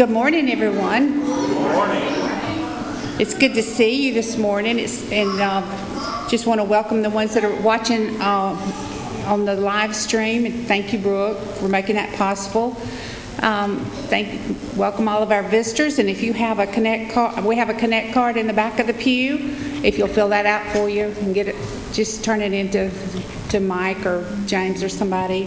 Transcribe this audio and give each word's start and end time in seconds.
Good 0.00 0.08
morning, 0.08 0.50
everyone. 0.50 1.20
Good 1.20 1.60
morning. 1.60 2.02
It's 3.20 3.34
good 3.34 3.52
to 3.52 3.62
see 3.62 4.06
you 4.06 4.14
this 4.14 4.38
morning. 4.38 4.78
It's, 4.78 5.12
and 5.12 5.38
uh, 5.38 6.26
just 6.26 6.46
want 6.46 6.58
to 6.58 6.64
welcome 6.64 7.02
the 7.02 7.10
ones 7.10 7.34
that 7.34 7.44
are 7.44 7.54
watching 7.60 8.18
uh, 8.18 8.56
on 9.26 9.44
the 9.44 9.56
live 9.56 9.94
stream. 9.94 10.46
And 10.46 10.66
thank 10.66 10.94
you, 10.94 10.98
Brooke, 10.98 11.36
for 11.56 11.68
making 11.68 11.96
that 11.96 12.16
possible. 12.16 12.78
Um, 13.42 13.84
thank, 14.08 14.40
welcome 14.74 15.06
all 15.06 15.22
of 15.22 15.30
our 15.32 15.42
visitors. 15.42 15.98
And 15.98 16.08
if 16.08 16.22
you 16.22 16.32
have 16.32 16.60
a 16.60 16.66
connect 16.66 17.12
card, 17.12 17.44
we 17.44 17.56
have 17.56 17.68
a 17.68 17.74
connect 17.74 18.14
card 18.14 18.38
in 18.38 18.46
the 18.46 18.54
back 18.54 18.78
of 18.78 18.86
the 18.86 18.94
pew. 18.94 19.54
If 19.84 19.98
you'll 19.98 20.08
fill 20.08 20.30
that 20.30 20.46
out 20.46 20.66
for 20.72 20.88
you 20.88 21.14
and 21.20 21.34
get 21.34 21.46
it, 21.46 21.56
just 21.92 22.24
turn 22.24 22.40
it 22.40 22.54
into 22.54 22.90
to 23.50 23.60
Mike 23.60 24.06
or 24.06 24.26
James 24.46 24.82
or 24.82 24.88
somebody, 24.88 25.46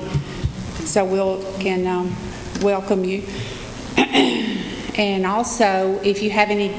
so 0.86 1.04
we'll 1.04 1.42
can 1.60 1.88
um, 1.88 2.16
welcome 2.62 3.04
you. 3.04 3.24
and 4.96 5.26
also, 5.26 6.00
if 6.04 6.22
you 6.22 6.30
have 6.30 6.50
any, 6.50 6.76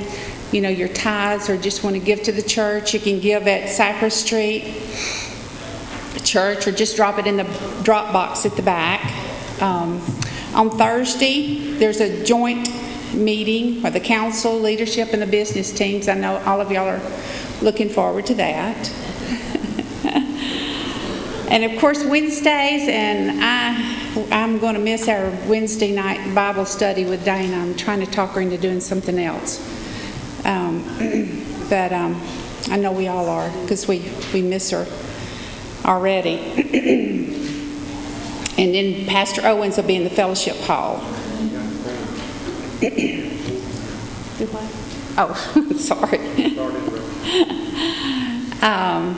you 0.52 0.60
know, 0.60 0.68
your 0.68 0.88
tithes 0.88 1.48
or 1.48 1.56
just 1.56 1.82
want 1.82 1.96
to 1.96 2.00
give 2.00 2.22
to 2.24 2.32
the 2.32 2.42
church, 2.42 2.94
you 2.94 3.00
can 3.00 3.20
give 3.20 3.46
at 3.48 3.68
Cypress 3.68 4.20
Street 4.20 4.74
Church 6.22 6.66
or 6.66 6.72
just 6.72 6.96
drop 6.96 7.18
it 7.18 7.26
in 7.26 7.36
the 7.36 7.80
drop 7.82 8.12
box 8.12 8.46
at 8.46 8.56
the 8.56 8.62
back. 8.62 9.02
Um, 9.60 10.00
on 10.54 10.70
Thursday, 10.70 11.74
there's 11.78 12.00
a 12.00 12.24
joint 12.24 12.68
meeting 13.14 13.80
for 13.80 13.90
the 13.90 14.00
council, 14.00 14.58
leadership, 14.58 15.12
and 15.12 15.20
the 15.20 15.26
business 15.26 15.72
teams. 15.72 16.08
I 16.08 16.14
know 16.14 16.36
all 16.44 16.60
of 16.60 16.70
y'all 16.70 16.88
are 16.88 17.02
looking 17.62 17.88
forward 17.88 18.26
to 18.26 18.34
that. 18.34 18.92
and 21.50 21.64
of 21.64 21.80
course, 21.80 22.04
Wednesdays, 22.04 22.88
and 22.88 23.40
I, 23.42 24.03
I'm 24.30 24.60
going 24.60 24.74
to 24.74 24.80
miss 24.80 25.08
our 25.08 25.30
Wednesday 25.48 25.92
night 25.92 26.34
Bible 26.34 26.66
study 26.66 27.04
with 27.04 27.24
Dana. 27.24 27.56
I'm 27.56 27.74
trying 27.74 27.98
to 27.98 28.06
talk 28.06 28.30
her 28.32 28.40
into 28.40 28.56
doing 28.56 28.80
something 28.80 29.18
else. 29.18 29.58
Um, 30.44 30.84
but 31.68 31.92
um, 31.92 32.20
I 32.70 32.76
know 32.76 32.92
we 32.92 33.08
all 33.08 33.28
are 33.28 33.50
because 33.62 33.88
we, 33.88 34.08
we 34.32 34.40
miss 34.40 34.70
her 34.70 34.86
already. 35.84 37.32
And 38.56 38.72
then 38.72 39.04
Pastor 39.06 39.44
Owens 39.44 39.76
will 39.76 39.84
be 39.84 39.96
in 39.96 40.04
the 40.04 40.10
fellowship 40.10 40.56
hall. 40.58 41.02
Oh, 45.16 45.32
sorry. 45.78 46.18
um, 48.62 49.16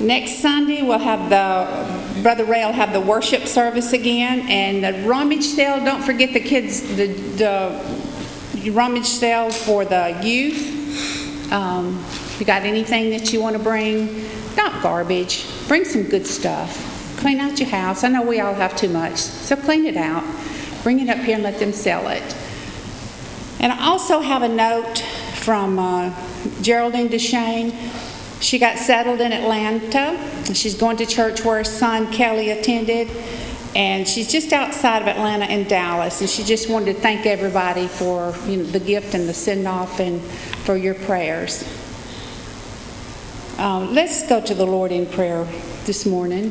next 0.00 0.38
Sunday 0.38 0.82
we'll 0.82 0.98
have 0.98 1.30
the 1.30 2.22
Brother 2.22 2.44
Ray 2.44 2.64
will 2.64 2.72
have 2.72 2.92
the 2.92 3.00
worship 3.00 3.46
service 3.46 3.92
again, 3.92 4.40
and 4.48 4.84
the 4.84 5.08
rummage 5.08 5.44
sale. 5.44 5.82
Don't 5.84 6.02
forget 6.02 6.32
the 6.32 6.40
kids 6.40 6.82
the, 6.96 7.06
the 7.06 8.70
rummage 8.70 9.06
sale 9.06 9.50
for 9.50 9.84
the 9.84 10.20
youth. 10.22 11.52
Um, 11.52 12.04
you 12.38 12.46
got 12.46 12.62
anything 12.62 13.10
that 13.10 13.32
you 13.32 13.40
want 13.40 13.56
to 13.56 13.62
bring, 13.62 14.26
not 14.56 14.82
garbage. 14.82 15.46
Bring 15.66 15.84
some 15.84 16.04
good 16.04 16.26
stuff. 16.26 17.16
Clean 17.18 17.40
out 17.40 17.58
your 17.58 17.68
house. 17.68 18.04
I 18.04 18.08
know 18.08 18.22
we 18.22 18.40
all 18.40 18.54
have 18.54 18.76
too 18.76 18.88
much, 18.88 19.16
so 19.16 19.56
clean 19.56 19.86
it 19.86 19.96
out. 19.96 20.24
Bring 20.82 21.00
it 21.00 21.08
up 21.08 21.18
here 21.18 21.34
and 21.34 21.42
let 21.42 21.58
them 21.58 21.72
sell 21.72 22.08
it. 22.08 22.22
And 23.60 23.72
I 23.72 23.86
also 23.86 24.20
have 24.20 24.42
a 24.42 24.48
note 24.48 25.00
from 25.36 25.78
uh, 25.78 26.14
Geraldine 26.62 27.08
Deshane. 27.08 27.72
She 28.40 28.58
got 28.58 28.78
settled 28.78 29.20
in 29.20 29.32
Atlanta. 29.32 30.18
She's 30.54 30.74
going 30.74 30.96
to 30.96 31.06
church 31.06 31.44
where 31.44 31.58
her 31.58 31.64
son 31.64 32.10
Kelly 32.12 32.50
attended. 32.50 33.08
And 33.76 34.08
she's 34.08 34.30
just 34.30 34.52
outside 34.52 35.02
of 35.02 35.08
Atlanta 35.08 35.44
in 35.46 35.68
Dallas. 35.68 36.20
And 36.20 36.28
she 36.28 36.42
just 36.42 36.68
wanted 36.68 36.96
to 36.96 37.00
thank 37.00 37.26
everybody 37.26 37.86
for 37.86 38.34
you 38.46 38.58
know, 38.58 38.64
the 38.64 38.80
gift 38.80 39.14
and 39.14 39.28
the 39.28 39.34
send 39.34 39.68
off 39.68 40.00
and 40.00 40.20
for 40.20 40.76
your 40.76 40.94
prayers. 40.94 41.62
Um, 43.58 43.94
let's 43.94 44.26
go 44.26 44.40
to 44.40 44.54
the 44.54 44.66
Lord 44.66 44.90
in 44.90 45.06
prayer 45.06 45.44
this 45.84 46.06
morning. 46.06 46.50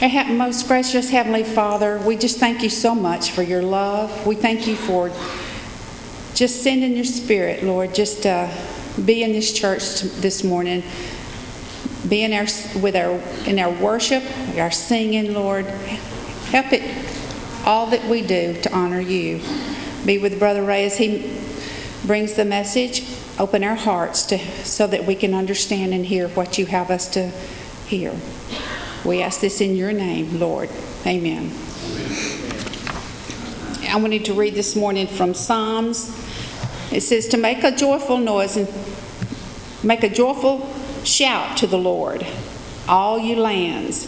Most 0.00 0.68
gracious 0.68 1.10
Heavenly 1.10 1.42
Father, 1.42 1.98
we 1.98 2.16
just 2.16 2.38
thank 2.38 2.62
you 2.62 2.70
so 2.70 2.94
much 2.94 3.32
for 3.32 3.42
your 3.42 3.62
love. 3.62 4.26
We 4.26 4.36
thank 4.36 4.68
you 4.68 4.76
for 4.76 5.10
just 6.34 6.62
sending 6.62 6.94
your 6.94 7.04
spirit, 7.04 7.64
Lord, 7.64 7.96
just 7.96 8.24
uh, 8.24 8.48
be 9.04 9.22
in 9.22 9.32
this 9.32 9.52
church 9.52 10.00
this 10.20 10.44
morning. 10.44 10.82
Be 12.08 12.22
in 12.22 12.32
our, 12.32 12.46
with 12.80 12.96
our, 12.96 13.20
in 13.46 13.58
our 13.58 13.70
worship, 13.70 14.22
our 14.56 14.70
singing, 14.70 15.34
Lord. 15.34 15.66
Help 15.66 16.72
it, 16.72 16.82
all 17.66 17.86
that 17.88 18.04
we 18.08 18.22
do 18.26 18.60
to 18.62 18.74
honor 18.74 19.00
you. 19.00 19.40
Be 20.06 20.18
with 20.18 20.38
Brother 20.38 20.62
Ray 20.62 20.86
as 20.86 20.96
he 20.96 21.38
brings 22.06 22.34
the 22.34 22.44
message 22.44 23.02
open 23.38 23.62
our 23.62 23.76
hearts 23.76 24.24
to, 24.24 24.38
so 24.64 24.86
that 24.86 25.06
we 25.06 25.14
can 25.14 25.32
understand 25.32 25.94
and 25.94 26.04
hear 26.04 26.28
what 26.28 26.58
you 26.58 26.66
have 26.66 26.90
us 26.90 27.08
to 27.08 27.28
hear. 27.86 28.12
We 29.04 29.22
ask 29.22 29.40
this 29.40 29.60
in 29.60 29.76
your 29.76 29.92
name, 29.92 30.40
Lord. 30.40 30.68
Amen. 31.06 31.52
I 33.88 33.96
wanted 33.96 34.24
to 34.26 34.34
read 34.34 34.54
this 34.54 34.74
morning 34.74 35.06
from 35.06 35.34
Psalms. 35.34 36.08
It 36.90 37.02
says, 37.02 37.28
To 37.28 37.36
make 37.36 37.62
a 37.62 37.74
joyful 37.74 38.18
noise 38.18 38.56
and 38.56 38.68
make 39.82 40.02
a 40.02 40.08
joyful 40.08 40.68
shout 41.04 41.56
to 41.58 41.66
the 41.66 41.78
Lord, 41.78 42.26
all 42.88 43.18
you 43.18 43.36
lands. 43.36 44.06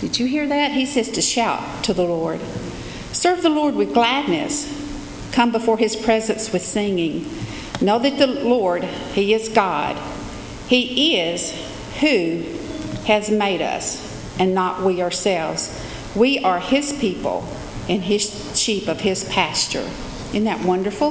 Did 0.00 0.18
you 0.18 0.26
hear 0.26 0.46
that? 0.46 0.72
He 0.72 0.86
says 0.86 1.10
to 1.10 1.22
shout 1.22 1.84
to 1.84 1.94
the 1.94 2.04
Lord. 2.04 2.40
Serve 3.12 3.42
the 3.42 3.48
Lord 3.48 3.74
with 3.74 3.94
gladness. 3.94 4.80
Come 5.32 5.52
before 5.52 5.78
his 5.78 5.96
presence 5.96 6.52
with 6.52 6.62
singing. 6.62 7.26
Know 7.82 7.98
that 7.98 8.16
the 8.16 8.28
Lord, 8.28 8.84
He 8.84 9.34
is 9.34 9.48
God. 9.48 9.96
He 10.68 11.16
is 11.20 11.52
who 12.00 12.44
has 13.06 13.28
made 13.28 13.60
us, 13.60 14.38
and 14.38 14.54
not 14.54 14.82
we 14.82 15.02
ourselves. 15.02 15.84
We 16.14 16.38
are 16.44 16.60
His 16.60 16.92
people 16.92 17.44
and 17.88 18.02
His 18.02 18.56
sheep 18.58 18.86
of 18.86 19.00
His 19.00 19.24
pasture. 19.24 19.90
Isn't 20.28 20.44
that 20.44 20.64
wonderful? 20.64 21.10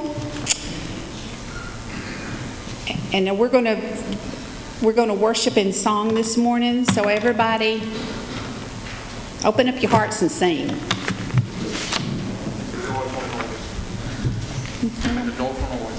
And 3.14 3.38
we're 3.38 3.50
going 3.50 3.66
to 3.66 3.78
we're 4.82 4.94
going 4.94 5.10
to 5.10 5.14
worship 5.14 5.58
in 5.58 5.74
song 5.74 6.16
this 6.16 6.38
morning. 6.38 6.86
So 6.86 7.04
everybody, 7.04 7.84
open 9.46 9.68
up 9.70 9.82
your 9.82 9.92
hearts 9.92 10.22
and 10.22 10.32
sing. 10.32 10.68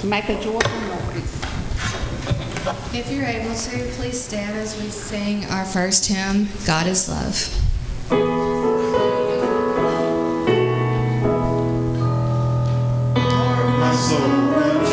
Make 0.09 0.28
a 0.28 0.42
joyful 0.42 0.81
noise. 0.81 1.41
If 2.92 3.10
you're 3.10 3.25
able 3.25 3.54
to, 3.54 3.92
please 3.92 4.21
stand 4.21 4.59
as 4.59 4.81
we 4.82 4.88
sing 4.91 5.44
our 5.47 5.65
first 5.65 6.06
hymn, 6.09 6.48
God 6.66 6.87
is 6.88 7.09
Love. 7.09 7.59
Hallelujah. 14.12 14.91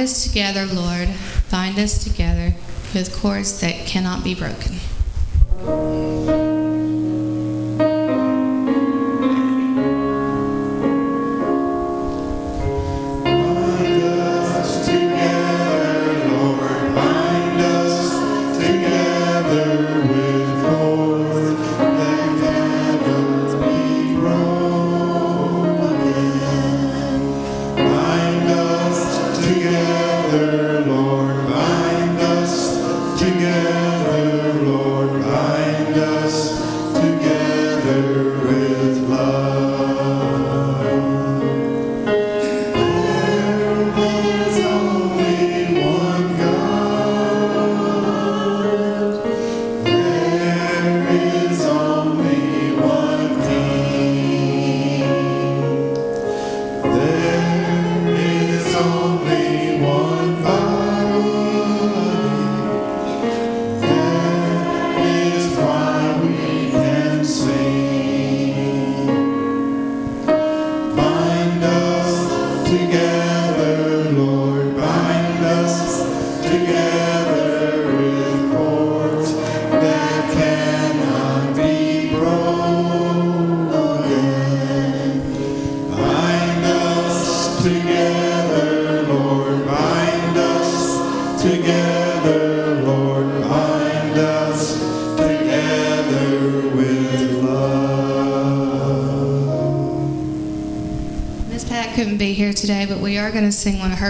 Us 0.00 0.24
together, 0.26 0.66
Lord. 0.66 1.08
Bind 1.50 1.78
us 1.78 2.02
together 2.02 2.54
with 2.94 3.14
cords 3.14 3.60
that 3.60 3.86
cannot 3.86 4.24
be 4.24 4.34
broken. 4.34 4.76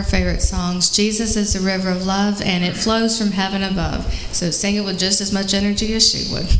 Favorite 0.02 0.42
songs. 0.42 0.90
Jesus 0.90 1.36
is 1.36 1.52
the 1.52 1.60
river 1.60 1.88
of 1.90 2.04
love, 2.04 2.42
and 2.42 2.64
it 2.64 2.76
flows 2.76 3.18
from 3.18 3.32
heaven 3.32 3.62
above. 3.62 4.12
So 4.32 4.50
sing 4.50 4.76
it 4.76 4.84
with 4.84 4.98
just 4.98 5.20
as 5.20 5.32
much 5.32 5.54
energy 5.54 5.94
as 5.94 6.10
she 6.10 6.32
would. 6.32 6.59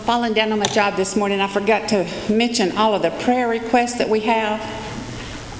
Falling 0.00 0.32
down 0.32 0.52
on 0.52 0.58
my 0.58 0.66
job 0.66 0.96
this 0.96 1.14
morning, 1.16 1.40
I 1.40 1.46
forgot 1.46 1.88
to 1.90 2.06
mention 2.30 2.76
all 2.76 2.94
of 2.94 3.02
the 3.02 3.10
prayer 3.10 3.48
requests 3.48 3.98
that 3.98 4.08
we 4.08 4.20
have. 4.20 4.60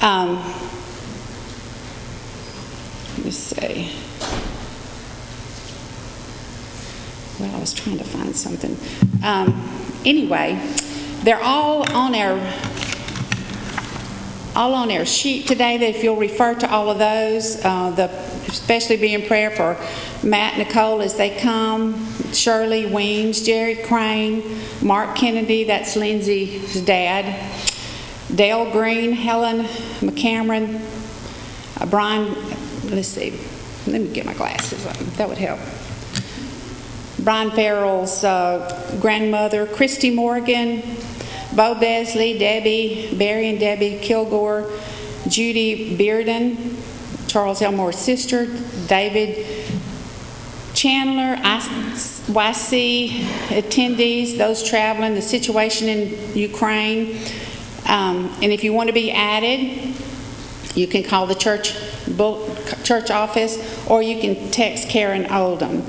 Um, 0.02 0.36
let 3.16 3.24
me 3.24 3.30
see. 3.30 3.92
Well, 7.38 7.54
I 7.54 7.60
was 7.60 7.72
trying 7.72 7.98
to 7.98 8.04
find 8.04 8.34
something. 8.34 8.76
Um, 9.24 9.68
anyway, 10.04 10.58
they're 11.22 11.42
all 11.42 11.90
on 11.92 12.14
our 12.14 12.36
all 14.56 14.74
on 14.74 14.90
our 14.90 15.04
sheet 15.04 15.46
today. 15.46 15.78
That 15.78 15.90
if 15.90 16.02
you'll 16.02 16.16
refer 16.16 16.54
to 16.54 16.70
all 16.70 16.90
of 16.90 16.98
those, 16.98 17.64
uh, 17.64 17.90
the 17.90 18.10
especially 18.48 18.96
be 18.96 19.14
in 19.14 19.22
prayer 19.22 19.50
for 19.50 19.76
Matt, 20.26 20.58
Nicole 20.58 21.02
as 21.02 21.16
they 21.16 21.36
come, 21.38 22.06
Shirley 22.32 22.86
Weems, 22.86 23.42
Jerry 23.42 23.76
Crane, 23.76 24.58
Mark 24.80 25.16
Kennedy, 25.16 25.64
that's 25.64 25.96
Lindsay's 25.96 26.80
dad, 26.82 27.50
Dale 28.34 28.70
Green, 28.70 29.12
Helen 29.12 29.64
McCameron, 30.00 30.80
uh, 31.80 31.86
Brian, 31.86 32.34
let's 32.90 33.08
see, 33.08 33.38
let 33.86 34.00
me 34.00 34.08
get 34.12 34.24
my 34.24 34.34
glasses 34.34 34.86
on, 34.86 34.94
that 35.16 35.28
would 35.28 35.38
help. 35.38 35.60
Brian 37.18 37.50
Farrell's 37.50 38.22
uh, 38.22 38.98
grandmother, 39.00 39.66
Christy 39.66 40.10
Morgan, 40.10 40.82
Bo 41.54 41.74
Besley, 41.74 42.38
Debbie, 42.38 43.16
Barry 43.16 43.48
and 43.48 43.60
Debbie 43.60 43.98
Kilgore, 44.00 44.70
Judy 45.28 45.96
Bearden, 45.96 46.76
Charles 47.28 47.62
Elmore's 47.62 47.98
sister, 47.98 48.46
David 48.86 49.46
Chandler, 50.74 51.36
YC 51.36 53.10
attendees, 53.48 54.36
those 54.36 54.62
traveling, 54.68 55.14
the 55.14 55.22
situation 55.22 55.88
in 55.88 56.36
Ukraine. 56.36 57.18
Um, 57.86 58.34
and 58.42 58.52
if 58.52 58.64
you 58.64 58.72
want 58.72 58.88
to 58.88 58.92
be 58.92 59.10
added, 59.12 59.94
you 60.74 60.86
can 60.86 61.02
call 61.04 61.26
the 61.26 61.34
church 61.34 61.76
church 62.84 63.10
office 63.10 63.86
or 63.88 64.02
you 64.02 64.20
can 64.20 64.50
text 64.50 64.88
Karen 64.88 65.30
Oldham. 65.30 65.82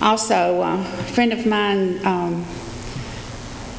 Also, 0.00 0.62
a 0.62 0.84
friend 1.12 1.32
of 1.32 1.46
mine, 1.46 2.04
um, 2.04 2.44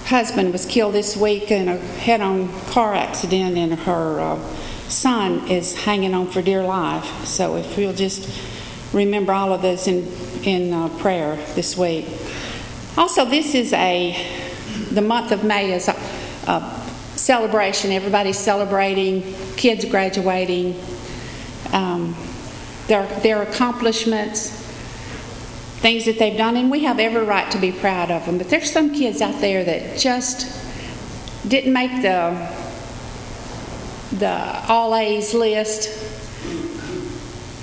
husband 0.05 0.51
was 0.51 0.65
killed 0.65 0.93
this 0.93 1.15
week 1.15 1.51
in 1.51 1.67
a 1.67 1.77
head-on 1.77 2.49
car 2.65 2.93
accident, 2.93 3.57
and 3.57 3.73
her 3.73 4.19
uh, 4.19 4.37
son 4.89 5.49
is 5.49 5.73
hanging 5.83 6.13
on 6.13 6.27
for 6.27 6.41
dear 6.41 6.63
life. 6.63 7.25
So 7.25 7.55
if 7.55 7.77
we'll 7.77 7.93
just 7.93 8.29
remember 8.93 9.33
all 9.33 9.53
of 9.53 9.61
this 9.61 9.87
in 9.87 10.07
in 10.43 10.73
uh, 10.73 10.89
prayer 10.99 11.35
this 11.55 11.77
week. 11.77 12.05
Also, 12.97 13.25
this 13.25 13.55
is 13.55 13.73
a 13.73 14.15
the 14.91 15.01
month 15.01 15.31
of 15.31 15.43
May 15.43 15.71
is 15.71 15.87
a, 15.87 15.95
a 16.47 16.83
celebration. 17.15 17.91
Everybody's 17.91 18.37
celebrating, 18.37 19.33
kids 19.55 19.85
graduating, 19.85 20.79
um, 21.71 22.15
their 22.87 23.07
their 23.21 23.41
accomplishments, 23.41 24.62
things 25.83 26.05
that 26.05 26.17
they've 26.17 26.37
done, 26.37 26.55
and 26.57 26.71
we 26.71 26.85
have 26.85 26.97
every 26.97 27.25
right 27.25 27.51
to 27.51 27.59
be 27.59 27.71
proud 27.71 28.09
of 28.09 28.25
them. 28.25 28.39
But 28.39 28.49
there's 28.49 28.71
some 28.71 28.93
kids 28.93 29.21
out 29.21 29.39
there 29.41 29.63
that 29.63 29.99
just 29.99 30.59
didn't 31.47 31.73
make 31.73 32.01
the 32.01 32.49
the 34.17 34.63
all 34.67 34.95
A's 34.95 35.33
list 35.33 36.03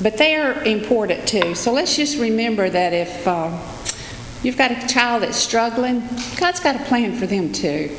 but 0.02 0.16
they 0.16 0.34
are 0.36 0.62
important 0.64 1.28
too. 1.28 1.54
So 1.54 1.72
let's 1.72 1.94
just 1.94 2.18
remember 2.18 2.70
that 2.70 2.92
if 2.92 3.26
uh, 3.28 3.50
you've 4.42 4.56
got 4.56 4.70
a 4.70 4.86
child 4.86 5.22
that's 5.22 5.36
struggling, 5.36 6.00
God's 6.38 6.60
got 6.60 6.76
a 6.76 6.84
plan 6.84 7.14
for 7.16 7.26
them 7.26 7.52
too. 7.52 7.94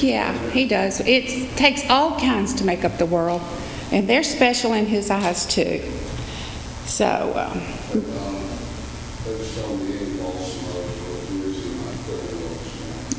Yeah, 0.00 0.32
He 0.50 0.68
does. 0.68 1.00
It 1.00 1.56
takes 1.56 1.88
all 1.90 2.18
kinds 2.20 2.54
to 2.54 2.64
make 2.64 2.84
up 2.84 2.98
the 2.98 3.06
world, 3.06 3.42
and 3.90 4.08
they're 4.08 4.22
special 4.22 4.74
in 4.74 4.86
His 4.86 5.10
eyes 5.10 5.46
too. 5.46 5.80
So. 6.84 7.32
Um, 7.34 8.35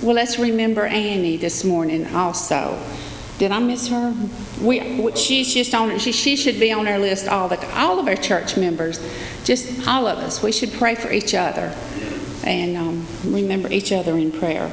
well, 0.08 0.16
let's 0.16 0.40
remember 0.40 0.86
Annie 0.86 1.36
this 1.36 1.66
morning 1.66 2.08
also. 2.16 2.82
Did 3.40 3.52
I 3.52 3.60
miss 3.60 3.90
her? 3.90 4.16
We, 4.62 5.12
she's 5.18 5.54
just 5.54 5.76
on. 5.76 6.00
She, 6.00 6.14
she 6.14 6.38
should 6.38 6.62
be 6.62 6.72
on 6.72 6.88
our 6.88 6.98
list. 6.98 7.28
All 7.28 7.50
the 7.50 7.60
all 7.78 8.00
of 8.00 8.08
our 8.08 8.16
church 8.16 8.56
members, 8.56 9.02
just 9.44 9.86
all 9.86 10.08
of 10.08 10.20
us. 10.20 10.42
We 10.42 10.54
should 10.54 10.72
pray 10.72 10.96
for 10.96 11.12
each 11.12 11.34
other, 11.34 11.76
and 12.46 12.78
um, 12.78 13.06
remember 13.26 13.70
each 13.70 13.92
other 13.92 14.18
in 14.18 14.32
prayer. 14.32 14.72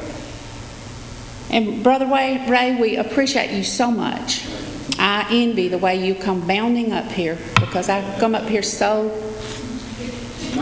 And 1.50 1.82
brother 1.82 2.06
Ray, 2.06 2.48
Ray, 2.48 2.80
we 2.80 2.94
appreciate 2.94 3.50
you 3.50 3.64
so 3.64 3.90
much. 3.90 4.46
I 5.00 5.26
envy 5.32 5.66
the 5.66 5.78
way 5.78 5.96
you 5.96 6.14
come 6.14 6.46
bounding 6.46 6.92
up 6.92 7.10
here 7.10 7.38
because 7.58 7.88
I 7.88 8.20
come 8.20 8.36
up 8.36 8.48
here 8.48 8.62
so 8.62 9.10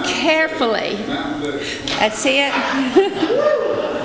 carefully. 0.06 0.96
That's 1.98 2.24
it. 2.24 3.98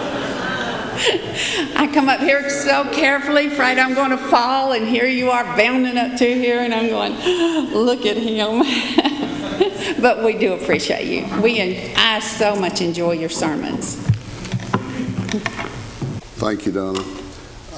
I 1.76 1.88
come 1.94 2.10
up 2.10 2.22
here 2.22 2.50
so 2.50 2.84
carefully, 2.92 3.48
afraid 3.48 3.78
I'm 3.78 3.94
going 3.94 4.10
to 4.10 4.18
fall, 4.18 4.72
and 4.72 4.88
here 4.88 5.06
you 5.06 5.30
are 5.30 5.44
bounding 5.56 5.96
up 5.96 6.18
to 6.18 6.26
here, 6.26 6.62
and 6.62 6.74
I'm 6.74 6.90
going, 6.90 7.14
look 7.72 8.08
at 8.08 8.18
him. 8.18 8.64
but 10.02 10.24
we 10.24 10.34
do 10.40 10.54
appreciate 10.54 11.06
you. 11.06 11.42
We, 11.42 11.94
I 11.96 12.20
so 12.20 12.56
much 12.56 12.82
enjoy 12.82 13.12
your 13.12 13.30
sermons. 13.30 13.96
Thank 16.38 16.66
you, 16.66 16.72
Donna. 16.72 17.02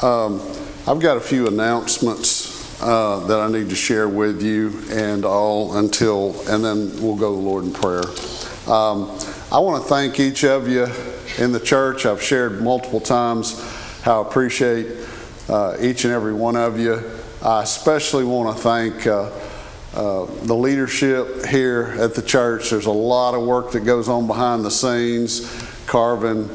Um, 0.01 0.41
I've 0.87 1.01
got 1.01 1.17
a 1.17 1.21
few 1.21 1.47
announcements 1.47 2.81
uh, 2.81 3.19
that 3.27 3.41
I 3.41 3.51
need 3.51 3.69
to 3.69 3.75
share 3.75 4.07
with 4.07 4.41
you, 4.41 4.81
and 4.91 5.25
all 5.25 5.75
until, 5.75 6.39
and 6.47 6.63
then 6.63 7.01
we'll 7.01 7.17
go 7.17 7.35
to 7.35 7.35
the 7.35 7.47
Lord 7.47 7.65
in 7.65 7.73
prayer. 7.73 8.05
Um, 8.65 9.19
I 9.51 9.59
want 9.59 9.83
to 9.83 9.89
thank 9.89 10.21
each 10.21 10.45
of 10.45 10.69
you 10.69 10.87
in 11.39 11.53
the 11.53 11.59
church. 11.59 12.05
I've 12.05 12.21
shared 12.21 12.61
multiple 12.61 12.99
times 12.99 13.59
how 14.01 14.21
I 14.21 14.27
appreciate 14.27 14.87
uh, 15.47 15.77
each 15.79 16.03
and 16.03 16.13
every 16.13 16.33
one 16.33 16.57
of 16.57 16.77
you. 16.77 17.01
I 17.41 17.63
especially 17.63 18.25
want 18.25 18.55
to 18.55 18.61
thank 18.61 19.07
uh, 19.07 19.31
uh, 19.93 20.25
the 20.43 20.53
leadership 20.53 21.45
here 21.45 21.95
at 21.97 22.13
the 22.13 22.21
church. 22.21 22.69
There's 22.69 22.87
a 22.87 22.91
lot 22.91 23.35
of 23.35 23.43
work 23.43 23.71
that 23.71 23.85
goes 23.85 24.09
on 24.09 24.27
behind 24.27 24.65
the 24.65 24.71
scenes. 24.71 25.49
Carvin 25.87 26.49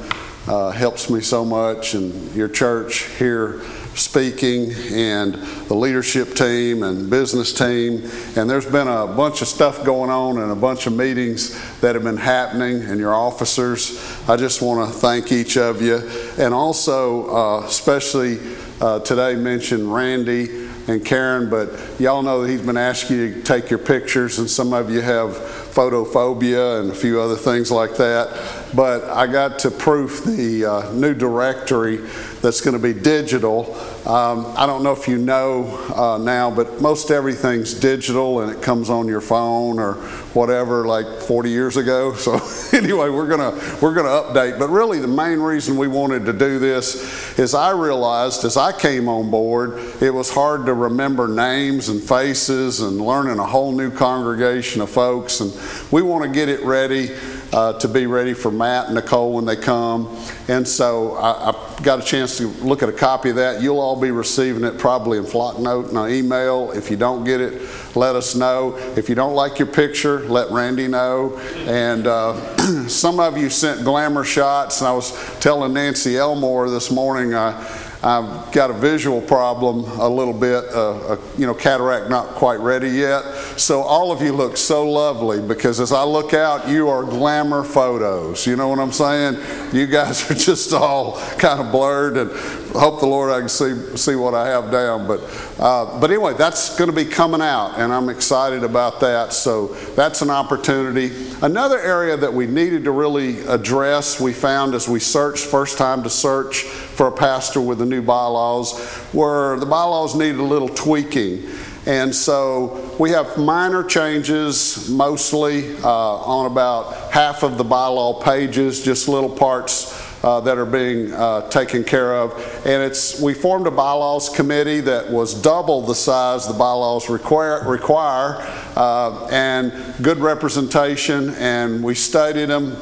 uh, 0.46 0.70
helps 0.70 1.08
me 1.08 1.22
so 1.22 1.44
much, 1.44 1.94
and 1.94 2.34
your 2.34 2.48
church 2.48 3.04
here 3.16 3.62
speaking 3.96 4.72
and 4.92 5.34
the 5.34 5.74
leadership 5.74 6.34
team 6.34 6.82
and 6.82 7.08
business 7.08 7.52
team. 7.52 8.02
And 8.36 8.48
there's 8.48 8.66
been 8.66 8.88
a 8.88 9.06
bunch 9.06 9.42
of 9.42 9.48
stuff 9.48 9.84
going 9.84 10.10
on 10.10 10.38
and 10.38 10.50
a 10.50 10.56
bunch 10.56 10.86
of 10.86 10.94
meetings 10.94 11.54
that 11.80 11.94
have 11.94 12.04
been 12.04 12.16
happening 12.16 12.82
and 12.82 12.98
your 12.98 13.14
officers. 13.14 13.98
I 14.28 14.36
just 14.36 14.62
want 14.62 14.88
to 14.88 14.98
thank 14.98 15.32
each 15.32 15.56
of 15.56 15.80
you. 15.82 15.96
And 16.38 16.52
also, 16.52 17.28
uh, 17.34 17.66
especially 17.66 18.38
uh, 18.80 19.00
today, 19.00 19.34
mention 19.36 19.90
Randy 19.90 20.64
and 20.86 21.04
Karen, 21.04 21.48
but 21.48 21.70
y'all 21.98 22.22
know 22.22 22.42
that 22.42 22.50
he's 22.50 22.60
been 22.60 22.76
asking 22.76 23.16
you 23.16 23.34
to 23.34 23.42
take 23.42 23.70
your 23.70 23.78
pictures, 23.78 24.38
and 24.38 24.50
some 24.50 24.74
of 24.74 24.90
you 24.90 25.00
have 25.00 25.63
photophobia 25.74 26.80
and 26.80 26.90
a 26.90 26.94
few 26.94 27.20
other 27.20 27.36
things 27.36 27.70
like 27.70 27.96
that. 27.96 28.28
But 28.74 29.04
I 29.04 29.26
got 29.26 29.58
to 29.60 29.70
proof 29.70 30.24
the 30.24 30.64
uh, 30.64 30.92
new 30.92 31.14
directory 31.14 31.98
that's 32.44 32.60
going 32.60 32.76
to 32.76 32.82
be 32.82 32.92
digital. 32.92 33.74
Um, 34.06 34.52
I 34.56 34.66
don't 34.66 34.82
know 34.82 34.92
if 34.92 35.08
you 35.08 35.16
know 35.16 35.64
uh, 35.94 36.18
now, 36.18 36.50
but 36.50 36.80
most 36.82 37.10
everything's 37.10 37.72
digital 37.72 38.40
and 38.40 38.52
it 38.52 38.62
comes 38.62 38.90
on 38.90 39.08
your 39.08 39.22
phone 39.22 39.78
or 39.78 39.94
whatever, 40.34 40.86
like 40.86 41.06
40 41.22 41.50
years 41.50 41.76
ago. 41.76 42.14
So 42.24 42.40
anyway, 42.72 43.10
we're 43.10 43.28
gonna 43.28 43.50
we're 43.82 43.92
gonna 43.92 44.08
update. 44.08 44.58
But 44.58 44.68
really, 44.68 44.98
the 44.98 45.08
main 45.08 45.40
reason 45.40 45.76
we 45.76 45.88
wanted 45.88 46.24
to 46.24 46.32
do 46.32 46.58
this 46.58 47.38
is 47.38 47.54
I 47.54 47.72
realized 47.72 48.44
as 48.44 48.56
I 48.56 48.72
came 48.72 49.08
on 49.08 49.30
board, 49.30 49.78
it 50.00 50.10
was 50.10 50.30
hard 50.30 50.64
to 50.66 50.72
remember 50.72 51.28
names 51.28 51.90
and 51.90 52.02
faces 52.02 52.80
and 52.80 52.98
learning 52.98 53.38
a 53.40 53.46
whole 53.46 53.72
new 53.72 53.90
congregation 53.90 54.80
of 54.80 54.88
folks, 54.88 55.40
and 55.40 55.52
we 55.90 56.02
want 56.02 56.24
to 56.24 56.30
get 56.30 56.48
it 56.48 56.62
ready 56.62 57.10
uh, 57.54 57.72
to 57.78 57.86
be 57.86 58.06
ready 58.06 58.34
for 58.34 58.50
Matt 58.50 58.86
and 58.86 58.96
Nicole 58.96 59.32
when 59.32 59.44
they 59.44 59.54
come. 59.54 60.16
And 60.48 60.66
so 60.66 61.14
I, 61.14 61.50
I, 61.50 61.80
got 61.82 62.00
a 62.00 62.02
chance 62.02 62.38
to 62.38 62.48
look 62.48 62.82
at 62.82 62.88
a 62.88 62.92
copy 62.92 63.30
of 63.30 63.36
that. 63.36 63.62
You'll 63.62 63.78
all 63.78 64.00
be 64.00 64.10
receiving 64.10 64.64
it 64.64 64.78
probably 64.78 65.18
in 65.18 65.24
Flocknote 65.24 65.88
and 65.88 65.98
an 65.98 66.10
email. 66.10 66.72
If 66.72 66.90
you 66.90 66.96
don't 66.96 67.24
get 67.24 67.40
it, 67.40 67.62
let 67.94 68.16
us 68.16 68.34
know. 68.34 68.76
If 68.96 69.08
you 69.08 69.14
don't 69.14 69.34
like 69.34 69.58
your 69.58 69.68
picture, 69.68 70.20
let 70.28 70.50
Randy 70.50 70.88
know. 70.88 71.38
And 71.66 72.06
uh, 72.06 72.56
some 72.88 73.20
of 73.20 73.38
you 73.38 73.50
sent 73.50 73.84
glamour 73.84 74.24
shots, 74.24 74.80
and 74.80 74.88
I 74.88 74.92
was 74.92 75.12
telling 75.40 75.74
Nancy 75.74 76.16
Elmore 76.16 76.70
this 76.70 76.90
morning. 76.90 77.34
Uh, 77.34 77.62
I've 78.04 78.52
got 78.52 78.68
a 78.68 78.74
visual 78.74 79.22
problem 79.22 79.84
a 79.98 80.06
little 80.06 80.34
bit, 80.34 80.62
uh, 80.74 81.16
a, 81.16 81.18
you 81.38 81.46
know, 81.46 81.54
cataract 81.54 82.10
not 82.10 82.34
quite 82.34 82.60
ready 82.60 82.90
yet. 82.90 83.22
So 83.56 83.80
all 83.80 84.12
of 84.12 84.20
you 84.20 84.34
look 84.34 84.58
so 84.58 84.86
lovely 84.86 85.40
because 85.40 85.80
as 85.80 85.90
I 85.90 86.04
look 86.04 86.34
out, 86.34 86.68
you 86.68 86.90
are 86.90 87.02
glamour 87.02 87.64
photos. 87.64 88.46
You 88.46 88.56
know 88.56 88.68
what 88.68 88.78
I'm 88.78 88.92
saying? 88.92 89.38
You 89.72 89.86
guys 89.86 90.30
are 90.30 90.34
just 90.44 90.74
all 90.74 91.18
kind 91.38 91.60
of 91.60 91.72
blurred, 91.72 92.18
and 92.18 92.30
hope 92.74 93.00
the 93.00 93.06
Lord 93.06 93.30
I 93.30 93.40
can 93.40 93.48
see 93.48 93.96
see 93.96 94.16
what 94.16 94.34
I 94.34 94.48
have 94.48 94.70
down. 94.70 95.06
But 95.06 95.20
uh, 95.58 95.98
but 95.98 96.10
anyway, 96.10 96.34
that's 96.34 96.76
going 96.76 96.90
to 96.90 96.96
be 96.96 97.06
coming 97.06 97.40
out, 97.40 97.78
and 97.78 97.90
I'm 97.90 98.10
excited 98.10 98.64
about 98.64 99.00
that. 99.00 99.32
So 99.32 99.68
that's 99.96 100.20
an 100.20 100.28
opportunity. 100.28 101.10
Another 101.40 101.78
area 101.78 102.18
that 102.18 102.32
we 102.32 102.46
needed 102.46 102.84
to 102.84 102.90
really 102.90 103.40
address, 103.46 104.20
we 104.20 104.34
found 104.34 104.74
as 104.74 104.88
we 104.88 105.00
searched 105.00 105.46
first 105.46 105.78
time 105.78 106.02
to 106.02 106.10
search 106.10 106.62
for 106.62 107.06
a 107.06 107.12
pastor 107.12 107.60
with 107.60 107.78
the 107.78 107.86
new 107.86 107.93
bylaws, 108.00 108.78
where 109.12 109.56
the 109.58 109.66
bylaws 109.66 110.14
needed 110.14 110.38
a 110.38 110.42
little 110.42 110.68
tweaking. 110.68 111.48
And 111.86 112.14
so 112.14 112.96
we 112.98 113.10
have 113.10 113.36
minor 113.36 113.84
changes, 113.84 114.88
mostly 114.88 115.76
uh, 115.78 115.88
on 115.88 116.46
about 116.46 117.12
half 117.12 117.42
of 117.42 117.58
the 117.58 117.64
bylaw 117.64 118.22
pages, 118.22 118.82
just 118.82 119.06
little 119.06 119.28
parts 119.28 119.92
uh, 120.24 120.40
that 120.40 120.56
are 120.56 120.64
being 120.64 121.12
uh, 121.12 121.46
taken 121.50 121.84
care 121.84 122.14
of. 122.14 122.32
And 122.64 122.82
it's 122.82 123.20
we 123.20 123.34
formed 123.34 123.66
a 123.66 123.70
bylaws 123.70 124.30
committee 124.30 124.80
that 124.80 125.10
was 125.10 125.34
double 125.34 125.82
the 125.82 125.94
size 125.94 126.48
the 126.48 126.54
bylaws 126.54 127.10
require, 127.10 127.62
require 127.68 128.36
uh, 128.74 129.26
and 129.26 129.72
good 130.02 130.18
representation. 130.18 131.34
And 131.34 131.84
we 131.84 131.94
studied 131.94 132.46
them 132.46 132.74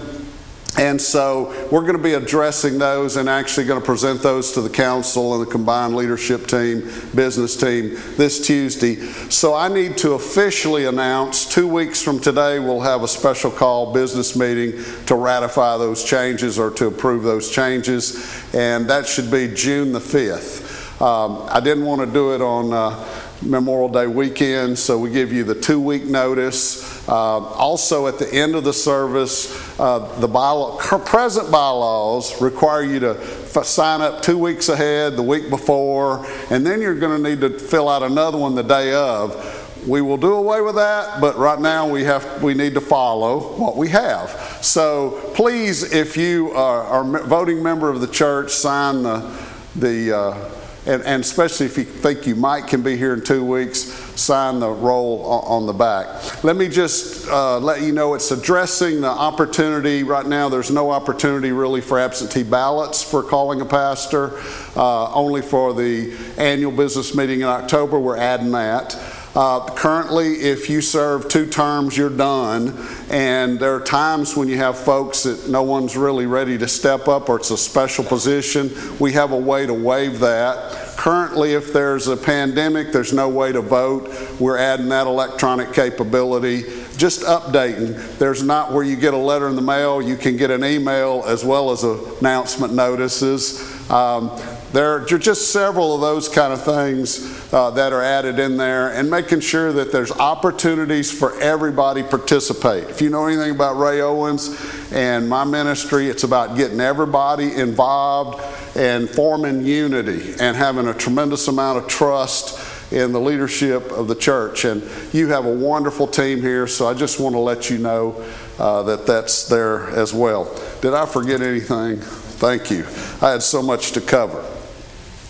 And 0.79 1.01
so 1.01 1.69
we're 1.71 1.83
going 1.83 1.99
to 1.99 2.03
be 2.03 2.15
addressing 2.15 2.79
those 2.79 3.17
and 3.17 3.29
actually 3.29 3.67
going 3.67 3.81
to 3.81 3.85
present 3.85 4.23
those 4.23 4.53
to 4.53 4.63
the 4.63 4.71
council 4.71 5.35
and 5.35 5.47
the 5.47 5.51
combined 5.51 5.95
leadership 5.95 6.47
team, 6.47 6.91
business 7.15 7.57
team 7.57 7.99
this 8.17 8.47
Tuesday. 8.47 8.97
So 9.29 9.55
I 9.55 9.69
need 9.69 9.99
to 9.99 10.13
officially 10.13 10.87
announce 10.87 11.45
two 11.45 11.69
weeks 11.69 12.01
from 12.01 12.21
today 12.21 12.59
we'll 12.59 12.81
have 12.81 13.03
a 13.03 13.09
special 13.09 13.51
call 13.51 13.93
business 13.93 14.35
meeting 14.35 14.83
to 15.05 15.15
ratify 15.15 15.77
those 15.77 16.05
changes 16.05 16.59
or 16.59 16.71
to 16.71 16.87
approve 16.87 17.23
those 17.23 17.51
changes. 17.51 18.55
And 18.55 18.89
that 18.89 19.07
should 19.07 19.31
be 19.31 19.49
June 19.49 19.93
the 19.93 20.01
5th. 20.01 21.03
Um, 21.03 21.47
I 21.51 21.61
didn't 21.61 21.85
want 21.85 22.01
to 22.01 22.07
do 22.07 22.35
it 22.35 22.41
on 22.41 22.73
uh, 22.73 23.05
Memorial 23.43 23.89
Day 23.89 24.07
weekend, 24.07 24.79
so 24.79 24.99
we 24.99 25.11
give 25.11 25.33
you 25.33 25.45
the 25.45 25.55
two 25.55 25.81
week 25.81 26.05
notice. 26.05 27.07
Uh, 27.09 27.13
also, 27.13 28.07
at 28.07 28.19
the 28.19 28.33
end 28.33 28.55
of 28.55 28.65
the 28.65 28.73
service, 28.73 29.79
uh, 29.81 29.99
the 30.21 30.29
bylaw, 30.29 30.79
present 31.05 31.51
bylaws 31.51 32.41
require 32.41 32.83
you 32.83 33.01
to 33.01 33.21
f- 33.21 33.65
sign 33.65 34.01
up 34.01 34.23
two 34.23 34.39
weeks 34.39 34.69
ahead, 34.69 35.17
the 35.17 35.23
week 35.23 35.51
before, 35.51 36.25
and 36.51 36.65
then 36.65 36.81
you're 36.81 36.95
going 36.95 37.23
to 37.23 37.31
need 37.31 37.41
to 37.41 37.59
fill 37.59 37.89
out 37.89 38.03
another 38.03 38.39
one 38.39 38.55
the 38.55 38.63
day 38.63 38.95
of. 38.95 39.59
We 39.89 40.01
will 40.01 40.17
do 40.17 40.35
away 40.35 40.61
with 40.61 40.77
that, 40.77 41.21
but 41.21 41.37
right 41.37 41.59
now 41.59 41.89
we 41.89 42.05
have 42.05 42.41
we 42.41 42.55
need 42.55 42.75
to 42.75 42.81
follow 42.81 43.41
what 43.59 43.77
we 43.77 43.89
have. 43.89 44.31
So 44.63 45.33
please, 45.35 45.93
if 45.93 46.17
you 46.17 46.53
are, 46.53 46.85
are 46.85 47.17
a 47.17 47.27
voting 47.27 47.61
member 47.65 47.89
of 47.89 48.01
the 48.01 48.07
church, 48.07 48.53
sign 48.53 49.03
the 49.03 49.37
the. 49.75 50.17
Uh, 50.17 50.51
and, 50.85 51.03
and, 51.03 51.23
especially 51.23 51.67
if 51.67 51.79
you 51.79 51.85
think 51.85 52.27
you 52.27 52.35
might 52.35 52.67
can 52.67 52.83
be 52.83 52.97
here 52.97 53.15
in 53.15 53.23
two 53.23 53.45
weeks, 53.45 53.79
sign 54.21 54.59
the 54.59 54.69
roll 54.69 55.25
on, 55.25 55.67
the 55.67 55.73
back. 55.73 56.43
Let 56.43 56.57
me 56.57 56.69
just 56.69 57.29
uh, 57.29 57.59
let 57.59 57.83
you 57.83 57.93
know 57.93 58.15
it's 58.15 58.31
addressing 58.33 59.01
the 59.01 59.09
opportunity. 59.09 60.03
Right 60.03 60.27
now, 60.27 60.49
there's 60.49 60.71
no 60.73 60.91
opportunity 60.91 61.53
really 61.53 61.81
for 61.81 62.01
absentee 62.01 62.43
ballots 62.43 63.03
for 63.03 63.23
calling 63.23 63.61
a 63.61 63.65
pastor, 63.65 64.39
uh, 64.75 65.13
only 65.15 65.41
for 65.41 65.73
the 65.73 66.17
annual 66.37 66.73
business 66.73 67.15
meeting 67.15 67.43
in 67.43 67.47
October. 67.47 68.01
We're 68.01 68.17
adding 68.17 68.51
that. 68.51 68.99
Uh, 69.35 69.65
currently, 69.75 70.35
if 70.35 70.69
you 70.69 70.83
serve 70.83 71.27
two 71.29 71.47
terms, 71.47 71.97
you're 71.97 72.11
done. 72.11 72.77
And 73.11 73.59
there 73.59 73.75
are 73.75 73.81
times 73.81 74.37
when 74.37 74.49
you 74.49 74.59
have 74.59 74.79
folks 74.79 75.23
that 75.23 75.49
no 75.49 75.63
one's 75.63 75.97
really 75.97 76.27
ready 76.27 76.59
to 76.59 76.69
step 76.69 77.09
up 77.09 77.31
or 77.31 77.37
it's 77.37 77.51
a 77.51 77.57
special 77.57 78.05
position. 78.05 78.71
We 78.99 79.13
have 79.13 79.33
a 79.33 79.37
way 79.37 79.65
to 79.65 79.73
waive 79.73 80.21
that. 80.21 80.97
Currently, 80.99 81.55
if 81.55 81.73
there's 81.73 82.09
a 82.09 82.17
pandemic, 82.17 82.93
there's 82.93 83.15
no 83.15 83.29
way 83.29 83.53
to 83.53 83.63
vote. 83.63 84.15
We're 84.39 84.59
adding 84.59 84.91
that 84.91 85.07
electronic 85.07 85.73
capability. 85.73 86.65
Just 86.99 87.23
updating. 87.23 88.19
There's 88.19 88.43
not 88.43 88.71
where 88.73 88.85
you 88.85 88.97
get 88.97 89.15
a 89.15 89.19
letter 89.19 89.49
in 89.49 89.57
the 89.57 89.63
mail, 89.63 90.03
you 90.03 90.17
can 90.17 90.37
get 90.37 90.51
an 90.51 90.63
email 90.63 91.25
as 91.27 91.43
well 91.43 91.71
as 91.71 91.85
announcement 91.85 92.75
notices. 92.75 93.61
Um, 93.91 94.31
there 94.73 94.93
are 94.95 95.05
just 95.05 95.53
several 95.53 95.95
of 95.95 96.01
those 96.01 96.29
kind 96.29 96.53
of 96.53 96.65
things 96.65 97.53
uh, 97.53 97.71
that 97.73 97.93
are 97.93 98.03
added 98.03 98.39
in 98.39 98.57
there 98.57 98.93
and 98.93 99.11
making 99.11 99.41
sure 99.41 99.71
that 99.73 99.93
there's 99.93 100.11
opportunities 100.13 101.13
for 101.13 101.39
everybody 101.41 102.03
participate. 102.03 102.85
If 102.85 103.03
you 103.03 103.11
know 103.11 103.27
anything 103.27 103.51
about 103.51 103.79
Ray 103.79 104.01
Owens 104.01 104.59
and 104.91 105.29
my 105.29 105.45
ministry, 105.45 106.09
it's 106.09 106.25
about 106.25 106.57
getting 106.57 106.81
everybody 106.81 107.53
involved 107.53 108.43
and 108.75 109.11
forming 109.11 109.67
unity 109.67 110.35
and 110.41 110.57
having 110.57 110.89
a 110.89 110.95
tremendous 110.95 111.49
amount 111.49 111.79
of 111.79 111.87
trust 111.87 112.93
in 112.93 113.13
the 113.13 113.21
leadership 113.21 113.91
of 113.93 114.09
the 114.09 114.15
church. 114.15 114.65
And 114.65 114.83
you 115.13 115.29
have 115.29 115.45
a 115.45 115.53
wonderful 115.53 116.07
team 116.07 116.41
here, 116.41 116.67
so 116.67 116.87
I 116.87 116.95
just 116.95 117.21
want 117.21 117.35
to 117.35 117.41
let 117.41 117.69
you 117.69 117.79
know 117.79 118.25
uh, 118.59 118.83
that 118.85 119.07
that's 119.07 119.49
there 119.49 119.89
as 119.91 120.15
well. 120.15 120.45
Did 120.81 120.95
I 120.95 121.05
forget 121.07 121.43
anything? 121.43 121.99
Thank 121.99 122.71
you. 122.71 122.87
I 123.21 123.31
had 123.31 123.43
so 123.43 123.63
much 123.63 123.93
to 123.93 124.01
cover. 124.01 124.45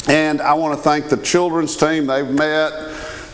And 0.09 0.41
I 0.41 0.55
want 0.55 0.77
to 0.77 0.83
thank 0.83 1.09
the 1.09 1.17
children's 1.17 1.77
team. 1.77 2.07
They've 2.07 2.29
met. 2.29 2.73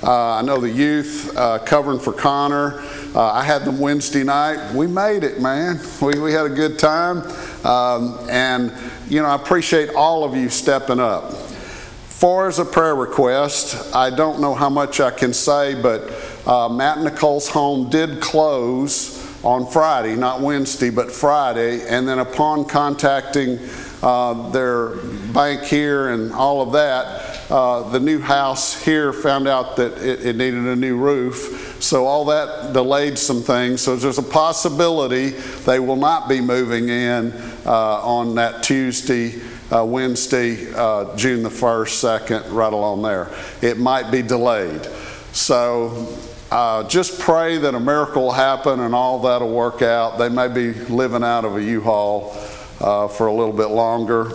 Uh, 0.03 0.35
I 0.35 0.43
know 0.43 0.61
the 0.61 0.71
youth 0.71 1.35
uh, 1.35 1.59
covering 1.61 1.99
for 1.99 2.13
Connor. 2.13 2.81
Uh, 3.15 3.33
I 3.33 3.43
had 3.43 3.65
them 3.65 3.81
Wednesday 3.81 4.23
night. 4.23 4.75
We 4.75 4.87
made 4.87 5.25
it, 5.25 5.41
man. 5.41 5.81
We, 6.01 6.21
we 6.21 6.33
had 6.33 6.45
a 6.45 6.55
good 6.55 6.79
time. 6.79 7.23
Um, 7.65 8.19
and, 8.29 8.73
you 9.09 9.23
know, 9.23 9.29
I 9.29 9.35
appreciate 9.35 9.95
all 9.95 10.25
of 10.25 10.37
you 10.37 10.51
stepping 10.51 11.01
up. 11.01 11.33
Far 11.33 12.49
as 12.49 12.59
a 12.59 12.65
prayer 12.67 12.95
request, 12.95 13.95
I 13.95 14.11
don't 14.11 14.41
know 14.41 14.55
how 14.55 14.69
much 14.69 15.01
I 15.01 15.11
can 15.11 15.33
say, 15.33 15.81
but 15.81 16.13
uh, 16.47 16.69
Matt 16.69 17.01
Nicole's 17.01 17.49
home 17.49 17.89
did 17.89 18.21
close 18.21 19.17
on 19.43 19.67
Friday, 19.67 20.17
not 20.17 20.43
Wednesday, 20.43 20.91
but 20.91 21.11
Friday. 21.11 21.89
And 21.89 22.07
then 22.07 22.19
upon 22.19 22.67
contacting 22.67 23.59
uh, 24.03 24.51
their 24.51 24.97
bank 25.33 25.63
here 25.63 26.11
and 26.11 26.33
all 26.33 26.63
of 26.63 26.73
that, 26.73 27.51
uh, 27.51 27.89
the 27.91 27.99
new 27.99 28.21
house 28.21 28.81
here 28.83 29.13
found 29.13 29.49
out 29.49 29.77
that 29.77 29.99
it, 29.99 30.25
it, 30.25 30.37
needed 30.37 30.67
a 30.67 30.77
new 30.77 30.97
roof. 30.97 31.77
So 31.81 32.07
all 32.07 32.27
that 32.27 32.73
delayed 32.73 33.19
some 33.19 33.43
things. 33.43 33.81
So 33.81 33.97
there's 33.97 34.19
a 34.19 34.23
possibility 34.23 35.31
they 35.31 35.81
will 35.81 35.97
not 35.97 36.29
be 36.29 36.41
moving 36.41 36.89
in 36.89 37.33
uh, 37.67 38.03
on 38.03 38.35
that 38.37 38.63
Tuesday. 38.63 39.41
Uh, 39.71 39.85
Wednesday, 39.85 40.73
uh, 40.75 41.15
June 41.15 41.43
the 41.43 41.51
1st, 41.51 42.21
2nd, 42.27 42.53
right 42.55 42.73
along 42.73 43.03
there. 43.03 43.31
It 43.61 43.77
might 43.77 44.11
be 44.11 44.23
delayed. 44.23 44.87
So 45.33 46.09
uh, 46.51 46.89
just 46.89 47.21
pray 47.21 47.59
that 47.59 47.75
a 47.75 47.81
miracle 47.81 48.23
will 48.23 48.33
happen 48.33 48.81
and 48.81 48.95
all 48.95 49.21
that'll 49.21 49.53
work 49.53 49.83
out. 49.83 50.17
They 50.17 50.31
may 50.31 50.49
be 50.49 50.73
living 50.73 51.23
out 51.23 51.45
of 51.45 51.57
a 51.57 51.63
U-Haul 51.63 52.35
uh, 52.81 53.09
for 53.09 53.27
a 53.27 53.33
little 53.33 53.53
bit 53.53 53.69
longer. 53.69 54.33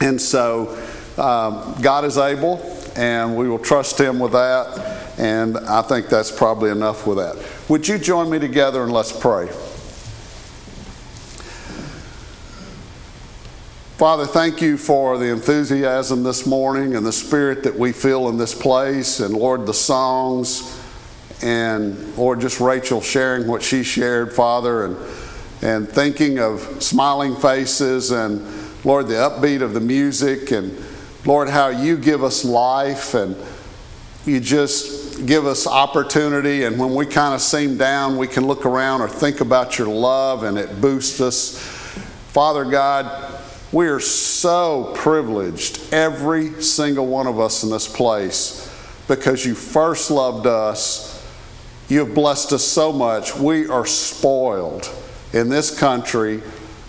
And 0.00 0.20
so 0.20 0.68
um, 1.16 1.74
God 1.82 2.04
is 2.04 2.18
able, 2.18 2.60
and 2.96 3.36
we 3.36 3.48
will 3.48 3.58
trust 3.58 4.00
Him 4.00 4.18
with 4.18 4.32
that. 4.32 5.16
And 5.18 5.58
I 5.58 5.82
think 5.82 6.08
that's 6.08 6.30
probably 6.30 6.70
enough 6.70 7.06
with 7.06 7.18
that. 7.18 7.44
Would 7.68 7.88
you 7.88 7.98
join 7.98 8.30
me 8.30 8.38
together 8.38 8.82
and 8.84 8.92
let's 8.92 9.12
pray? 9.12 9.48
Father, 13.98 14.26
thank 14.26 14.62
you 14.62 14.76
for 14.76 15.18
the 15.18 15.28
enthusiasm 15.32 16.22
this 16.22 16.46
morning 16.46 16.94
and 16.94 17.04
the 17.04 17.12
spirit 17.12 17.64
that 17.64 17.76
we 17.76 17.90
feel 17.90 18.28
in 18.28 18.38
this 18.38 18.54
place. 18.54 19.18
And 19.18 19.34
Lord, 19.34 19.66
the 19.66 19.74
songs, 19.74 20.80
and 21.42 22.16
Lord, 22.16 22.40
just 22.40 22.60
Rachel 22.60 23.00
sharing 23.00 23.48
what 23.48 23.60
she 23.60 23.82
shared, 23.82 24.32
Father, 24.32 24.84
and 24.84 24.96
and 25.62 25.88
thinking 25.88 26.38
of 26.38 26.60
smiling 26.82 27.36
faces 27.36 28.10
and 28.10 28.42
Lord, 28.84 29.08
the 29.08 29.14
upbeat 29.14 29.60
of 29.60 29.74
the 29.74 29.80
music 29.80 30.52
and 30.52 30.76
Lord, 31.24 31.48
how 31.48 31.68
you 31.68 31.96
give 31.96 32.22
us 32.22 32.44
life 32.44 33.14
and 33.14 33.36
you 34.24 34.40
just 34.40 35.26
give 35.26 35.46
us 35.46 35.66
opportunity. 35.66 36.64
And 36.64 36.78
when 36.78 36.94
we 36.94 37.06
kind 37.06 37.34
of 37.34 37.40
seem 37.40 37.76
down, 37.76 38.16
we 38.16 38.28
can 38.28 38.46
look 38.46 38.64
around 38.64 39.00
or 39.00 39.08
think 39.08 39.40
about 39.40 39.78
your 39.78 39.88
love 39.88 40.44
and 40.44 40.56
it 40.56 40.80
boosts 40.80 41.20
us. 41.20 41.58
Father 42.28 42.64
God, 42.64 43.40
we 43.72 43.88
are 43.88 44.00
so 44.00 44.92
privileged, 44.94 45.92
every 45.92 46.62
single 46.62 47.06
one 47.06 47.26
of 47.26 47.40
us 47.40 47.64
in 47.64 47.70
this 47.70 47.88
place, 47.88 48.64
because 49.08 49.44
you 49.44 49.54
first 49.54 50.10
loved 50.10 50.46
us. 50.46 51.14
You 51.88 52.04
have 52.04 52.14
blessed 52.14 52.52
us 52.52 52.64
so 52.64 52.92
much. 52.92 53.34
We 53.34 53.66
are 53.66 53.86
spoiled 53.86 54.88
in 55.32 55.48
this 55.48 55.76
country 55.78 56.42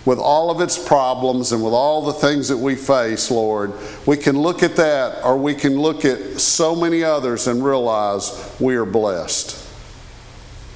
with 0.04 0.18
all 0.18 0.50
of 0.50 0.60
its 0.60 0.82
problems 0.82 1.52
and 1.52 1.62
with 1.62 1.74
all 1.74 2.02
the 2.02 2.12
things 2.12 2.48
that 2.48 2.56
we 2.56 2.74
face, 2.74 3.30
Lord, 3.30 3.72
we 4.06 4.16
can 4.16 4.38
look 4.38 4.62
at 4.62 4.76
that 4.76 5.22
or 5.24 5.36
we 5.36 5.54
can 5.54 5.78
look 5.78 6.04
at 6.04 6.40
so 6.40 6.74
many 6.74 7.04
others 7.04 7.46
and 7.46 7.64
realize 7.64 8.56
we 8.58 8.76
are 8.76 8.86
blessed. 8.86 9.56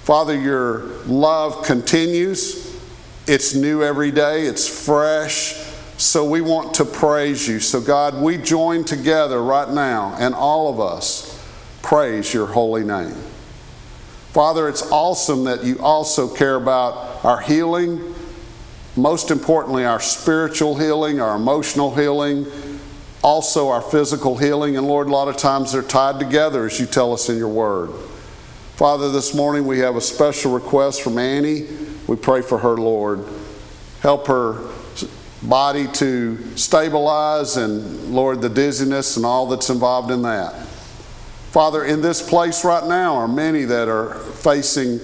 Father, 0.05 0.39
your 0.39 0.85
love 1.07 1.65
continues. 1.65 2.79
It's 3.27 3.55
new 3.55 3.83
every 3.83 4.11
day, 4.11 4.43
it's 4.43 4.69
fresh. 4.69 5.55
So 5.97 6.29
we 6.29 6.43
want 6.43 6.75
to 6.75 6.85
praise 6.85 7.49
you. 7.49 7.61
So, 7.61 7.81
God, 7.81 8.21
we 8.21 8.37
join 8.37 8.85
together 8.85 9.43
right 9.43 9.71
now, 9.71 10.15
and 10.19 10.35
all 10.35 10.69
of 10.69 10.81
us 10.81 11.41
praise 11.83 12.35
your 12.35 12.47
holy 12.47 12.85
name. 12.85 13.15
Father, 14.33 14.69
it's 14.69 14.83
awesome 14.91 15.45
that 15.45 15.65
you 15.65 15.79
also 15.79 16.29
care 16.29 16.57
about 16.57 17.14
our 17.25 17.41
healing, 17.41 18.15
most 18.97 19.31
importantly, 19.31 19.85
our 19.85 20.01
spiritual 20.01 20.77
healing, 20.77 21.21
our 21.21 21.37
emotional 21.37 21.95
healing, 21.95 22.47
also 23.23 23.69
our 23.69 23.81
physical 23.81 24.37
healing. 24.37 24.77
And 24.77 24.87
Lord, 24.87 25.09
a 25.09 25.11
lot 25.11 25.29
of 25.29 25.37
times 25.37 25.73
they're 25.73 25.83
tied 25.83 26.21
together 26.21 26.67
as 26.67 26.79
you 26.79 26.87
tell 26.87 27.13
us 27.13 27.29
in 27.31 27.39
your 27.39 27.49
word. 27.49 27.91
Father, 28.77 29.11
this 29.11 29.35
morning 29.35 29.67
we 29.67 29.79
have 29.79 29.97
a 29.97 30.01
special 30.01 30.53
request 30.53 31.03
from 31.03 31.17
Annie. 31.17 31.67
We 32.07 32.17
pray 32.17 32.43
for 32.43 32.59
her, 32.59 32.77
Lord. 32.77 33.25
Help 34.01 34.27
her 34.27 34.69
body 35.43 35.89
to 35.89 36.57
stabilize 36.57 37.57
and, 37.57 38.15
Lord, 38.15 38.43
the 38.43 38.49
dizziness 38.49 39.17
and 39.17 39.25
all 39.25 39.47
that's 39.47 39.71
involved 39.71 40.11
in 40.11 40.23
that. 40.23 40.67
Father, 41.53 41.85
in 41.85 42.03
this 42.03 42.27
place 42.27 42.65
right 42.65 42.87
now 42.87 43.15
are 43.15 43.29
many 43.29 43.65
that 43.65 43.89
are 43.89 44.15
facing 44.15 44.99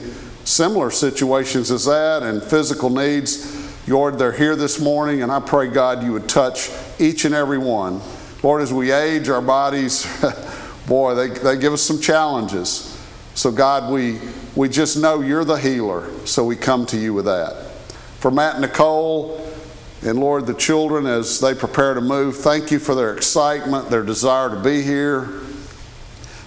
similar 0.50 0.90
situations 0.90 1.70
as 1.70 1.84
that 1.86 2.22
and 2.22 2.42
physical 2.42 2.90
needs. 2.90 3.88
Lord, 3.88 4.18
they're 4.18 4.32
here 4.32 4.56
this 4.56 4.80
morning, 4.80 5.22
and 5.22 5.32
I 5.32 5.40
pray, 5.40 5.68
God, 5.68 6.02
you 6.02 6.12
would 6.12 6.28
touch 6.28 6.70
each 6.98 7.24
and 7.24 7.34
every 7.34 7.58
one. 7.58 8.00
Lord, 8.42 8.62
as 8.62 8.72
we 8.72 8.92
age, 8.92 9.28
our 9.28 9.42
bodies, 9.42 10.06
boy, 10.86 11.14
they, 11.14 11.28
they 11.28 11.56
give 11.56 11.72
us 11.72 11.82
some 11.82 12.00
challenges. 12.00 12.86
So, 13.34 13.50
God, 13.50 13.92
we, 13.92 14.18
we 14.54 14.68
just 14.68 14.96
know 14.96 15.20
you're 15.20 15.44
the 15.44 15.56
healer, 15.56 16.10
so 16.26 16.44
we 16.44 16.56
come 16.56 16.86
to 16.86 16.96
you 16.96 17.14
with 17.14 17.24
that. 17.26 17.70
For 18.18 18.30
Matt 18.30 18.56
and 18.56 18.62
Nicole, 18.62 19.46
and 20.02 20.18
Lord, 20.18 20.46
the 20.46 20.54
children, 20.54 21.06
as 21.06 21.40
they 21.40 21.54
prepare 21.54 21.94
to 21.94 22.00
move, 22.00 22.36
thank 22.36 22.70
you 22.70 22.78
for 22.78 22.94
their 22.94 23.14
excitement, 23.14 23.90
their 23.90 24.02
desire 24.02 24.50
to 24.50 24.60
be 24.60 24.82
here. 24.82 25.28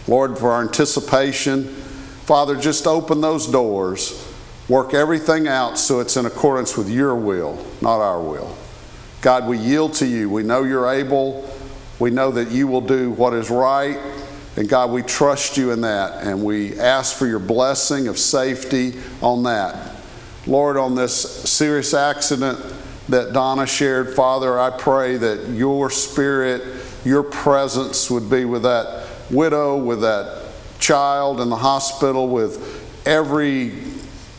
Lord, 0.08 0.38
for 0.38 0.52
our 0.52 0.62
anticipation. 0.62 1.83
Father, 2.26 2.56
just 2.56 2.88
open 2.88 3.20
those 3.20 3.48
doors. 3.48 4.26
Work 4.70 4.94
everything 4.94 5.46
out 5.46 5.78
so 5.78 6.00
it's 6.00 6.16
in 6.16 6.26
accordance 6.26 6.78
with 6.78 6.90
your 6.90 7.16
will, 7.16 7.64
not 7.82 8.00
our 8.00 8.22
will. 8.22 8.56
God, 9.22 9.46
we 9.46 9.58
yield 9.58 9.94
to 9.96 10.06
you. 10.06 10.30
We 10.30 10.42
know 10.42 10.64
you're 10.64 10.90
able. 10.90 11.50
We 12.00 12.12
know 12.12 12.32
that 12.32 12.50
you 12.50 12.68
will 12.68 12.82
do 12.82 13.12
what 13.12 13.34
is 13.34 13.50
right. 13.50 13.98
And 14.56 14.70
God, 14.70 14.92
we 14.92 15.02
trust 15.02 15.58
you 15.58 15.72
in 15.72 15.82
that. 15.82 16.24
And 16.24 16.46
we 16.46 16.80
ask 16.80 17.14
for 17.18 17.28
your 17.28 17.40
blessing 17.40 18.08
of 18.08 18.18
safety 18.18 18.94
on 19.22 19.44
that. 19.44 19.94
Lord, 20.48 20.78
on 20.78 20.96
this 20.96 21.44
serious 21.50 21.94
accident 21.94 22.58
that 23.10 23.34
Donna 23.34 23.66
shared, 23.66 24.16
Father, 24.16 24.58
I 24.58 24.70
pray 24.70 25.18
that 25.18 25.50
your 25.50 25.90
spirit, 25.90 26.64
your 27.04 27.24
presence 27.24 28.10
would 28.10 28.30
be 28.30 28.46
with 28.46 28.64
that 28.64 29.10
widow, 29.30 29.78
with 29.78 30.02
that 30.02 30.43
child 30.84 31.40
in 31.40 31.50
the 31.50 31.56
hospital, 31.56 32.28
with 32.28 33.08
every 33.08 33.72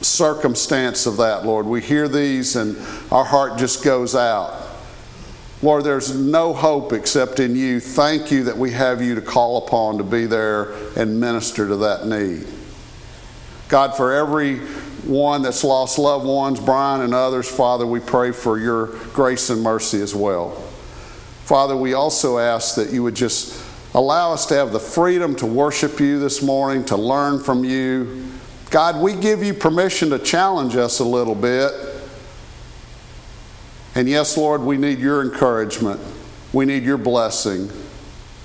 circumstance 0.02 1.06
of 1.06 1.16
that, 1.16 1.46
Lord. 1.46 1.64
We 1.64 1.80
hear 1.80 2.06
these 2.06 2.54
and 2.56 2.76
our 3.10 3.24
heart 3.24 3.58
just 3.58 3.82
goes 3.82 4.14
out. 4.14 4.60
Lord, 5.62 5.84
there's 5.84 6.14
no 6.14 6.52
hope 6.52 6.92
except 6.92 7.40
in 7.40 7.56
you. 7.56 7.80
Thank 7.80 8.30
you 8.30 8.44
that 8.44 8.58
we 8.58 8.72
have 8.72 9.00
you 9.00 9.14
to 9.14 9.22
call 9.22 9.66
upon 9.66 9.96
to 9.96 10.04
be 10.04 10.26
there 10.26 10.74
and 10.98 11.18
minister 11.18 11.66
to 11.66 11.76
that 11.76 12.06
need. 12.06 12.46
God, 13.68 13.96
for 13.96 14.12
every 14.12 14.58
one 14.58 15.40
that's 15.40 15.64
lost 15.64 15.98
loved 15.98 16.26
ones, 16.26 16.60
Brian 16.60 17.00
and 17.00 17.14
others, 17.14 17.48
Father, 17.48 17.86
we 17.86 18.00
pray 18.00 18.32
for 18.32 18.58
your 18.58 18.88
grace 19.14 19.48
and 19.48 19.62
mercy 19.62 20.02
as 20.02 20.14
well. 20.14 20.50
Father, 21.44 21.74
we 21.74 21.94
also 21.94 22.36
ask 22.38 22.74
that 22.76 22.90
you 22.90 23.02
would 23.02 23.14
just 23.14 23.63
allow 23.94 24.32
us 24.32 24.46
to 24.46 24.54
have 24.54 24.72
the 24.72 24.80
freedom 24.80 25.36
to 25.36 25.46
worship 25.46 26.00
you 26.00 26.18
this 26.18 26.42
morning, 26.42 26.84
to 26.86 26.96
learn 26.96 27.38
from 27.38 27.64
you. 27.64 28.32
God, 28.70 29.00
we 29.00 29.14
give 29.14 29.42
you 29.42 29.54
permission 29.54 30.10
to 30.10 30.18
challenge 30.18 30.74
us 30.76 30.98
a 30.98 31.04
little 31.04 31.34
bit. 31.34 31.72
And 33.94 34.08
yes, 34.08 34.36
Lord, 34.36 34.62
we 34.62 34.76
need 34.76 34.98
your 34.98 35.22
encouragement. 35.22 36.00
We 36.52 36.64
need 36.64 36.82
your 36.82 36.98
blessing. 36.98 37.70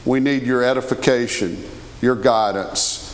We 0.05 0.19
need 0.19 0.43
your 0.43 0.63
edification, 0.63 1.63
your 2.01 2.15
guidance. 2.15 3.05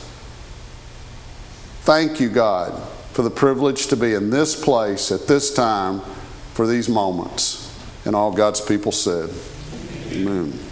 Thank 1.82 2.20
you, 2.20 2.30
God, 2.30 2.82
for 3.14 3.22
the 3.22 3.30
privilege 3.30 3.88
to 3.88 3.96
be 3.96 4.14
in 4.14 4.30
this 4.30 4.62
place 4.62 5.12
at 5.12 5.28
this 5.28 5.54
time 5.54 6.02
for 6.54 6.68
these 6.68 6.90
moments. 6.90 7.62
And 8.06 8.16
all 8.16 8.32
God's 8.32 8.60
people 8.60 8.92
said, 8.92 9.30
Amen. 10.12 10.65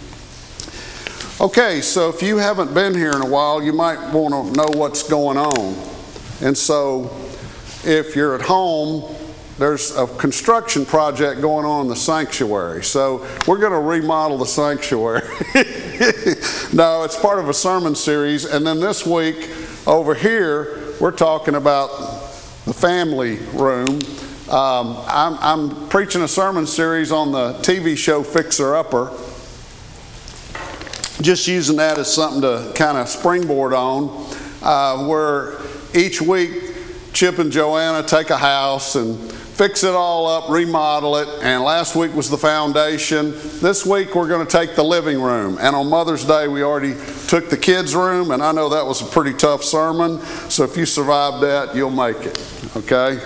Okay, 1.42 1.82
so 1.82 2.10
if 2.10 2.22
you 2.22 2.38
haven't 2.38 2.76
been 2.76 2.94
here 2.94 3.12
in 3.12 3.22
a 3.22 3.28
while, 3.28 3.62
you 3.62 3.74
might 3.74 4.14
want 4.14 4.34
to 4.34 4.54
know 4.56 4.68
what's 4.80 5.02
going 5.02 5.36
on. 5.36 5.74
And 6.42 6.56
so 6.56 7.06
if 7.84 8.16
you're 8.16 8.36
at 8.36 8.42
home, 8.42 9.16
there's 9.58 9.96
a 9.98 10.06
construction 10.06 10.86
project 10.86 11.42
going 11.42 11.66
on 11.66 11.86
in 11.86 11.88
the 11.88 11.96
sanctuary. 11.96 12.84
So 12.84 13.28
we're 13.48 13.58
going 13.58 13.72
to 13.72 13.80
remodel 13.80 14.38
the 14.38 14.46
sanctuary. 14.46 15.22
no, 16.72 17.04
it's 17.04 17.20
part 17.20 17.40
of 17.40 17.50
a 17.50 17.54
sermon 17.54 17.96
series. 17.96 18.46
And 18.46 18.66
then 18.66 18.80
this 18.80 19.04
week 19.04 19.50
over 19.88 20.14
here, 20.14 20.94
we're 21.00 21.12
talking 21.12 21.56
about 21.56 21.90
the 22.66 22.74
family 22.74 23.38
room. 23.54 24.00
Um, 24.50 24.98
I'm, 25.08 25.38
I'm 25.40 25.90
preaching 25.90 26.22
a 26.22 26.28
sermon 26.28 26.68
series 26.68 27.12
on 27.12 27.32
the 27.32 27.54
TV 27.54 27.98
show 27.98 28.22
Fixer 28.22 28.76
Upper. 28.76 29.12
Just 31.24 31.48
using 31.48 31.78
that 31.78 31.98
as 31.98 32.14
something 32.14 32.42
to 32.42 32.74
kind 32.76 32.98
of 32.98 33.08
springboard 33.08 33.72
on, 33.72 34.30
uh, 34.62 35.06
where 35.08 35.58
each 35.96 36.22
week 36.22 36.52
Chip 37.14 37.40
and 37.40 37.50
Joanna 37.50 38.06
take 38.06 38.30
a 38.30 38.36
house 38.36 38.96
and 38.96 39.32
fix 39.32 39.86
it 39.86 39.94
all 39.94 40.28
up, 40.28 40.50
remodel 40.50 41.16
it. 41.16 41.30
And 41.42 41.64
last 41.64 41.96
week 41.96 42.14
was 42.14 42.30
the 42.30 42.38
foundation. 42.38 43.32
This 43.62 43.86
week 43.86 44.16
we're 44.16 44.28
going 44.28 44.46
to 44.46 44.52
take 44.52 44.76
the 44.76 44.84
living 44.84 45.22
room. 45.22 45.58
And 45.62 45.78
on 45.78 45.90
Mother's 45.90 46.26
Day 46.26 46.50
we 46.50 46.62
already 46.62 46.94
took 47.30 47.50
the 47.50 47.56
kids' 47.56 47.96
room, 47.96 48.32
and 48.32 48.44
I 48.44 48.52
know 48.52 48.68
that 48.68 48.86
was 48.86 49.02
a 49.02 49.06
pretty 49.06 49.34
tough 49.34 49.64
sermon. 49.64 50.20
So 50.50 50.66
if 50.66 50.76
you 50.76 50.86
survived 50.86 51.42
that, 51.42 51.74
you'll 51.74 51.90
make 51.90 52.18
it. 52.18 52.38
Okay? 52.76 53.18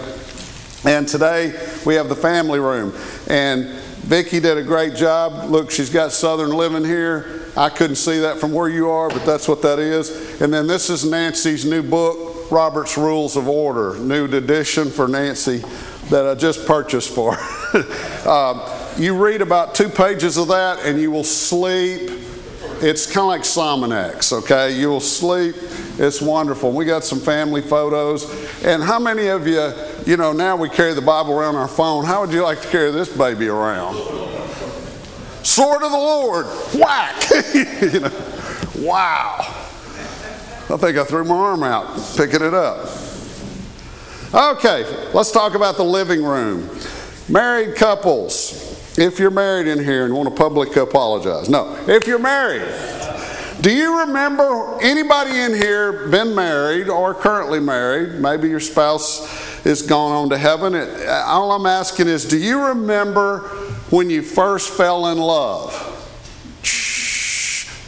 And 0.86 1.08
today 1.08 1.60
we 1.84 1.96
have 1.96 2.10
the 2.10 2.16
family 2.16 2.60
room. 2.60 2.94
And 3.28 3.70
Vicki 4.06 4.40
did 4.40 4.60
a 4.60 4.64
great 4.64 4.94
job. 4.94 5.50
Look, 5.50 5.72
she's 5.72 5.90
got 5.90 6.12
Southern 6.12 6.52
Living 6.52 6.86
here. 6.86 7.46
I 7.58 7.70
couldn't 7.70 7.96
see 7.96 8.20
that 8.20 8.38
from 8.38 8.54
where 8.54 8.70
you 8.70 8.90
are, 8.92 9.10
but 9.10 9.26
that's 9.26 9.48
what 9.48 9.64
that 9.64 9.80
is. 9.80 10.40
And 10.42 10.54
then 10.54 10.68
this 10.68 10.92
is 10.92 11.04
Nancy's 11.04 11.66
new 11.66 11.82
book, 11.82 12.52
Robert's 12.52 12.98
Rules 12.98 13.36
of 13.36 13.48
Order, 13.48 13.98
new 13.98 14.26
edition 14.26 14.92
for 14.92 15.08
Nancy 15.08 15.64
that 16.10 16.28
I 16.28 16.36
just 16.36 16.68
purchased 16.68 17.10
for. 17.10 17.36
um, 18.30 18.62
you 18.98 19.18
read 19.18 19.42
about 19.42 19.74
two 19.74 19.90
pages 19.90 20.38
of 20.38 20.50
that 20.50 20.86
and 20.86 21.02
you 21.02 21.10
will 21.10 21.24
sleep. 21.24 22.12
It's 22.80 23.08
kind 23.08 23.24
of 23.24 23.28
like 23.28 23.42
Sominex, 23.42 24.32
okay? 24.44 24.80
You 24.80 24.90
will 24.90 25.00
sleep. 25.00 25.56
It's 25.98 26.22
wonderful. 26.22 26.72
We 26.72 26.86
got 26.86 27.04
some 27.04 27.20
family 27.20 27.62
photos. 27.62 28.24
And 28.64 28.84
how 28.84 29.00
many 29.00 29.28
of 29.28 29.48
you, 29.48 29.74
you 30.06 30.16
know, 30.16 30.32
now 30.32 30.56
we 30.56 30.70
carry 30.70 30.94
the 30.94 31.02
Bible 31.02 31.34
around 31.34 31.56
our 31.56 31.68
phone. 31.68 32.06
How 32.06 32.22
would 32.22 32.32
you 32.32 32.44
like 32.44 32.62
to 32.62 32.68
carry 32.68 32.92
this 32.92 33.10
baby 33.10 33.48
around? 33.48 34.17
Sword 35.48 35.82
of 35.82 35.92
the 35.92 35.98
Lord, 35.98 36.46
whack! 36.76 37.24
you 37.54 38.02
know, 38.02 38.12
wow. 38.80 39.38
I 39.40 40.76
think 40.76 40.98
I 40.98 41.06
threw 41.06 41.24
my 41.24 41.36
arm 41.36 41.64
out 41.64 41.98
picking 42.18 42.42
it 42.42 42.54
up. 42.54 42.86
Okay, 44.34 44.84
let's 45.14 45.32
talk 45.32 45.56
about 45.56 45.78
the 45.78 45.86
living 45.86 46.22
room. 46.22 46.70
Married 47.30 47.78
couples, 47.78 48.98
if 49.00 49.20
you're 49.20 49.32
married 49.32 49.68
in 49.68 49.82
here 49.82 50.04
and 50.04 50.14
want 50.14 50.28
to 50.28 50.36
publicly 50.36 50.82
apologize. 50.82 51.48
No, 51.48 51.78
if 51.88 52.08
you're 52.08 52.20
married, 52.20 52.68
do 53.62 53.72
you 53.72 54.02
remember 54.02 54.78
anybody 54.82 55.40
in 55.40 55.54
here 55.54 56.10
been 56.10 56.36
married 56.36 56.90
or 56.90 57.14
currently 57.14 57.62
married? 57.62 58.20
Maybe 58.20 58.50
your 58.50 58.60
spouse 58.60 59.66
is 59.66 59.82
gone 59.82 60.12
on 60.12 60.30
to 60.32 60.38
heaven. 60.38 60.76
All 61.08 61.54
I'm 61.54 61.66
asking 61.66 62.10
is, 62.10 62.26
do 62.26 62.38
you 62.38 62.68
remember 62.68 63.50
when 63.90 64.10
you 64.10 64.22
first 64.22 64.70
fell 64.70 65.08
in 65.08 65.18
love? 65.18 65.72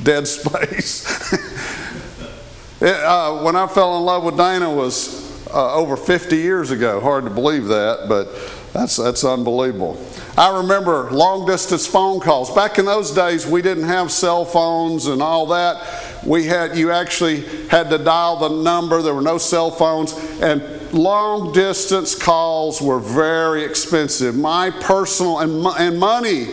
Dead 0.04 0.28
space. 0.28 1.34
it, 2.82 2.96
uh, 2.96 3.42
when 3.44 3.56
I 3.56 3.68
fell 3.68 3.98
in 3.98 4.04
love 4.04 4.24
with 4.24 4.38
Dana 4.38 4.74
was 4.74 5.20
uh, 5.54 5.76
over 5.76 5.98
50 5.98 6.38
years 6.38 6.72
ago. 6.72 7.00
Hard 7.00 7.26
to 7.26 7.30
believe 7.30 7.66
that, 7.66 8.06
but 8.08 8.34
that's, 8.72 8.98
that's 8.98 9.24
unbelievable. 9.24 10.04
I 10.38 10.62
remember 10.62 11.12
long 11.12 11.46
distance 11.46 11.88
phone 11.88 12.20
calls. 12.20 12.54
Back 12.54 12.78
in 12.78 12.86
those 12.86 13.12
days, 13.12 13.46
we 13.46 13.62
didn't 13.62 13.86
have 13.86 14.12
cell 14.12 14.46
phones 14.46 15.08
and 15.08 15.22
all 15.22 15.48
that. 15.48 16.24
We 16.26 16.46
had, 16.46 16.78
you 16.78 16.92
actually 16.92 17.42
had 17.68 17.90
to 17.90 17.98
dial 17.98 18.38
the 18.38 18.50
number, 18.50 19.02
there 19.02 19.14
were 19.14 19.22
no 19.22 19.38
cell 19.38 19.72
phones, 19.72 20.14
and 20.40 20.79
long 20.94 21.52
distance 21.54 22.16
calls 22.16 22.82
were 22.82 23.00
very 23.00 23.64
expensive. 23.64 24.36
My 24.36 24.72
personal, 24.72 25.40
and, 25.40 25.66
and 25.80 26.00
money 26.00 26.48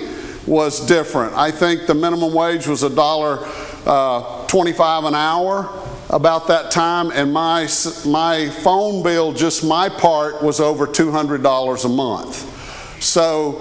was 0.47 0.87
different. 0.87 1.35
I 1.35 1.51
think 1.51 1.87
the 1.87 1.95
minimum 1.95 2.33
wage 2.33 2.67
was 2.67 2.83
a 2.83 2.91
dollar 2.91 3.39
uh, 3.87 4.47
25 4.47 5.05
an 5.05 5.15
hour 5.15 5.71
about 6.09 6.47
that 6.49 6.71
time, 6.71 7.11
and 7.11 7.33
my, 7.33 7.69
my 8.07 8.49
phone 8.63 9.03
bill, 9.03 9.33
just 9.33 9.65
my 9.65 9.89
part, 9.89 10.43
was 10.43 10.61
over 10.61 10.87
$200 10.87 11.85
a 11.85 11.89
month. 11.89 13.03
So, 13.03 13.53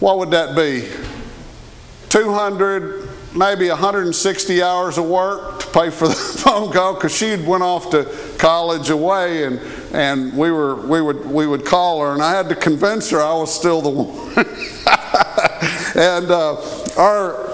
what 0.00 0.18
would 0.18 0.32
that 0.32 0.56
be? 0.56 0.88
200, 2.08 3.07
maybe 3.38 3.68
160 3.68 4.62
hours 4.62 4.98
of 4.98 5.04
work 5.06 5.60
to 5.60 5.66
pay 5.68 5.90
for 5.90 6.08
the 6.08 6.14
phone 6.44 6.72
call 6.72 6.94
because 6.94 7.16
she 7.16 7.30
had 7.30 7.46
went 7.46 7.62
off 7.62 7.90
to 7.90 8.04
college 8.38 8.90
away, 8.90 9.44
and, 9.44 9.60
and 9.92 10.36
we, 10.36 10.50
were, 10.50 10.74
we, 10.74 11.00
would, 11.00 11.24
we 11.24 11.46
would 11.46 11.64
call 11.64 12.02
her, 12.02 12.12
and 12.12 12.22
I 12.22 12.32
had 12.32 12.48
to 12.48 12.56
convince 12.56 13.10
her 13.10 13.20
I 13.20 13.32
was 13.34 13.54
still 13.54 13.80
the 13.80 13.88
one. 13.90 14.46
and 15.94 16.30
uh, 16.30 16.56
our 17.00 17.48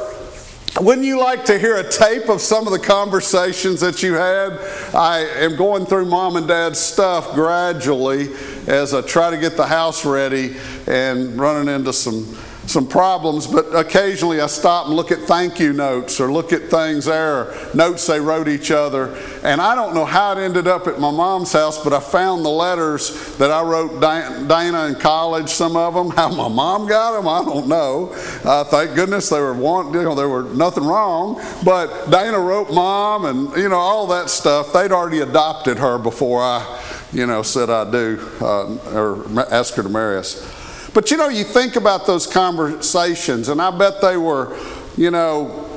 Wouldn't 0.80 1.06
you 1.06 1.20
like 1.20 1.44
to 1.44 1.58
hear 1.58 1.76
a 1.76 1.88
tape 1.88 2.28
of 2.28 2.40
some 2.40 2.66
of 2.66 2.72
the 2.72 2.80
conversations 2.80 3.80
that 3.80 4.02
you 4.02 4.14
had? 4.14 4.58
I 4.92 5.20
am 5.36 5.54
going 5.54 5.86
through 5.86 6.06
mom 6.06 6.36
and 6.36 6.48
dad's 6.48 6.80
stuff 6.80 7.34
gradually 7.34 8.30
as 8.66 8.92
I 8.92 9.02
try 9.02 9.30
to 9.30 9.38
get 9.38 9.56
the 9.56 9.66
house 9.66 10.04
ready 10.04 10.56
and 10.88 11.38
running 11.38 11.72
into 11.72 11.92
some 11.92 12.36
some 12.66 12.86
problems, 12.86 13.46
but 13.46 13.66
occasionally 13.74 14.40
I 14.40 14.46
stop 14.46 14.86
and 14.86 14.96
look 14.96 15.12
at 15.12 15.20
thank 15.20 15.60
you 15.60 15.72
notes 15.72 16.20
or 16.20 16.32
look 16.32 16.52
at 16.52 16.70
things 16.70 17.04
there, 17.04 17.54
notes 17.74 18.06
they 18.06 18.20
wrote 18.20 18.48
each 18.48 18.70
other. 18.70 19.14
And 19.42 19.60
I 19.60 19.74
don't 19.74 19.94
know 19.94 20.04
how 20.04 20.32
it 20.32 20.38
ended 20.38 20.66
up 20.66 20.86
at 20.86 20.98
my 20.98 21.10
mom's 21.10 21.52
house, 21.52 21.82
but 21.82 21.92
I 21.92 22.00
found 22.00 22.44
the 22.44 22.50
letters 22.50 23.36
that 23.36 23.50
I 23.50 23.62
wrote 23.62 24.00
Dana 24.00 24.86
in 24.86 24.94
college, 24.96 25.50
some 25.50 25.76
of 25.76 25.94
them. 25.94 26.10
How 26.14 26.28
my 26.28 26.48
mom 26.48 26.86
got 26.86 27.12
them, 27.12 27.28
I 27.28 27.44
don't 27.44 27.68
know. 27.68 28.10
Uh, 28.44 28.64
thank 28.64 28.94
goodness 28.94 29.28
they 29.28 29.40
were 29.40 29.52
one, 29.52 29.92
you 29.92 30.02
know, 30.02 30.14
there 30.14 30.28
were 30.28 30.44
nothing 30.44 30.84
wrong. 30.84 31.42
But 31.64 32.10
Dana 32.10 32.38
wrote 32.38 32.72
mom 32.72 33.24
and, 33.24 33.56
you 33.56 33.68
know, 33.68 33.76
all 33.76 34.06
that 34.08 34.30
stuff. 34.30 34.72
They'd 34.72 34.92
already 34.92 35.20
adopted 35.20 35.78
her 35.78 35.98
before 35.98 36.40
I, 36.40 36.82
you 37.12 37.26
know, 37.26 37.42
said 37.42 37.68
I 37.68 37.90
do 37.90 38.30
uh, 38.40 38.76
or 38.94 39.28
asked 39.52 39.74
her 39.76 39.82
to 39.82 39.88
marry 39.88 40.18
us. 40.18 40.53
But 40.94 41.10
you 41.10 41.16
know, 41.16 41.28
you 41.28 41.42
think 41.42 41.74
about 41.74 42.06
those 42.06 42.26
conversations, 42.26 43.48
and 43.48 43.60
I 43.60 43.76
bet 43.76 44.00
they 44.00 44.16
were, 44.16 44.56
you 44.96 45.10
know, 45.10 45.68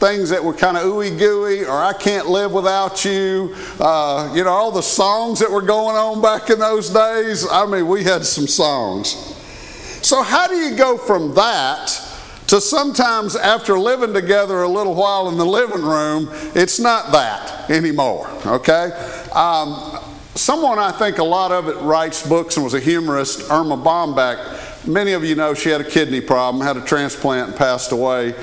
things 0.00 0.30
that 0.30 0.42
were 0.42 0.54
kind 0.54 0.78
of 0.78 0.84
ooey 0.84 1.16
gooey, 1.16 1.66
or 1.66 1.72
I 1.72 1.92
can't 1.92 2.26
live 2.26 2.52
without 2.52 3.04
you. 3.04 3.54
Uh, 3.78 4.32
you 4.34 4.42
know, 4.42 4.50
all 4.50 4.72
the 4.72 4.82
songs 4.82 5.38
that 5.40 5.50
were 5.50 5.60
going 5.60 5.94
on 5.94 6.22
back 6.22 6.48
in 6.48 6.58
those 6.58 6.88
days. 6.88 7.46
I 7.50 7.66
mean, 7.66 7.86
we 7.86 8.02
had 8.02 8.24
some 8.24 8.46
songs. 8.46 9.10
So, 10.02 10.22
how 10.22 10.48
do 10.48 10.56
you 10.56 10.74
go 10.74 10.96
from 10.96 11.34
that 11.34 11.88
to 12.46 12.62
sometimes 12.62 13.36
after 13.36 13.78
living 13.78 14.14
together 14.14 14.62
a 14.62 14.68
little 14.68 14.94
while 14.94 15.28
in 15.28 15.36
the 15.36 15.44
living 15.44 15.82
room, 15.82 16.30
it's 16.54 16.80
not 16.80 17.12
that 17.12 17.70
anymore, 17.70 18.28
okay? 18.46 18.90
Um, 19.34 20.00
Someone 20.34 20.78
I 20.78 20.92
think 20.92 21.18
a 21.18 21.24
lot 21.24 21.50
of 21.50 21.68
it 21.68 21.76
writes 21.78 22.26
books 22.26 22.56
and 22.56 22.64
was 22.64 22.74
a 22.74 22.80
humorist, 22.80 23.50
Erma 23.50 23.76
Bombeck. 23.76 24.86
Many 24.86 25.12
of 25.12 25.24
you 25.24 25.34
know 25.34 25.54
she 25.54 25.70
had 25.70 25.80
a 25.80 25.84
kidney 25.88 26.20
problem, 26.20 26.64
had 26.64 26.76
a 26.76 26.84
transplant, 26.84 27.48
and 27.48 27.56
passed 27.56 27.90
away. 27.90 28.34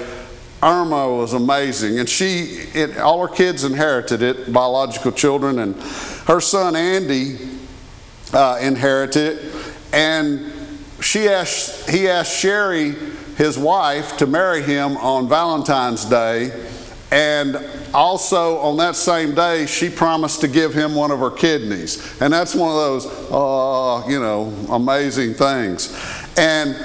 Irma 0.62 1.08
was 1.15 1.34
amazing, 1.34 2.00
and 2.00 2.10
she, 2.10 2.65
it, 2.73 2.97
all 2.97 3.26
her 3.26 3.34
kids 3.34 3.63
inherited 3.63 4.21
it, 4.21 4.52
biological 4.52 5.12
children, 5.12 5.60
and 5.60 5.76
her 6.26 6.41
son 6.41 6.76
Andy 6.76 7.38
uh, 8.34 8.60
inherited 8.62 9.38
it. 9.38 9.73
And 9.93 10.52
she 11.00 11.30
asked, 11.30 11.89
he 11.89 12.10
asked 12.10 12.36
Sherry, 12.38 12.95
his 13.38 13.58
wife, 13.58 14.17
to 14.17 14.28
marry 14.28 14.62
him 14.62 14.97
on 14.97 15.30
Valentine's 15.30 16.06
Day, 16.06 16.52
and 17.12 17.56
also, 17.97 18.60
on 18.60 18.77
that 18.77 18.95
same 18.95 19.33
day, 19.33 19.65
she 19.65 19.89
promised 19.89 20.41
to 20.41 20.47
give 20.47 20.71
him 20.71 20.93
one 20.93 21.10
of 21.10 21.19
her 21.19 21.31
kidneys. 21.31 22.21
And 22.21 22.31
that's 22.31 22.53
one 22.53 22.69
of 22.69 22.75
those, 22.75 23.05
uh, 23.31 24.07
you 24.07 24.19
know, 24.19 24.53
amazing 24.69 25.33
things. 25.33 25.97
And 26.38 26.75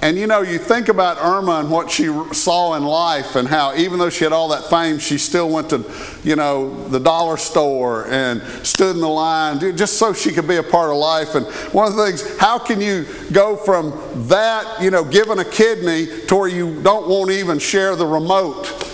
and 0.00 0.16
you 0.16 0.28
know, 0.28 0.42
you 0.42 0.58
think 0.58 0.88
about 0.88 1.18
Erma 1.20 1.58
and 1.58 1.70
what 1.70 1.90
she 1.90 2.06
saw 2.32 2.74
in 2.74 2.84
life, 2.84 3.34
and 3.34 3.48
how 3.48 3.74
even 3.74 3.98
though 3.98 4.10
she 4.10 4.22
had 4.22 4.32
all 4.32 4.48
that 4.48 4.70
fame, 4.70 4.98
she 5.00 5.18
still 5.18 5.48
went 5.48 5.70
to, 5.70 5.84
you 6.22 6.36
know, 6.36 6.86
the 6.88 7.00
dollar 7.00 7.36
store 7.36 8.06
and 8.06 8.40
stood 8.64 8.94
in 8.94 9.00
the 9.00 9.08
line 9.08 9.58
just 9.76 9.96
so 9.98 10.12
she 10.12 10.32
could 10.32 10.46
be 10.46 10.56
a 10.56 10.62
part 10.62 10.90
of 10.90 10.96
life. 10.96 11.34
And 11.34 11.46
one 11.72 11.88
of 11.88 11.96
the 11.96 12.06
things, 12.06 12.38
how 12.38 12.58
can 12.58 12.80
you 12.80 13.06
go 13.32 13.56
from 13.56 13.92
that, 14.28 14.80
you 14.80 14.90
know, 14.90 15.04
giving 15.04 15.40
a 15.40 15.44
kidney 15.44 16.26
to 16.26 16.36
where 16.36 16.48
you 16.48 16.80
don't 16.82 17.08
want 17.08 17.30
to 17.30 17.36
even 17.36 17.58
share 17.58 17.96
the 17.96 18.06
remote? 18.06 18.87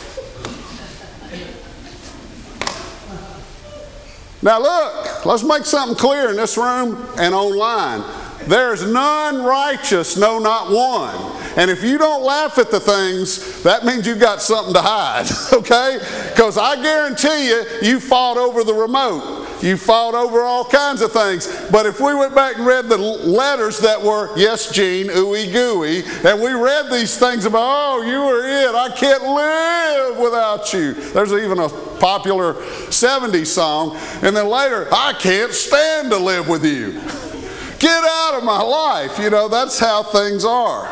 Now, 4.44 4.60
look, 4.60 5.24
let's 5.24 5.42
make 5.42 5.64
something 5.64 5.96
clear 5.96 6.28
in 6.28 6.36
this 6.36 6.58
room 6.58 7.02
and 7.16 7.34
online. 7.34 8.04
There's 8.46 8.86
none 8.86 9.42
righteous, 9.42 10.18
no, 10.18 10.38
not 10.38 10.70
one. 10.70 11.14
And 11.56 11.70
if 11.70 11.82
you 11.82 11.96
don't 11.96 12.22
laugh 12.22 12.58
at 12.58 12.70
the 12.70 12.78
things, 12.78 13.62
that 13.62 13.86
means 13.86 14.06
you've 14.06 14.20
got 14.20 14.42
something 14.42 14.74
to 14.74 14.82
hide, 14.82 15.30
okay? 15.54 15.98
Because 16.28 16.58
I 16.58 16.76
guarantee 16.82 17.48
you, 17.48 17.64
you 17.80 18.00
fought 18.00 18.36
over 18.36 18.64
the 18.64 18.74
remote. 18.74 19.43
You 19.64 19.78
fought 19.78 20.14
over 20.14 20.42
all 20.42 20.66
kinds 20.66 21.00
of 21.00 21.10
things. 21.10 21.48
But 21.70 21.86
if 21.86 21.98
we 21.98 22.14
went 22.14 22.34
back 22.34 22.56
and 22.56 22.66
read 22.66 22.90
the 22.90 22.98
letters 22.98 23.78
that 23.78 24.00
were, 24.00 24.30
yes, 24.36 24.70
Gene, 24.70 25.06
ooey 25.06 25.50
gooey, 25.50 26.02
and 26.22 26.38
we 26.42 26.52
read 26.52 26.90
these 26.90 27.16
things 27.18 27.46
about, 27.46 27.62
oh, 27.62 28.02
you 28.02 28.20
were 28.26 28.46
it, 28.46 28.74
I 28.74 28.94
can't 28.94 29.22
live 29.22 30.18
without 30.18 30.70
you. 30.74 30.92
There's 30.92 31.32
even 31.32 31.60
a 31.60 31.70
popular 31.98 32.52
70s 32.90 33.46
song. 33.46 33.96
And 34.20 34.36
then 34.36 34.48
later, 34.48 34.86
I 34.92 35.14
can't 35.14 35.52
stand 35.52 36.10
to 36.10 36.18
live 36.18 36.46
with 36.46 36.66
you. 36.66 36.92
Get 37.78 38.04
out 38.04 38.34
of 38.34 38.44
my 38.44 38.60
life. 38.60 39.18
You 39.18 39.30
know, 39.30 39.48
that's 39.48 39.78
how 39.78 40.02
things 40.02 40.44
are. 40.44 40.84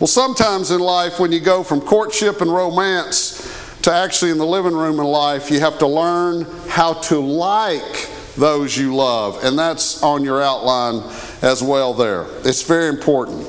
Well, 0.00 0.08
sometimes 0.08 0.72
in 0.72 0.80
life, 0.80 1.20
when 1.20 1.30
you 1.30 1.38
go 1.38 1.62
from 1.62 1.80
courtship 1.80 2.40
and 2.40 2.52
romance 2.52 3.55
to 3.86 3.92
actually 3.92 4.32
in 4.32 4.38
the 4.38 4.46
living 4.46 4.74
room 4.74 4.98
in 4.98 5.06
life, 5.06 5.48
you 5.48 5.60
have 5.60 5.78
to 5.78 5.86
learn 5.86 6.44
how 6.68 6.92
to 6.92 7.20
like 7.20 8.10
those 8.34 8.76
you 8.76 8.92
love. 8.92 9.44
And 9.44 9.56
that's 9.56 10.02
on 10.02 10.24
your 10.24 10.42
outline 10.42 11.08
as 11.40 11.62
well 11.62 11.94
there. 11.94 12.26
It's 12.44 12.62
very 12.62 12.88
important. 12.88 13.46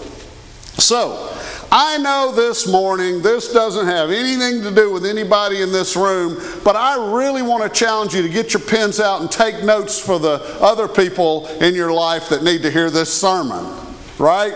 So, 0.77 1.35
I 1.71 1.97
know 1.97 2.31
this 2.35 2.67
morning 2.67 3.23
this 3.23 3.51
doesn't 3.51 3.87
have 3.87 4.11
anything 4.11 4.61
to 4.61 4.69
do 4.69 4.93
with 4.93 5.07
anybody 5.07 5.63
in 5.63 5.71
this 5.71 5.95
room, 5.95 6.39
but 6.63 6.75
I 6.75 7.15
really 7.15 7.41
want 7.41 7.63
to 7.63 7.69
challenge 7.69 8.13
you 8.13 8.21
to 8.21 8.29
get 8.29 8.53
your 8.53 8.61
pens 8.61 8.99
out 8.99 9.21
and 9.21 9.31
take 9.31 9.63
notes 9.63 9.99
for 9.99 10.19
the 10.19 10.39
other 10.61 10.87
people 10.87 11.47
in 11.61 11.73
your 11.73 11.91
life 11.91 12.29
that 12.29 12.43
need 12.43 12.61
to 12.61 12.69
hear 12.69 12.91
this 12.91 13.11
sermon, 13.11 13.75
right? 14.19 14.53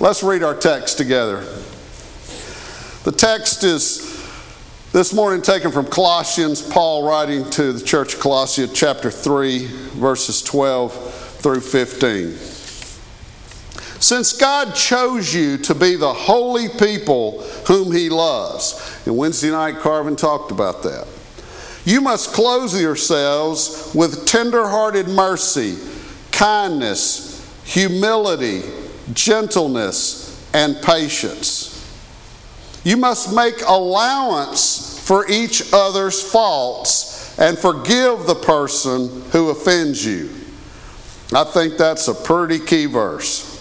Let's 0.00 0.22
read 0.22 0.42
our 0.42 0.54
text 0.54 0.96
together. 0.96 1.40
The 3.04 3.12
text 3.12 3.62
is 3.62 4.17
this 4.92 5.12
morning, 5.12 5.42
taken 5.42 5.70
from 5.70 5.86
Colossians, 5.86 6.62
Paul 6.62 7.06
writing 7.06 7.48
to 7.50 7.74
the 7.74 7.84
church 7.84 8.14
of 8.14 8.20
Colossia, 8.20 8.68
chapter 8.72 9.10
3, 9.10 9.66
verses 9.66 10.42
12 10.42 11.14
through 11.40 11.60
15. 11.60 12.32
Since 14.00 14.32
God 14.32 14.74
chose 14.74 15.34
you 15.34 15.58
to 15.58 15.74
be 15.74 15.96
the 15.96 16.12
holy 16.12 16.68
people 16.70 17.42
whom 17.66 17.92
He 17.92 18.08
loves, 18.08 19.02
and 19.04 19.16
Wednesday 19.16 19.50
night 19.50 19.76
Carvin 19.76 20.16
talked 20.16 20.52
about 20.52 20.82
that, 20.84 21.06
you 21.84 22.00
must 22.00 22.32
clothe 22.32 22.74
yourselves 22.74 23.92
with 23.94 24.24
tender-hearted 24.26 25.08
mercy, 25.08 25.76
kindness, 26.32 27.46
humility, 27.64 28.62
gentleness, 29.12 30.48
and 30.54 30.80
patience. 30.82 31.67
You 32.84 32.96
must 32.96 33.34
make 33.34 33.60
allowance 33.66 34.98
for 35.06 35.28
each 35.28 35.72
other's 35.72 36.22
faults 36.22 37.38
and 37.38 37.58
forgive 37.58 38.26
the 38.26 38.34
person 38.34 39.22
who 39.30 39.50
offends 39.50 40.04
you. 40.04 40.30
I 41.32 41.44
think 41.44 41.76
that's 41.76 42.08
a 42.08 42.14
pretty 42.14 42.58
key 42.58 42.86
verse. 42.86 43.54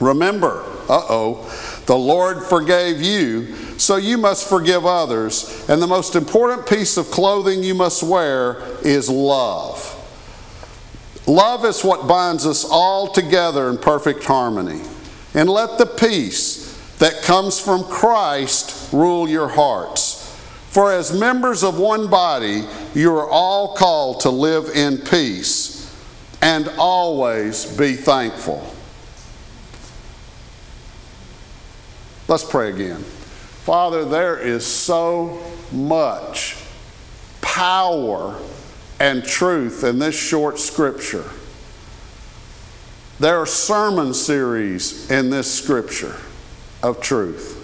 Remember, 0.00 0.64
uh 0.88 1.04
oh, 1.08 1.82
the 1.86 1.96
Lord 1.96 2.42
forgave 2.42 3.00
you, 3.00 3.54
so 3.78 3.96
you 3.96 4.18
must 4.18 4.48
forgive 4.48 4.86
others. 4.86 5.68
And 5.68 5.80
the 5.80 5.86
most 5.86 6.16
important 6.16 6.66
piece 6.66 6.96
of 6.96 7.10
clothing 7.10 7.62
you 7.62 7.74
must 7.74 8.02
wear 8.02 8.62
is 8.82 9.08
love. 9.08 9.98
Love 11.26 11.64
is 11.64 11.84
what 11.84 12.08
binds 12.08 12.46
us 12.46 12.64
all 12.68 13.12
together 13.12 13.68
in 13.70 13.78
perfect 13.78 14.24
harmony. 14.24 14.80
And 15.34 15.48
let 15.48 15.78
the 15.78 15.86
peace 15.86 16.61
that 17.02 17.20
comes 17.22 17.58
from 17.58 17.82
Christ 17.82 18.92
rule 18.92 19.28
your 19.28 19.48
hearts. 19.48 20.32
For 20.68 20.92
as 20.92 21.12
members 21.12 21.64
of 21.64 21.76
one 21.76 22.08
body, 22.08 22.62
you 22.94 23.12
are 23.16 23.28
all 23.28 23.74
called 23.74 24.20
to 24.20 24.30
live 24.30 24.68
in 24.68 24.98
peace 24.98 25.92
and 26.40 26.68
always 26.78 27.66
be 27.76 27.94
thankful. 27.94 28.72
Let's 32.28 32.48
pray 32.48 32.70
again. 32.70 33.00
Father, 33.00 34.04
there 34.04 34.38
is 34.38 34.64
so 34.64 35.42
much 35.72 36.56
power 37.40 38.38
and 39.00 39.24
truth 39.24 39.82
in 39.82 39.98
this 39.98 40.16
short 40.16 40.60
scripture. 40.60 41.28
There 43.18 43.38
are 43.38 43.46
sermon 43.46 44.14
series 44.14 45.10
in 45.10 45.30
this 45.30 45.52
scripture 45.52 46.14
of 46.82 47.00
truth. 47.00 47.58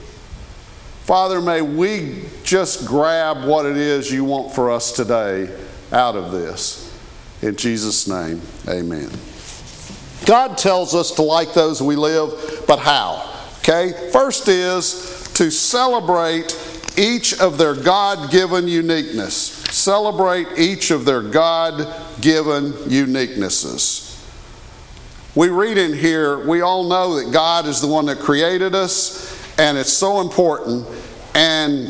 Father, 1.05 1.41
may 1.41 1.63
we 1.63 2.25
just 2.45 2.87
grab 2.87 3.47
what 3.47 3.65
it 3.65 3.77
is 3.77 4.13
you 4.13 4.25
want 4.25 4.55
for 4.55 4.71
us 4.71 4.93
today 4.93 5.49
out 5.91 6.17
of 6.17 6.33
this. 6.33 6.85
In 7.41 7.57
Jesus' 7.57 8.07
name, 8.07 8.43
amen. 8.69 9.11
God 10.27 10.59
tells 10.59 10.95
us 10.95 11.13
to 11.13 11.23
like 11.23 11.55
those 11.55 11.81
we 11.81 11.97
live, 11.97 12.65
but 12.67 12.79
how? 12.79 13.25
Okay? 13.61 14.11
First 14.13 14.49
is 14.49 15.31
to 15.35 15.51
celebrate 15.51 16.55
each 16.99 17.41
of 17.41 17.57
their 17.57 17.75
God 17.75 18.31
given 18.31 18.69
uniqueness. 18.69 19.35
Celebrate 19.71 20.59
each 20.59 20.91
of 20.91 21.05
their 21.05 21.23
God 21.23 21.95
given 22.21 22.73
uniquenesses. 22.73 24.08
We 25.35 25.49
read 25.49 25.79
in 25.79 25.93
here, 25.93 26.47
we 26.47 26.63
all 26.63 26.85
know 26.85 27.23
that 27.23 27.33
God 27.33 27.67
is 27.67 27.81
the 27.81 27.87
one 27.87 28.07
that 28.07 28.19
created 28.19 28.75
us, 28.75 29.59
and 29.59 29.77
it's 29.77 29.93
so 29.93 30.21
important. 30.21 30.87
And, 31.35 31.89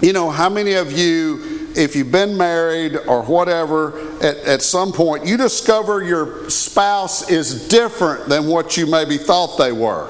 you 0.00 0.12
know, 0.12 0.30
how 0.30 0.48
many 0.48 0.74
of 0.74 0.92
you, 0.92 1.68
if 1.74 1.96
you've 1.96 2.12
been 2.12 2.36
married 2.36 2.96
or 3.06 3.22
whatever, 3.22 3.98
at, 4.22 4.36
at 4.38 4.62
some 4.62 4.92
point, 4.92 5.26
you 5.26 5.36
discover 5.36 6.02
your 6.02 6.48
spouse 6.48 7.30
is 7.30 7.68
different 7.68 8.28
than 8.28 8.46
what 8.46 8.76
you 8.76 8.86
maybe 8.86 9.18
thought 9.18 9.58
they 9.58 9.72
were? 9.72 10.08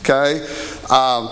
Okay? 0.00 0.40
Um, 0.84 1.28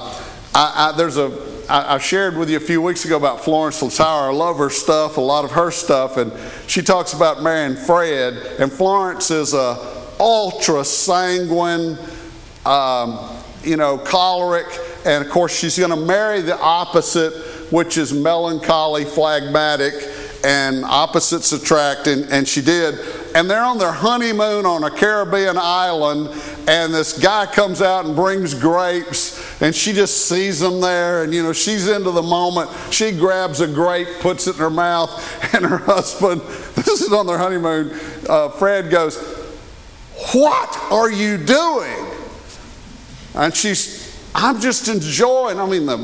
I, 0.54 0.92
I, 0.92 0.94
there's 0.96 1.16
a 1.16 1.48
I, 1.70 1.98
shared 1.98 2.36
with 2.38 2.48
you 2.48 2.56
a 2.56 2.60
few 2.60 2.80
weeks 2.80 3.04
ago 3.04 3.18
about 3.18 3.44
Florence 3.44 3.82
Littauer. 3.82 4.30
I 4.30 4.32
love 4.32 4.56
her 4.56 4.70
stuff, 4.70 5.18
a 5.18 5.20
lot 5.20 5.44
of 5.44 5.50
her 5.50 5.70
stuff, 5.70 6.16
and 6.16 6.32
she 6.66 6.80
talks 6.80 7.12
about 7.12 7.42
marrying 7.42 7.76
Fred. 7.76 8.34
And 8.58 8.72
Florence 8.72 9.30
is 9.30 9.52
a 9.52 9.97
ultra 10.20 10.84
sanguine, 10.84 11.98
um, 12.66 13.36
you 13.62 13.76
know, 13.76 13.98
choleric, 13.98 14.66
and 15.04 15.24
of 15.24 15.30
course 15.30 15.56
she's 15.56 15.78
going 15.78 15.90
to 15.90 15.96
marry 15.96 16.40
the 16.40 16.58
opposite, 16.58 17.32
which 17.72 17.98
is 17.98 18.12
melancholy, 18.12 19.04
phlegmatic, 19.04 19.94
and 20.44 20.84
opposites 20.84 21.52
attract, 21.52 22.06
and, 22.06 22.24
and 22.30 22.46
she 22.46 22.62
did. 22.62 22.98
And 23.34 23.50
they're 23.50 23.62
on 23.62 23.78
their 23.78 23.92
honeymoon 23.92 24.64
on 24.66 24.84
a 24.84 24.90
Caribbean 24.90 25.56
island, 25.58 26.28
and 26.68 26.94
this 26.94 27.18
guy 27.18 27.46
comes 27.46 27.82
out 27.82 28.04
and 28.04 28.14
brings 28.14 28.54
grapes 28.54 29.38
and 29.60 29.74
she 29.74 29.92
just 29.92 30.28
sees 30.28 30.60
them 30.60 30.80
there 30.80 31.24
and 31.24 31.32
you 31.32 31.42
know 31.42 31.52
she's 31.52 31.88
into 31.88 32.10
the 32.10 32.22
moment 32.22 32.70
she 32.90 33.10
grabs 33.10 33.60
a 33.60 33.66
grape 33.66 34.08
puts 34.20 34.46
it 34.46 34.54
in 34.54 34.60
her 34.60 34.70
mouth 34.70 35.10
and 35.54 35.64
her 35.64 35.78
husband 35.78 36.40
this 36.74 37.00
is 37.00 37.12
on 37.12 37.26
their 37.26 37.38
honeymoon 37.38 37.90
uh, 38.28 38.48
fred 38.50 38.90
goes 38.90 39.37
what 40.32 40.92
are 40.92 41.10
you 41.10 41.38
doing? 41.38 42.06
And 43.34 43.54
she's 43.54 44.06
i'm 44.34 44.60
just 44.60 44.88
enjoying 44.88 45.58
i 45.58 45.66
mean 45.66 45.86
the 45.86 45.96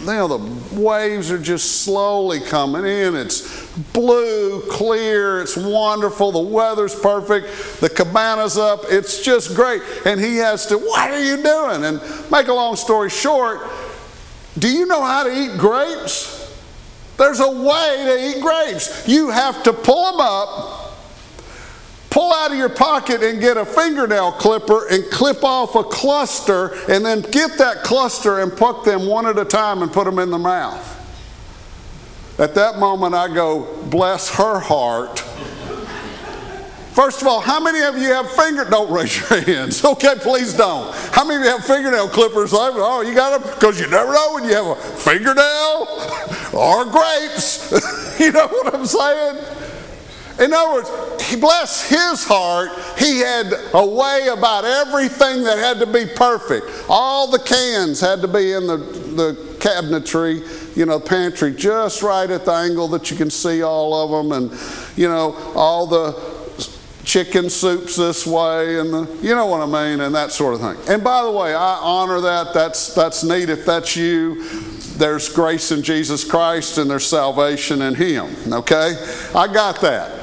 you 0.00 0.14
know 0.14 0.38
the 0.38 0.80
waves 0.80 1.30
are 1.30 1.38
just 1.38 1.82
slowly 1.82 2.40
coming 2.40 2.84
in. 2.84 3.14
It's 3.14 3.66
blue 3.92 4.62
clear 4.70 5.42
it's 5.42 5.56
wonderful 5.56 6.32
the 6.32 6.38
weather's 6.40 6.94
perfect 6.94 7.80
the 7.80 7.88
cabana's 7.88 8.56
up 8.56 8.80
it's 8.88 9.22
just 9.22 9.54
great. 9.54 9.82
And 10.06 10.20
he 10.20 10.36
has 10.36 10.66
to 10.66 10.78
what 10.78 11.10
are 11.10 11.22
you 11.22 11.42
doing? 11.42 11.84
And 11.84 12.00
make 12.30 12.48
a 12.48 12.54
long 12.54 12.76
story 12.76 13.10
short 13.10 13.60
do 14.58 14.68
you 14.68 14.86
know 14.86 15.02
how 15.02 15.24
to 15.24 15.30
eat 15.30 15.58
grapes? 15.58 16.36
There's 17.16 17.40
a 17.40 17.50
way 17.50 18.04
to 18.06 18.38
eat 18.38 18.42
grapes. 18.42 19.06
You 19.06 19.30
have 19.30 19.62
to 19.64 19.72
pull 19.72 20.12
them 20.12 20.20
up 20.20 20.77
pull 22.18 22.32
out 22.32 22.50
of 22.50 22.56
your 22.56 22.68
pocket 22.68 23.22
and 23.22 23.40
get 23.40 23.56
a 23.56 23.64
fingernail 23.64 24.32
clipper 24.32 24.88
and 24.88 25.08
clip 25.08 25.44
off 25.44 25.76
a 25.76 25.84
cluster 25.84 26.74
and 26.88 27.06
then 27.06 27.20
get 27.20 27.56
that 27.58 27.84
cluster 27.84 28.40
and 28.40 28.50
pluck 28.50 28.84
them 28.84 29.06
one 29.06 29.24
at 29.24 29.38
a 29.38 29.44
time 29.44 29.82
and 29.82 29.92
put 29.92 30.04
them 30.04 30.18
in 30.18 30.28
the 30.28 30.38
mouth. 30.38 30.84
At 32.40 32.56
that 32.56 32.80
moment, 32.80 33.14
I 33.14 33.32
go, 33.32 33.72
bless 33.84 34.34
her 34.34 34.58
heart. 34.58 35.20
First 36.90 37.22
of 37.22 37.28
all, 37.28 37.38
how 37.38 37.60
many 37.60 37.82
of 37.82 37.96
you 37.96 38.12
have 38.12 38.28
finger? 38.32 38.64
Don't 38.64 38.90
raise 38.90 39.16
your 39.16 39.40
hands. 39.40 39.84
Okay, 39.84 40.16
please 40.18 40.54
don't. 40.54 40.92
How 41.12 41.24
many 41.24 41.36
of 41.36 41.44
you 41.44 41.50
have 41.50 41.64
fingernail 41.64 42.08
clippers? 42.08 42.50
Oh, 42.52 43.00
you 43.00 43.14
got 43.14 43.40
them 43.40 43.48
because 43.54 43.78
you 43.78 43.86
never 43.86 44.12
know 44.12 44.34
when 44.34 44.42
you 44.42 44.54
have 44.54 44.66
a 44.66 44.74
fingernail 44.74 45.86
or 46.52 46.84
grapes. 46.84 47.70
you 48.18 48.32
know 48.32 48.48
what 48.48 48.74
I'm 48.74 48.86
saying? 48.86 49.67
In 50.40 50.52
other 50.52 50.74
words, 50.74 51.22
he 51.28 51.36
bless 51.36 51.88
his 51.88 52.24
heart, 52.24 52.70
he 52.96 53.20
had 53.20 53.52
a 53.74 53.84
way 53.84 54.28
about 54.32 54.64
everything 54.64 55.42
that 55.44 55.58
had 55.58 55.78
to 55.80 55.86
be 55.86 56.06
perfect. 56.06 56.66
All 56.88 57.28
the 57.30 57.40
cans 57.40 58.00
had 58.00 58.20
to 58.22 58.28
be 58.28 58.52
in 58.52 58.66
the, 58.66 58.76
the 58.76 59.56
cabinetry, 59.58 60.76
you 60.76 60.86
know, 60.86 61.00
pantry, 61.00 61.52
just 61.54 62.02
right 62.02 62.30
at 62.30 62.44
the 62.44 62.52
angle 62.52 62.86
that 62.88 63.10
you 63.10 63.16
can 63.16 63.30
see 63.30 63.62
all 63.62 63.94
of 63.94 64.30
them, 64.30 64.50
and, 64.50 64.96
you 64.96 65.08
know, 65.08 65.34
all 65.54 65.86
the 65.86 66.38
chicken 67.04 67.50
soups 67.50 67.96
this 67.96 68.26
way, 68.26 68.78
and 68.78 68.92
the, 68.92 69.18
you 69.20 69.34
know 69.34 69.46
what 69.46 69.60
I 69.60 69.66
mean, 69.66 70.00
and 70.00 70.14
that 70.14 70.30
sort 70.30 70.54
of 70.54 70.60
thing. 70.60 70.76
And 70.94 71.02
by 71.02 71.22
the 71.24 71.32
way, 71.32 71.54
I 71.54 71.78
honor 71.82 72.20
that. 72.20 72.54
That's, 72.54 72.94
that's 72.94 73.24
neat 73.24 73.48
if 73.48 73.66
that's 73.66 73.96
you 73.96 74.44
there's 74.98 75.28
grace 75.28 75.70
in 75.70 75.82
Jesus 75.82 76.24
Christ 76.24 76.76
and 76.76 76.90
there's 76.90 77.06
salvation 77.06 77.82
in 77.82 77.94
Him. 77.94 78.34
Okay? 78.52 78.94
I 79.34 79.46
got 79.46 79.80
that. 79.80 80.17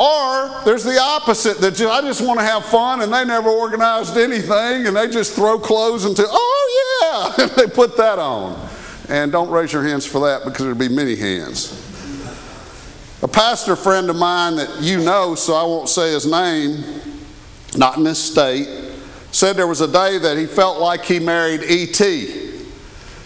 Or 0.00 0.62
there's 0.64 0.82
the 0.82 0.98
opposite 0.98 1.58
that 1.58 1.74
just, 1.74 1.92
I 1.92 2.00
just 2.00 2.24
want 2.26 2.40
to 2.40 2.46
have 2.46 2.64
fun 2.64 3.02
and 3.02 3.12
they 3.12 3.22
never 3.22 3.50
organized 3.50 4.16
anything 4.16 4.86
and 4.86 4.96
they 4.96 5.08
just 5.08 5.34
throw 5.34 5.58
clothes 5.58 6.06
into, 6.06 6.24
oh 6.26 7.34
yeah, 7.36 7.44
and 7.44 7.50
they 7.50 7.66
put 7.66 7.98
that 7.98 8.18
on. 8.18 8.68
And 9.10 9.30
don't 9.30 9.50
raise 9.50 9.74
your 9.74 9.82
hands 9.82 10.06
for 10.06 10.20
that 10.20 10.44
because 10.44 10.60
there'll 10.60 10.74
be 10.74 10.88
many 10.88 11.16
hands. 11.16 11.76
A 13.22 13.28
pastor 13.28 13.76
friend 13.76 14.08
of 14.08 14.16
mine 14.16 14.56
that 14.56 14.80
you 14.80 15.04
know, 15.04 15.34
so 15.34 15.52
I 15.52 15.64
won't 15.64 15.90
say 15.90 16.14
his 16.14 16.24
name, 16.24 16.82
not 17.76 17.98
in 17.98 18.04
this 18.04 18.22
state, 18.24 18.68
said 19.32 19.56
there 19.56 19.66
was 19.66 19.82
a 19.82 19.92
day 19.92 20.16
that 20.16 20.38
he 20.38 20.46
felt 20.46 20.80
like 20.80 21.04
he 21.04 21.18
married 21.18 21.62
E.T., 21.64 22.62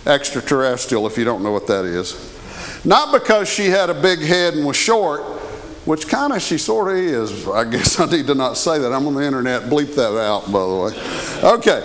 extraterrestrial, 0.06 1.06
if 1.06 1.16
you 1.16 1.24
don't 1.24 1.44
know 1.44 1.52
what 1.52 1.68
that 1.68 1.84
is. 1.84 2.32
Not 2.84 3.12
because 3.12 3.48
she 3.48 3.66
had 3.66 3.90
a 3.90 3.94
big 3.94 4.18
head 4.18 4.54
and 4.54 4.66
was 4.66 4.76
short, 4.76 5.22
which 5.84 6.08
kind 6.08 6.32
of 6.32 6.42
she 6.42 6.58
sort 6.58 6.92
of 6.92 6.96
is. 6.96 7.48
I 7.48 7.64
guess 7.64 8.00
I 8.00 8.06
need 8.06 8.26
to 8.28 8.34
not 8.34 8.56
say 8.56 8.78
that. 8.78 8.92
I'm 8.92 9.06
on 9.06 9.14
the 9.14 9.24
internet. 9.24 9.62
Bleep 9.62 9.94
that 9.94 10.18
out, 10.18 10.50
by 10.50 10.60
the 10.60 10.76
way. 10.76 11.52
Okay. 11.52 11.82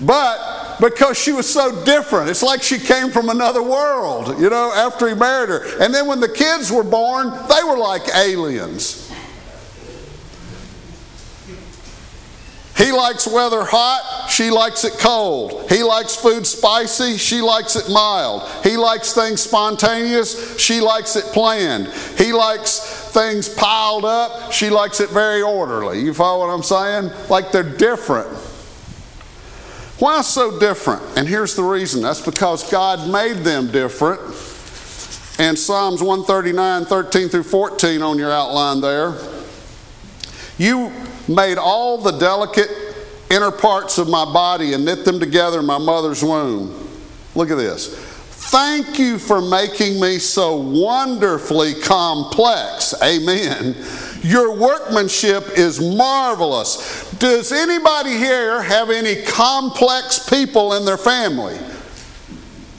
But 0.00 0.78
because 0.80 1.18
she 1.18 1.32
was 1.32 1.50
so 1.50 1.84
different, 1.84 2.28
it's 2.28 2.42
like 2.42 2.62
she 2.62 2.78
came 2.78 3.10
from 3.10 3.28
another 3.28 3.62
world, 3.62 4.40
you 4.40 4.50
know, 4.50 4.72
after 4.74 5.08
he 5.08 5.14
married 5.14 5.48
her. 5.48 5.82
And 5.82 5.94
then 5.94 6.06
when 6.06 6.20
the 6.20 6.28
kids 6.28 6.70
were 6.70 6.84
born, 6.84 7.30
they 7.30 7.62
were 7.64 7.78
like 7.78 8.02
aliens. 8.14 9.03
He 12.76 12.90
likes 12.90 13.26
weather 13.26 13.64
hot, 13.64 14.26
she 14.28 14.50
likes 14.50 14.82
it 14.84 14.94
cold. 14.98 15.70
He 15.70 15.84
likes 15.84 16.16
food 16.16 16.44
spicy, 16.44 17.16
she 17.18 17.40
likes 17.40 17.76
it 17.76 17.88
mild. 17.88 18.50
He 18.64 18.76
likes 18.76 19.12
things 19.12 19.42
spontaneous, 19.42 20.58
she 20.58 20.80
likes 20.80 21.14
it 21.14 21.24
planned. 21.26 21.86
He 22.18 22.32
likes 22.32 22.80
things 23.12 23.48
piled 23.48 24.04
up, 24.04 24.52
she 24.52 24.70
likes 24.70 24.98
it 24.98 25.10
very 25.10 25.40
orderly. 25.40 26.00
You 26.00 26.12
follow 26.12 26.48
what 26.48 26.52
I'm 26.52 26.64
saying? 26.64 27.12
Like 27.28 27.52
they're 27.52 27.62
different. 27.62 28.28
Why 30.00 30.22
so 30.22 30.58
different? 30.58 31.02
And 31.16 31.28
here's 31.28 31.54
the 31.54 31.62
reason 31.62 32.02
that's 32.02 32.20
because 32.20 32.68
God 32.68 33.08
made 33.08 33.44
them 33.44 33.70
different. 33.70 34.20
And 35.38 35.56
Psalms 35.56 36.02
139, 36.02 36.86
13 36.86 37.28
through 37.28 37.44
14 37.44 38.02
on 38.02 38.18
your 38.18 38.32
outline 38.32 38.80
there. 38.80 39.16
You 40.58 40.92
made 41.28 41.58
all 41.58 41.98
the 41.98 42.12
delicate 42.12 42.70
inner 43.30 43.50
parts 43.50 43.98
of 43.98 44.08
my 44.08 44.24
body 44.24 44.74
and 44.74 44.84
knit 44.84 45.04
them 45.04 45.18
together 45.18 45.60
in 45.60 45.66
my 45.66 45.78
mother's 45.78 46.22
womb. 46.22 46.88
Look 47.34 47.50
at 47.50 47.56
this. 47.56 47.98
Thank 48.50 48.98
you 48.98 49.18
for 49.18 49.40
making 49.40 49.98
me 50.00 50.18
so 50.18 50.56
wonderfully 50.56 51.74
complex. 51.74 52.94
Amen. 53.02 53.74
Your 54.22 54.56
workmanship 54.56 55.58
is 55.58 55.80
marvelous. 55.80 57.10
Does 57.18 57.52
anybody 57.52 58.16
here 58.16 58.62
have 58.62 58.90
any 58.90 59.22
complex 59.22 60.28
people 60.28 60.74
in 60.74 60.84
their 60.84 60.98
family? 60.98 61.58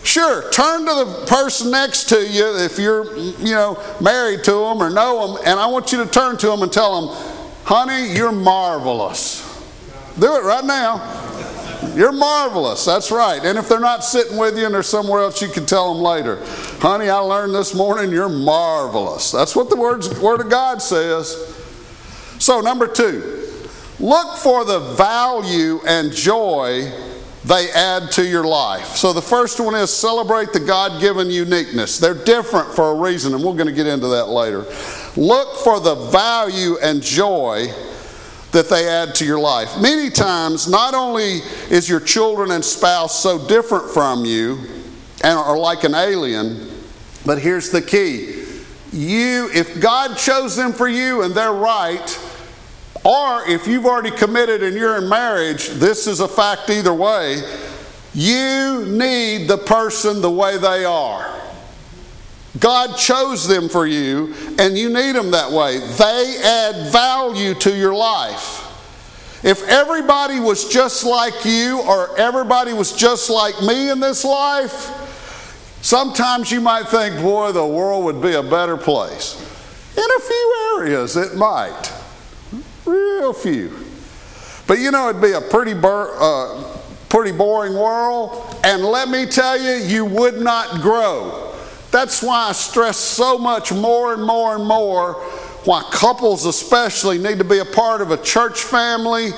Sure, 0.04 0.50
turn 0.52 0.86
to 0.86 0.94
the 0.94 1.26
person 1.28 1.72
next 1.72 2.10
to 2.10 2.28
you 2.28 2.58
if 2.58 2.78
you're, 2.78 3.18
you 3.18 3.56
know, 3.56 3.82
married 4.00 4.44
to 4.44 4.52
them 4.52 4.82
or 4.82 4.90
know 4.92 5.34
them, 5.36 5.44
and 5.46 5.60
I 5.60 5.66
want 5.66 5.92
you 5.92 6.04
to 6.04 6.10
turn 6.10 6.38
to 6.38 6.48
them 6.48 6.62
and 6.62 6.72
tell 6.72 7.08
them, 7.08 7.35
Honey, 7.66 8.14
you're 8.16 8.32
marvelous. 8.32 9.42
Do 10.20 10.36
it 10.36 10.44
right 10.44 10.64
now. 10.64 11.24
You're 11.96 12.12
marvelous. 12.12 12.86
That's 12.86 13.10
right. 13.10 13.44
And 13.44 13.58
if 13.58 13.68
they're 13.68 13.80
not 13.80 14.04
sitting 14.04 14.38
with 14.38 14.56
you 14.56 14.66
and 14.66 14.76
they're 14.76 14.84
somewhere 14.84 15.22
else, 15.22 15.42
you 15.42 15.48
can 15.48 15.66
tell 15.66 15.92
them 15.92 16.04
later. 16.04 16.40
Honey, 16.80 17.10
I 17.10 17.18
learned 17.18 17.56
this 17.56 17.74
morning 17.74 18.12
you're 18.12 18.30
marvelous. 18.30 19.32
That's 19.32 19.56
what 19.56 19.72
the 19.72 19.76
words, 19.76 20.20
Word 20.20 20.42
of 20.42 20.50
God 20.52 20.80
says. 20.80 21.56
So, 22.38 22.62
number 22.62 22.86
two, 22.86 23.50
look 24.00 24.38
for 24.38 24.64
the 24.64 24.80
value 24.96 25.80
and 25.88 26.12
joy 26.12 26.92
they 27.46 27.72
add 27.72 28.12
to 28.12 28.26
your 28.26 28.44
life. 28.44 28.96
So, 28.96 29.12
the 29.12 29.24
first 29.24 29.60
one 29.60 29.74
is 29.74 29.90
celebrate 29.90 30.54
the 30.54 30.60
God 30.60 31.02
given 31.02 31.32
uniqueness. 31.32 31.98
They're 31.98 32.14
different 32.14 32.76
for 32.76 32.92
a 32.92 32.96
reason, 32.96 33.34
and 33.34 33.44
we're 33.44 33.54
going 33.54 33.68
to 33.68 33.74
get 33.74 33.88
into 33.88 34.08
that 34.10 34.28
later. 34.28 34.66
Look 35.18 35.58
for 35.58 35.80
the 35.80 35.96
value 35.96 36.78
and 36.82 37.02
joy 37.02 37.68
that 38.52 38.70
they 38.70 38.88
add 38.88 39.16
to 39.16 39.26
your 39.26 39.40
life. 39.40 39.80
Many 39.80 40.10
times, 40.10 40.68
not 40.68 40.94
only 40.94 41.40
is 41.70 41.90
your 41.90 42.00
children 42.00 42.52
and 42.52 42.64
spouse 42.64 43.22
so 43.22 43.48
different 43.48 43.90
from 43.90 44.26
you 44.26 44.60
and 45.24 45.38
are 45.38 45.58
like 45.58 45.84
an 45.84 45.94
alien, 45.94 46.70
but 47.26 47.40
here's 47.40 47.70
the 47.70 47.82
key. 47.82 48.44
You, 48.94 49.50
if 49.54 49.82
God 49.82 50.18
chose 50.18 50.56
them 50.56 50.72
for 50.72 50.88
you 50.88 51.24
and 51.24 51.34
they're 51.34 51.52
right, 51.52 52.20
or 53.04 53.44
if 53.48 53.68
you've 53.68 53.86
already 53.86 54.12
committed 54.12 54.64
and 54.64 54.76
you're 54.76 54.98
in 54.98 55.10
marriage, 55.10 55.68
this 55.70 56.08
is 56.08 56.22
a 56.22 56.28
fact 56.28 56.70
either 56.70 56.94
way, 56.94 57.42
you 58.14 58.86
need 58.88 59.48
the 59.48 59.58
person 59.58 60.22
the 60.22 60.32
way 60.32 60.58
they 60.58 60.86
are. 60.86 61.45
God 62.60 62.98
chose 62.98 63.48
them 63.48 63.68
for 63.68 63.86
you, 63.86 64.34
and 64.58 64.78
you 64.78 64.90
need 64.90 65.14
them 65.14 65.32
that 65.32 65.52
way. 65.52 65.80
They 65.80 66.42
add 66.44 66.92
value 66.92 67.54
to 67.56 67.76
your 67.76 67.94
life. 67.94 68.62
If 69.44 69.68
everybody 69.68 70.40
was 70.40 70.70
just 70.70 71.04
like 71.04 71.46
you, 71.46 71.82
or 71.82 72.18
everybody 72.18 72.74
was 72.74 72.94
just 72.94 73.30
like 73.30 73.62
me 73.62 73.90
in 73.90 74.00
this 74.00 74.24
life, 74.24 74.90
sometimes 75.82 76.52
you 76.52 76.62
might 76.62 76.88
think, 76.88 77.22
boy, 77.22 77.52
the 77.52 77.66
world 77.66 78.06
would 78.06 78.22
be 78.22 78.34
a 78.34 78.44
better 78.44 78.78
place. 78.78 79.40
In 79.98 80.04
a 80.04 80.20
few 80.20 80.78
areas, 80.78 81.16
it 81.16 81.36
might. 81.36 81.92
Real 82.86 83.34
few. 83.34 83.78
But 84.66 84.80
you 84.80 84.92
know, 84.92 85.10
it'd 85.10 85.22
be 85.22 85.34
a 85.34 85.42
pretty, 85.42 85.74
bur- 85.74 86.16
uh, 86.18 86.78
pretty 87.10 87.32
boring 87.32 87.74
world, 87.74 88.60
and 88.64 88.84
let 88.84 89.10
me 89.10 89.26
tell 89.26 89.62
you, 89.62 89.86
you 89.86 90.06
would 90.06 90.40
not 90.42 90.82
grow. 90.82 91.45
That's 91.96 92.22
why 92.22 92.50
I 92.50 92.52
stress 92.52 92.98
so 92.98 93.38
much 93.38 93.72
more 93.72 94.12
and 94.14 94.22
more 94.22 94.54
and 94.54 94.66
more 94.66 95.14
why 95.64 95.82
couples, 95.94 96.46
especially, 96.46 97.18
need 97.18 97.38
to 97.38 97.46
be 97.46 97.60
a 97.60 97.66
part 97.66 98.02
of 98.02 98.12
a 98.12 98.18
church 98.18 98.64
family 98.64 99.30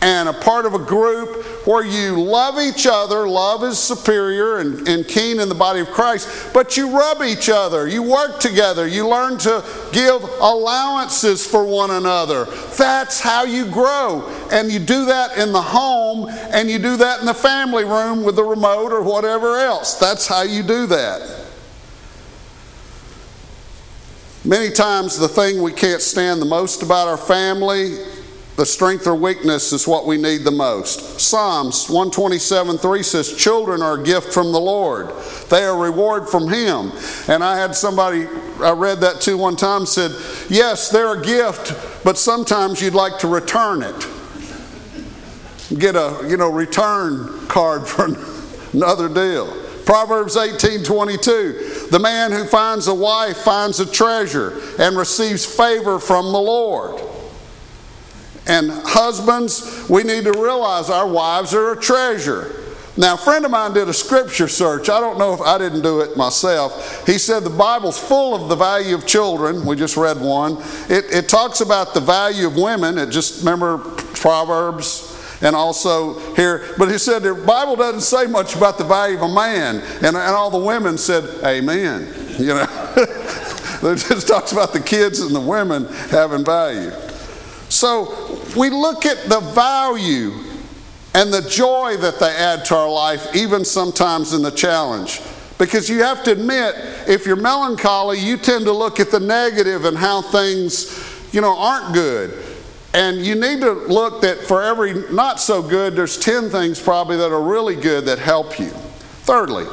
and 0.00 0.26
a 0.26 0.32
part 0.32 0.64
of 0.64 0.72
a 0.72 0.78
group 0.78 1.44
where 1.66 1.84
you 1.84 2.18
love 2.18 2.58
each 2.58 2.86
other. 2.86 3.28
Love 3.28 3.62
is 3.64 3.78
superior 3.78 4.60
and, 4.60 4.88
and 4.88 5.06
keen 5.06 5.38
in 5.40 5.50
the 5.50 5.54
body 5.54 5.80
of 5.80 5.88
Christ, 5.88 6.54
but 6.54 6.74
you 6.78 6.96
rub 6.96 7.20
each 7.20 7.50
other. 7.50 7.86
You 7.86 8.02
work 8.02 8.40
together. 8.40 8.88
You 8.88 9.06
learn 9.06 9.36
to 9.40 9.62
give 9.92 10.22
allowances 10.40 11.46
for 11.46 11.66
one 11.66 11.90
another. 11.90 12.46
That's 12.78 13.20
how 13.20 13.44
you 13.44 13.66
grow. 13.66 14.26
And 14.50 14.72
you 14.72 14.78
do 14.78 15.04
that 15.04 15.36
in 15.36 15.52
the 15.52 15.60
home 15.60 16.30
and 16.30 16.70
you 16.70 16.78
do 16.78 16.96
that 16.96 17.20
in 17.20 17.26
the 17.26 17.34
family 17.34 17.84
room 17.84 18.24
with 18.24 18.36
the 18.36 18.44
remote 18.44 18.90
or 18.90 19.02
whatever 19.02 19.58
else. 19.58 19.96
That's 19.96 20.26
how 20.26 20.44
you 20.44 20.62
do 20.62 20.86
that. 20.86 21.45
Many 24.46 24.70
times, 24.70 25.18
the 25.18 25.26
thing 25.26 25.60
we 25.60 25.72
can't 25.72 26.00
stand 26.00 26.40
the 26.40 26.46
most 26.46 26.84
about 26.84 27.08
our 27.08 27.16
family, 27.16 27.96
the 28.54 28.64
strength 28.64 29.08
or 29.08 29.16
weakness, 29.16 29.72
is 29.72 29.88
what 29.88 30.06
we 30.06 30.16
need 30.16 30.44
the 30.44 30.52
most. 30.52 31.18
Psalms 31.18 31.88
127 31.90 32.78
3 32.78 33.02
says, 33.02 33.36
Children 33.36 33.82
are 33.82 33.98
a 34.00 34.04
gift 34.04 34.32
from 34.32 34.52
the 34.52 34.60
Lord, 34.60 35.10
they 35.50 35.64
are 35.64 35.76
a 35.76 35.90
reward 35.90 36.28
from 36.28 36.46
Him. 36.48 36.92
And 37.26 37.42
I 37.42 37.58
had 37.58 37.74
somebody, 37.74 38.28
I 38.60 38.70
read 38.70 39.00
that 39.00 39.20
too 39.20 39.36
one 39.36 39.56
time, 39.56 39.84
said, 39.84 40.12
Yes, 40.48 40.90
they're 40.90 41.20
a 41.20 41.24
gift, 41.24 42.04
but 42.04 42.16
sometimes 42.16 42.80
you'd 42.80 42.94
like 42.94 43.18
to 43.18 43.26
return 43.26 43.82
it. 43.82 44.06
Get 45.76 45.96
a, 45.96 46.24
you 46.28 46.36
know, 46.36 46.52
return 46.52 47.48
card 47.48 47.88
for 47.88 48.06
another 48.72 49.08
deal. 49.08 49.65
Proverbs 49.86 50.36
18 50.36 50.82
22. 50.82 51.86
The 51.90 51.98
man 51.98 52.32
who 52.32 52.44
finds 52.44 52.88
a 52.88 52.94
wife 52.94 53.38
finds 53.38 53.78
a 53.78 53.90
treasure 53.90 54.60
and 54.80 54.96
receives 54.96 55.46
favor 55.46 56.00
from 56.00 56.32
the 56.32 56.40
Lord. 56.40 57.00
And 58.48 58.70
husbands, 58.70 59.88
we 59.88 60.02
need 60.02 60.24
to 60.24 60.32
realize 60.32 60.90
our 60.90 61.08
wives 61.08 61.54
are 61.54 61.72
a 61.72 61.80
treasure. 61.80 62.64
Now, 62.98 63.14
a 63.14 63.18
friend 63.18 63.44
of 63.44 63.50
mine 63.50 63.74
did 63.74 63.88
a 63.88 63.92
scripture 63.92 64.48
search. 64.48 64.88
I 64.88 65.00
don't 65.00 65.18
know 65.18 65.34
if 65.34 65.40
I 65.40 65.58
didn't 65.58 65.82
do 65.82 66.00
it 66.00 66.16
myself. 66.16 67.06
He 67.06 67.18
said 67.18 67.44
the 67.44 67.50
Bible's 67.50 67.98
full 67.98 68.34
of 68.34 68.48
the 68.48 68.56
value 68.56 68.94
of 68.94 69.06
children. 69.06 69.66
We 69.66 69.76
just 69.76 69.96
read 69.96 70.18
one. 70.18 70.56
It, 70.88 71.04
it 71.12 71.28
talks 71.28 71.60
about 71.60 71.94
the 71.94 72.00
value 72.00 72.46
of 72.46 72.56
women. 72.56 72.98
It 72.98 73.10
just, 73.10 73.40
remember 73.40 73.78
Proverbs 73.78 75.05
and 75.42 75.54
also 75.54 76.18
here, 76.34 76.64
but 76.78 76.90
he 76.90 76.98
said 76.98 77.22
the 77.22 77.34
Bible 77.34 77.76
doesn't 77.76 78.00
say 78.00 78.26
much 78.26 78.56
about 78.56 78.78
the 78.78 78.84
value 78.84 79.16
of 79.16 79.22
a 79.22 79.34
man. 79.34 79.76
And, 79.96 80.04
and 80.04 80.16
all 80.16 80.50
the 80.50 80.58
women 80.58 80.96
said, 80.96 81.24
Amen. 81.44 82.12
You 82.38 82.54
know, 82.54 82.66
it 82.96 83.96
just 83.96 84.28
talks 84.28 84.52
about 84.52 84.72
the 84.72 84.80
kids 84.80 85.20
and 85.20 85.34
the 85.34 85.40
women 85.40 85.86
having 86.10 86.44
value. 86.44 86.90
So 87.68 88.40
we 88.56 88.70
look 88.70 89.04
at 89.04 89.28
the 89.28 89.40
value 89.40 90.32
and 91.14 91.32
the 91.32 91.42
joy 91.42 91.96
that 91.98 92.18
they 92.18 92.30
add 92.30 92.64
to 92.66 92.76
our 92.76 92.90
life, 92.90 93.34
even 93.34 93.64
sometimes 93.64 94.32
in 94.32 94.42
the 94.42 94.50
challenge. 94.50 95.20
Because 95.58 95.88
you 95.88 96.02
have 96.02 96.22
to 96.24 96.32
admit, 96.32 96.74
if 97.08 97.24
you're 97.26 97.36
melancholy, 97.36 98.18
you 98.18 98.36
tend 98.36 98.66
to 98.66 98.72
look 98.72 99.00
at 99.00 99.10
the 99.10 99.20
negative 99.20 99.86
and 99.86 99.96
how 99.96 100.20
things, 100.20 101.30
you 101.32 101.40
know, 101.40 101.56
aren't 101.56 101.94
good. 101.94 102.45
And 102.96 103.26
you 103.26 103.34
need 103.34 103.60
to 103.60 103.72
look 103.72 104.22
that 104.22 104.38
for 104.38 104.62
every 104.62 105.12
not 105.12 105.38
so 105.38 105.60
good, 105.60 105.94
there's 105.94 106.18
10 106.18 106.48
things 106.48 106.80
probably 106.80 107.18
that 107.18 107.30
are 107.30 107.42
really 107.42 107.76
good 107.76 108.06
that 108.06 108.18
help 108.18 108.58
you. 108.58 108.70
Thirdly, 108.70 109.66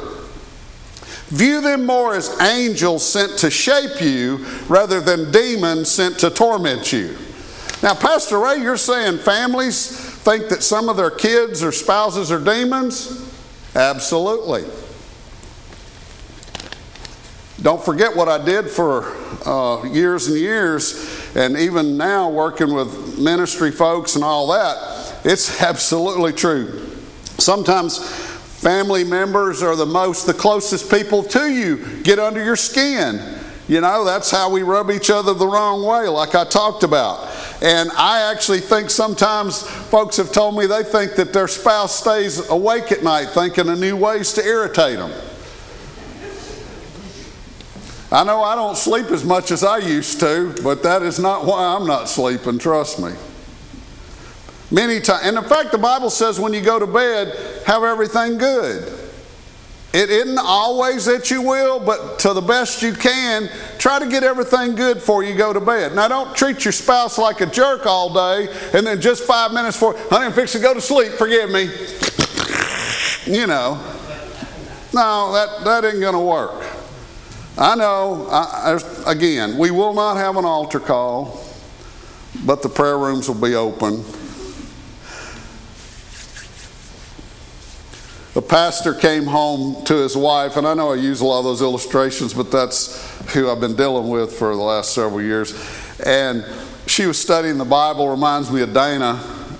view 1.28 1.62
them 1.62 1.86
more 1.86 2.14
as 2.14 2.38
angels 2.42 3.02
sent 3.02 3.38
to 3.38 3.50
shape 3.50 4.02
you 4.02 4.44
rather 4.68 5.00
than 5.00 5.32
demons 5.32 5.90
sent 5.90 6.18
to 6.18 6.28
torment 6.28 6.92
you. 6.92 7.16
Now, 7.82 7.94
Pastor 7.94 8.38
Ray, 8.38 8.60
you're 8.60 8.76
saying 8.76 9.16
families 9.16 9.98
think 10.18 10.50
that 10.50 10.62
some 10.62 10.90
of 10.90 10.98
their 10.98 11.10
kids 11.10 11.62
or 11.62 11.72
spouses 11.72 12.30
are 12.30 12.38
demons? 12.38 13.32
Absolutely. 13.74 14.64
Don't 17.62 17.82
forget 17.84 18.14
what 18.14 18.28
I 18.28 18.44
did 18.44 18.68
for 18.68 19.14
uh, 19.46 19.84
years 19.84 20.26
and 20.26 20.36
years, 20.36 21.34
and 21.36 21.56
even 21.56 21.96
now 21.96 22.28
working 22.28 22.74
with 22.74 23.18
ministry 23.18 23.70
folks 23.70 24.16
and 24.16 24.24
all 24.24 24.48
that. 24.48 25.20
It's 25.24 25.62
absolutely 25.62 26.32
true. 26.32 26.88
Sometimes 27.38 27.98
family 28.64 29.04
members 29.04 29.62
are 29.62 29.76
the 29.76 29.86
most, 29.86 30.26
the 30.26 30.34
closest 30.34 30.90
people 30.90 31.22
to 31.22 31.48
you 31.48 32.02
get 32.02 32.18
under 32.18 32.42
your 32.42 32.56
skin. 32.56 33.40
You 33.66 33.80
know, 33.80 34.04
that's 34.04 34.30
how 34.30 34.50
we 34.50 34.62
rub 34.62 34.90
each 34.90 35.08
other 35.08 35.32
the 35.32 35.46
wrong 35.46 35.84
way, 35.84 36.06
like 36.08 36.34
I 36.34 36.44
talked 36.44 36.82
about. 36.82 37.30
And 37.62 37.90
I 37.92 38.30
actually 38.30 38.60
think 38.60 38.90
sometimes 38.90 39.62
folks 39.62 40.18
have 40.18 40.32
told 40.32 40.56
me 40.56 40.66
they 40.66 40.82
think 40.82 41.14
that 41.14 41.32
their 41.32 41.48
spouse 41.48 41.98
stays 41.98 42.50
awake 42.50 42.92
at 42.92 43.02
night 43.02 43.30
thinking 43.30 43.68
of 43.70 43.78
new 43.78 43.96
ways 43.96 44.34
to 44.34 44.44
irritate 44.44 44.98
them. 44.98 45.12
I 48.14 48.22
know 48.22 48.44
I 48.44 48.54
don't 48.54 48.76
sleep 48.76 49.06
as 49.06 49.24
much 49.24 49.50
as 49.50 49.64
I 49.64 49.78
used 49.78 50.20
to, 50.20 50.54
but 50.62 50.84
that 50.84 51.02
is 51.02 51.18
not 51.18 51.46
why 51.46 51.74
I'm 51.74 51.84
not 51.84 52.08
sleeping, 52.08 52.60
trust 52.60 53.00
me. 53.00 53.10
Many 54.70 55.00
times, 55.00 55.26
and 55.26 55.36
in 55.36 55.42
fact, 55.42 55.72
the 55.72 55.78
Bible 55.78 56.10
says 56.10 56.38
when 56.38 56.52
you 56.54 56.60
go 56.60 56.78
to 56.78 56.86
bed, 56.86 57.36
have 57.66 57.82
everything 57.82 58.38
good. 58.38 58.84
It 59.92 60.10
isn't 60.10 60.38
always 60.38 61.06
that 61.06 61.28
you 61.32 61.42
will, 61.42 61.80
but 61.80 62.20
to 62.20 62.32
the 62.32 62.40
best 62.40 62.82
you 62.82 62.92
can, 62.92 63.50
try 63.78 63.98
to 63.98 64.06
get 64.06 64.22
everything 64.22 64.76
good 64.76 64.98
before 64.98 65.24
you 65.24 65.34
go 65.34 65.52
to 65.52 65.60
bed. 65.60 65.96
Now, 65.96 66.06
don't 66.06 66.36
treat 66.36 66.64
your 66.64 66.70
spouse 66.70 67.18
like 67.18 67.40
a 67.40 67.46
jerk 67.46 67.84
all 67.84 68.14
day 68.14 68.46
and 68.74 68.86
then 68.86 69.00
just 69.00 69.24
five 69.24 69.52
minutes 69.52 69.76
for, 69.76 69.92
honey, 70.08 70.26
I'm 70.26 70.32
fixing 70.32 70.60
to 70.60 70.66
go 70.68 70.72
to 70.72 70.80
sleep, 70.80 71.14
forgive 71.14 71.50
me. 71.50 71.64
You 73.26 73.48
know. 73.48 73.74
No, 74.92 75.32
that, 75.32 75.64
that 75.64 75.84
ain't 75.84 75.98
going 75.98 76.14
to 76.14 76.20
work. 76.20 76.63
I 77.56 77.76
know, 77.76 78.26
I, 78.30 78.80
again, 79.06 79.56
we 79.58 79.70
will 79.70 79.94
not 79.94 80.16
have 80.16 80.36
an 80.36 80.44
altar 80.44 80.80
call, 80.80 81.40
but 82.44 82.62
the 82.62 82.68
prayer 82.68 82.98
rooms 82.98 83.28
will 83.28 83.40
be 83.40 83.54
open. 83.54 84.04
The 88.34 88.42
pastor 88.42 88.92
came 88.92 89.26
home 89.26 89.84
to 89.84 89.94
his 89.94 90.16
wife, 90.16 90.56
and 90.56 90.66
I 90.66 90.74
know 90.74 90.90
I 90.90 90.96
use 90.96 91.20
a 91.20 91.24
lot 91.24 91.38
of 91.38 91.44
those 91.44 91.62
illustrations, 91.62 92.34
but 92.34 92.50
that's 92.50 93.32
who 93.32 93.48
I've 93.48 93.60
been 93.60 93.76
dealing 93.76 94.08
with 94.08 94.32
for 94.32 94.56
the 94.56 94.62
last 94.62 94.92
several 94.92 95.22
years. 95.22 95.54
And 96.04 96.44
she 96.88 97.06
was 97.06 97.20
studying 97.20 97.58
the 97.58 97.64
Bible, 97.64 98.08
reminds 98.08 98.50
me 98.50 98.62
of 98.62 98.74
Dana, 98.74 99.18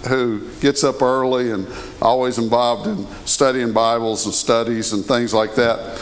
who 0.09 0.51
gets 0.61 0.83
up 0.83 1.01
early 1.01 1.53
and 1.53 1.69
always 2.03 2.39
involved 2.39 2.89
in 2.89 3.07
studying 3.25 3.73
Bibles 3.73 4.25
and 4.25 4.35
studies 4.35 4.93
and 4.93 5.05
things 5.05 5.33
like 5.33 5.55
that. 5.55 6.01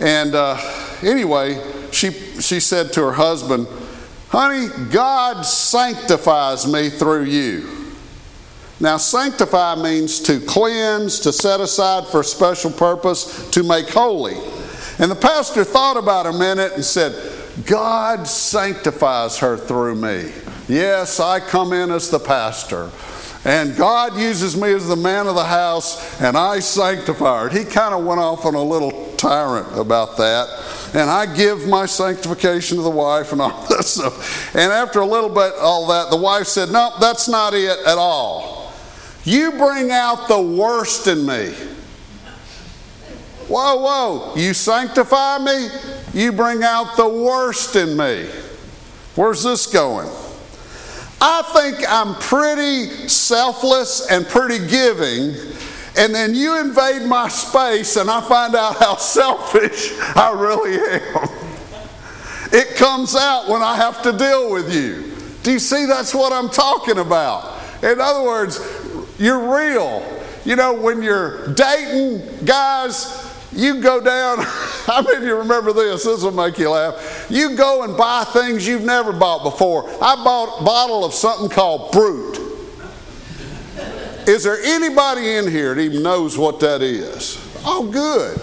And 0.00 0.34
uh, 0.34 0.56
anyway, 1.02 1.62
she, 1.92 2.10
she 2.10 2.58
said 2.58 2.92
to 2.94 3.02
her 3.02 3.12
husband, 3.12 3.68
Honey, 4.28 4.68
God 4.90 5.42
sanctifies 5.42 6.66
me 6.66 6.88
through 6.88 7.24
you. 7.24 7.68
Now, 8.78 8.96
sanctify 8.96 9.74
means 9.74 10.20
to 10.20 10.40
cleanse, 10.40 11.20
to 11.20 11.32
set 11.32 11.60
aside 11.60 12.06
for 12.06 12.20
a 12.20 12.24
special 12.24 12.70
purpose, 12.70 13.50
to 13.50 13.62
make 13.62 13.90
holy. 13.90 14.36
And 14.98 15.10
the 15.10 15.16
pastor 15.16 15.64
thought 15.64 15.98
about 15.98 16.26
a 16.26 16.32
minute 16.32 16.72
and 16.72 16.84
said, 16.84 17.14
God 17.66 18.26
sanctifies 18.26 19.38
her 19.38 19.56
through 19.58 19.96
me. 19.96 20.32
Yes, 20.68 21.20
I 21.20 21.40
come 21.40 21.72
in 21.72 21.90
as 21.90 22.08
the 22.08 22.20
pastor. 22.20 22.90
And 23.44 23.74
God 23.74 24.18
uses 24.18 24.54
me 24.54 24.72
as 24.72 24.86
the 24.86 24.96
man 24.96 25.26
of 25.26 25.34
the 25.34 25.44
house, 25.44 26.20
and 26.20 26.36
I 26.36 26.58
sanctify 26.58 27.46
it. 27.46 27.52
He 27.52 27.64
kind 27.64 27.94
of 27.94 28.04
went 28.04 28.20
off 28.20 28.44
on 28.44 28.54
a 28.54 28.62
little 28.62 29.14
tyrant 29.16 29.78
about 29.78 30.18
that. 30.18 30.48
And 30.94 31.08
I 31.08 31.34
give 31.34 31.66
my 31.66 31.86
sanctification 31.86 32.76
to 32.76 32.82
the 32.82 32.90
wife 32.90 33.32
and 33.32 33.40
all 33.40 33.66
that 33.68 33.84
stuff. 33.84 34.54
And 34.54 34.70
after 34.70 35.00
a 35.00 35.06
little 35.06 35.30
bit, 35.30 35.54
all 35.58 35.86
that, 35.86 36.10
the 36.10 36.16
wife 36.16 36.46
said, 36.48 36.70
No, 36.70 36.92
that's 37.00 37.28
not 37.28 37.54
it 37.54 37.78
at 37.86 37.96
all. 37.96 38.72
You 39.24 39.52
bring 39.52 39.90
out 39.90 40.28
the 40.28 40.40
worst 40.40 41.06
in 41.06 41.24
me. 41.24 41.54
Whoa, 43.48 43.76
whoa. 43.80 44.36
You 44.36 44.52
sanctify 44.52 45.38
me, 45.38 45.68
you 46.12 46.32
bring 46.32 46.62
out 46.62 46.96
the 46.96 47.08
worst 47.08 47.74
in 47.74 47.96
me. 47.96 48.28
Where's 49.16 49.42
this 49.42 49.66
going? 49.66 50.08
I 51.20 51.42
think 51.52 51.84
I'm 51.88 52.14
pretty 52.14 53.08
selfless 53.08 54.10
and 54.10 54.26
pretty 54.26 54.66
giving, 54.66 55.34
and 55.98 56.14
then 56.14 56.34
you 56.34 56.58
invade 56.58 57.02
my 57.02 57.28
space 57.28 57.96
and 57.96 58.10
I 58.10 58.20
find 58.22 58.54
out 58.54 58.76
how 58.76 58.96
selfish 58.96 59.92
I 60.16 60.32
really 60.32 60.78
am. 60.78 61.28
It 62.52 62.76
comes 62.76 63.14
out 63.14 63.48
when 63.48 63.62
I 63.62 63.76
have 63.76 64.02
to 64.02 64.12
deal 64.16 64.50
with 64.50 64.74
you. 64.74 65.14
Do 65.42 65.52
you 65.52 65.58
see 65.58 65.86
that's 65.86 66.14
what 66.14 66.32
I'm 66.32 66.48
talking 66.48 66.98
about? 66.98 67.62
In 67.82 68.00
other 68.00 68.24
words, 68.24 68.58
you're 69.18 69.54
real. 69.54 70.04
You 70.44 70.56
know, 70.56 70.72
when 70.72 71.02
you're 71.02 71.52
dating 71.54 72.44
guys, 72.44 73.29
you 73.52 73.80
go 73.80 74.00
down, 74.00 74.38
how 74.86 75.02
many 75.02 75.16
of 75.16 75.22
you 75.22 75.36
remember 75.36 75.72
this? 75.72 76.04
This 76.04 76.22
will 76.22 76.30
make 76.30 76.58
you 76.58 76.70
laugh. 76.70 77.26
You 77.28 77.56
go 77.56 77.82
and 77.82 77.96
buy 77.96 78.24
things 78.24 78.66
you've 78.66 78.84
never 78.84 79.12
bought 79.12 79.42
before. 79.42 79.88
I 80.02 80.14
bought 80.16 80.60
a 80.60 80.64
bottle 80.64 81.04
of 81.04 81.12
something 81.12 81.48
called 81.48 81.92
Brut. 81.92 82.38
Is 84.28 84.44
there 84.44 84.58
anybody 84.62 85.34
in 85.34 85.50
here 85.50 85.74
that 85.74 85.80
even 85.80 86.02
knows 86.02 86.38
what 86.38 86.60
that 86.60 86.82
is? 86.82 87.38
Oh, 87.64 87.90
good. 87.90 88.40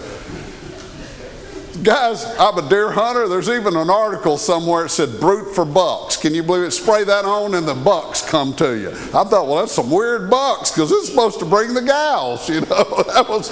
Guys, 1.82 2.24
I'm 2.38 2.58
a 2.58 2.68
deer 2.68 2.90
hunter. 2.90 3.28
There's 3.28 3.48
even 3.48 3.76
an 3.76 3.88
article 3.88 4.36
somewhere 4.36 4.82
that 4.82 4.88
said 4.88 5.20
brute 5.20 5.54
for 5.54 5.64
bucks. 5.64 6.16
Can 6.16 6.34
you 6.34 6.42
believe 6.42 6.64
it? 6.64 6.70
Spray 6.72 7.04
that 7.04 7.24
on 7.24 7.54
and 7.54 7.66
the 7.66 7.74
bucks 7.74 8.20
come 8.20 8.52
to 8.56 8.76
you. 8.76 8.90
I 8.90 9.24
thought, 9.24 9.46
well, 9.46 9.56
that's 9.56 9.72
some 9.72 9.90
weird 9.90 10.28
bucks 10.28 10.72
because 10.72 10.90
it's 10.90 11.08
supposed 11.08 11.38
to 11.38 11.46
bring 11.46 11.74
the 11.74 11.82
gals, 11.82 12.48
you 12.50 12.60
know. 12.62 13.02
That 13.14 13.26
was 13.28 13.50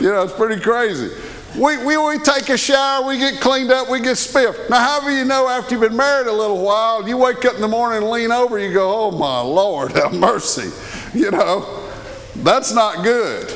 you 0.00 0.10
know, 0.10 0.22
it's 0.22 0.32
pretty 0.32 0.60
crazy. 0.60 1.10
We, 1.54 1.84
we, 1.84 1.96
we 1.96 2.18
take 2.18 2.50
a 2.50 2.58
shower, 2.58 3.06
we 3.06 3.18
get 3.18 3.40
cleaned 3.40 3.72
up, 3.72 3.88
we 3.88 4.00
get 4.00 4.16
spiffed. 4.16 4.70
Now, 4.70 4.80
however 4.80 5.16
you 5.16 5.24
know 5.24 5.48
after 5.48 5.74
you've 5.74 5.80
been 5.80 5.96
married 5.96 6.28
a 6.28 6.32
little 6.32 6.62
while, 6.62 7.08
you 7.08 7.16
wake 7.16 7.44
up 7.44 7.54
in 7.54 7.60
the 7.60 7.68
morning 7.68 8.02
and 8.02 8.10
lean 8.10 8.30
over, 8.30 8.58
you 8.58 8.72
go, 8.72 9.06
oh 9.06 9.10
my 9.10 9.40
Lord, 9.40 9.92
have 9.96 10.14
mercy. 10.14 10.70
You 11.18 11.30
know, 11.30 11.90
that's 12.36 12.72
not 12.72 13.02
good. 13.02 13.48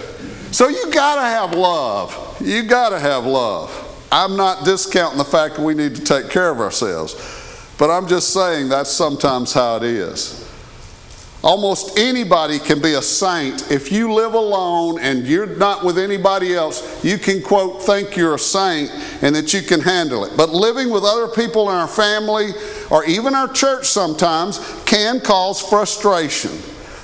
So 0.53 0.69
you 0.69 0.91
got 0.91 1.17
to 1.17 1.23
have 1.23 1.55
love. 1.55 2.37
You 2.41 2.65
got 2.65 2.91
to 2.91 2.99
have 2.99 3.25
love. 3.25 3.79
I'm 4.11 4.37
not 4.37 4.65
discounting 4.65 5.19
the 5.19 5.25
fact 5.25 5.57
that 5.57 5.63
we 5.63 5.75
need 5.75 5.95
to 5.97 6.05
take 6.05 6.29
care 6.29 6.51
of 6.51 6.61
ourselves, 6.61 7.15
but 7.79 7.91
I'm 7.91 8.09
just 8.09 8.33
saying 8.33 8.69
that's 8.69 8.91
sometimes 8.91 9.53
how 9.53 9.77
it 9.77 9.85
is. 9.85 10.42
Almost 11.43 11.99
anybody 11.99 12.61
can 12.61 12.81
be 12.81 12.95
a 12.95 13.03
saint. 13.03 13.71
If 13.71 13.91
you 13.91 14.13
live 14.13 14.35
alone 14.35 15.01
and 15.01 15.27
you're 15.27 15.47
not 15.57 15.85
with 15.85 15.99
anybody 15.99 16.55
else, 16.55 17.05
you 17.05 17.19
can, 17.19 17.43
quote, 17.43 17.83
think 17.83 18.17
you're 18.17 18.37
a 18.37 18.39
saint 18.39 18.91
and 19.23 19.35
that 19.35 19.53
you 19.53 19.63
can 19.63 19.81
handle 19.81 20.25
it. 20.25 20.37
But 20.37 20.51
living 20.51 20.91
with 20.91 21.03
other 21.03 21.27
people 21.27 21.69
in 21.71 21.77
our 21.77 21.89
family 21.89 22.51
or 22.91 23.05
even 23.07 23.35
our 23.35 23.49
church 23.49 23.87
sometimes 23.87 24.61
can 24.87 25.19
cause 25.19 25.61
frustration 25.61 26.53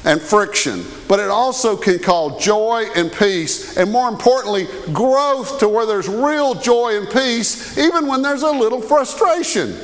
and 0.04 0.22
friction. 0.22 0.84
But 1.08 1.18
it 1.18 1.30
also 1.30 1.76
can 1.76 1.98
cause 1.98 2.42
joy 2.44 2.86
and 2.94 3.10
peace, 3.10 3.76
and 3.76 3.90
more 3.90 4.08
importantly, 4.08 4.68
growth 4.92 5.58
to 5.58 5.68
where 5.68 5.84
there's 5.84 6.08
real 6.08 6.54
joy 6.54 6.96
and 6.96 7.10
peace, 7.10 7.76
even 7.76 8.06
when 8.06 8.22
there's 8.22 8.42
a 8.42 8.50
little 8.52 8.80
frustration. 8.80 9.76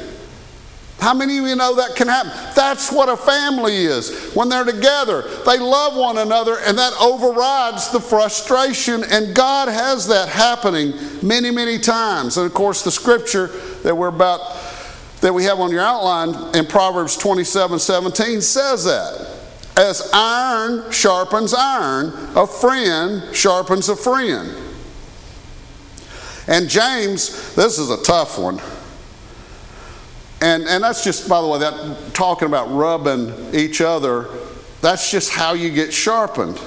How 1.04 1.12
many 1.12 1.36
of 1.36 1.44
you 1.44 1.54
know 1.54 1.74
that 1.74 1.96
can 1.96 2.08
happen? 2.08 2.32
That's 2.56 2.90
what 2.90 3.10
a 3.10 3.16
family 3.18 3.84
is. 3.84 4.32
When 4.32 4.48
they're 4.48 4.64
together, 4.64 5.20
they 5.44 5.58
love 5.58 5.94
one 5.94 6.16
another, 6.16 6.56
and 6.60 6.78
that 6.78 6.94
overrides 6.98 7.90
the 7.90 8.00
frustration. 8.00 9.04
And 9.10 9.36
God 9.36 9.68
has 9.68 10.06
that 10.06 10.30
happening 10.30 10.94
many, 11.22 11.50
many 11.50 11.78
times. 11.78 12.38
And 12.38 12.46
of 12.46 12.54
course, 12.54 12.82
the 12.82 12.90
scripture 12.90 13.48
that 13.82 13.94
we're 13.94 14.08
about, 14.08 14.40
that 15.20 15.34
we 15.34 15.44
have 15.44 15.60
on 15.60 15.70
your 15.70 15.82
outline 15.82 16.56
in 16.56 16.64
Proverbs 16.64 17.18
27 17.18 17.78
17 17.78 18.40
says 18.40 18.84
that. 18.84 19.30
As 19.76 20.08
iron 20.14 20.90
sharpens 20.90 21.52
iron, 21.52 22.14
a 22.34 22.46
friend 22.46 23.36
sharpens 23.36 23.90
a 23.90 23.96
friend. 23.96 24.56
And 26.48 26.66
James, 26.66 27.54
this 27.54 27.78
is 27.78 27.90
a 27.90 28.02
tough 28.02 28.38
one. 28.38 28.58
And, 30.44 30.64
and 30.64 30.84
that's 30.84 31.02
just, 31.02 31.26
by 31.26 31.40
the 31.40 31.46
way, 31.46 31.58
that 31.60 32.12
talking 32.12 32.46
about 32.46 32.70
rubbing 32.70 33.32
each 33.54 33.80
other, 33.80 34.28
that's 34.82 35.10
just 35.10 35.30
how 35.30 35.54
you 35.54 35.70
get 35.70 35.90
sharpened. 35.90 36.60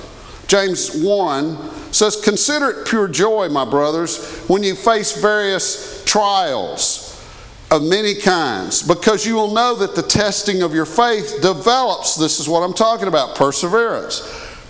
James 0.47 0.99
1 1.03 1.93
says, 1.93 2.15
Consider 2.15 2.71
it 2.71 2.87
pure 2.87 3.07
joy, 3.07 3.49
my 3.49 3.69
brothers, 3.69 4.39
when 4.47 4.63
you 4.63 4.73
face 4.73 5.21
various 5.21 6.03
trials 6.05 7.23
of 7.69 7.83
many 7.83 8.15
kinds, 8.15 8.81
because 8.81 9.27
you 9.27 9.35
will 9.35 9.53
know 9.53 9.75
that 9.75 9.93
the 9.93 10.01
testing 10.01 10.63
of 10.63 10.73
your 10.73 10.87
faith 10.87 11.37
develops, 11.43 12.15
this 12.15 12.39
is 12.39 12.49
what 12.49 12.61
I'm 12.61 12.73
talking 12.73 13.07
about, 13.07 13.35
perseverance. 13.35 14.21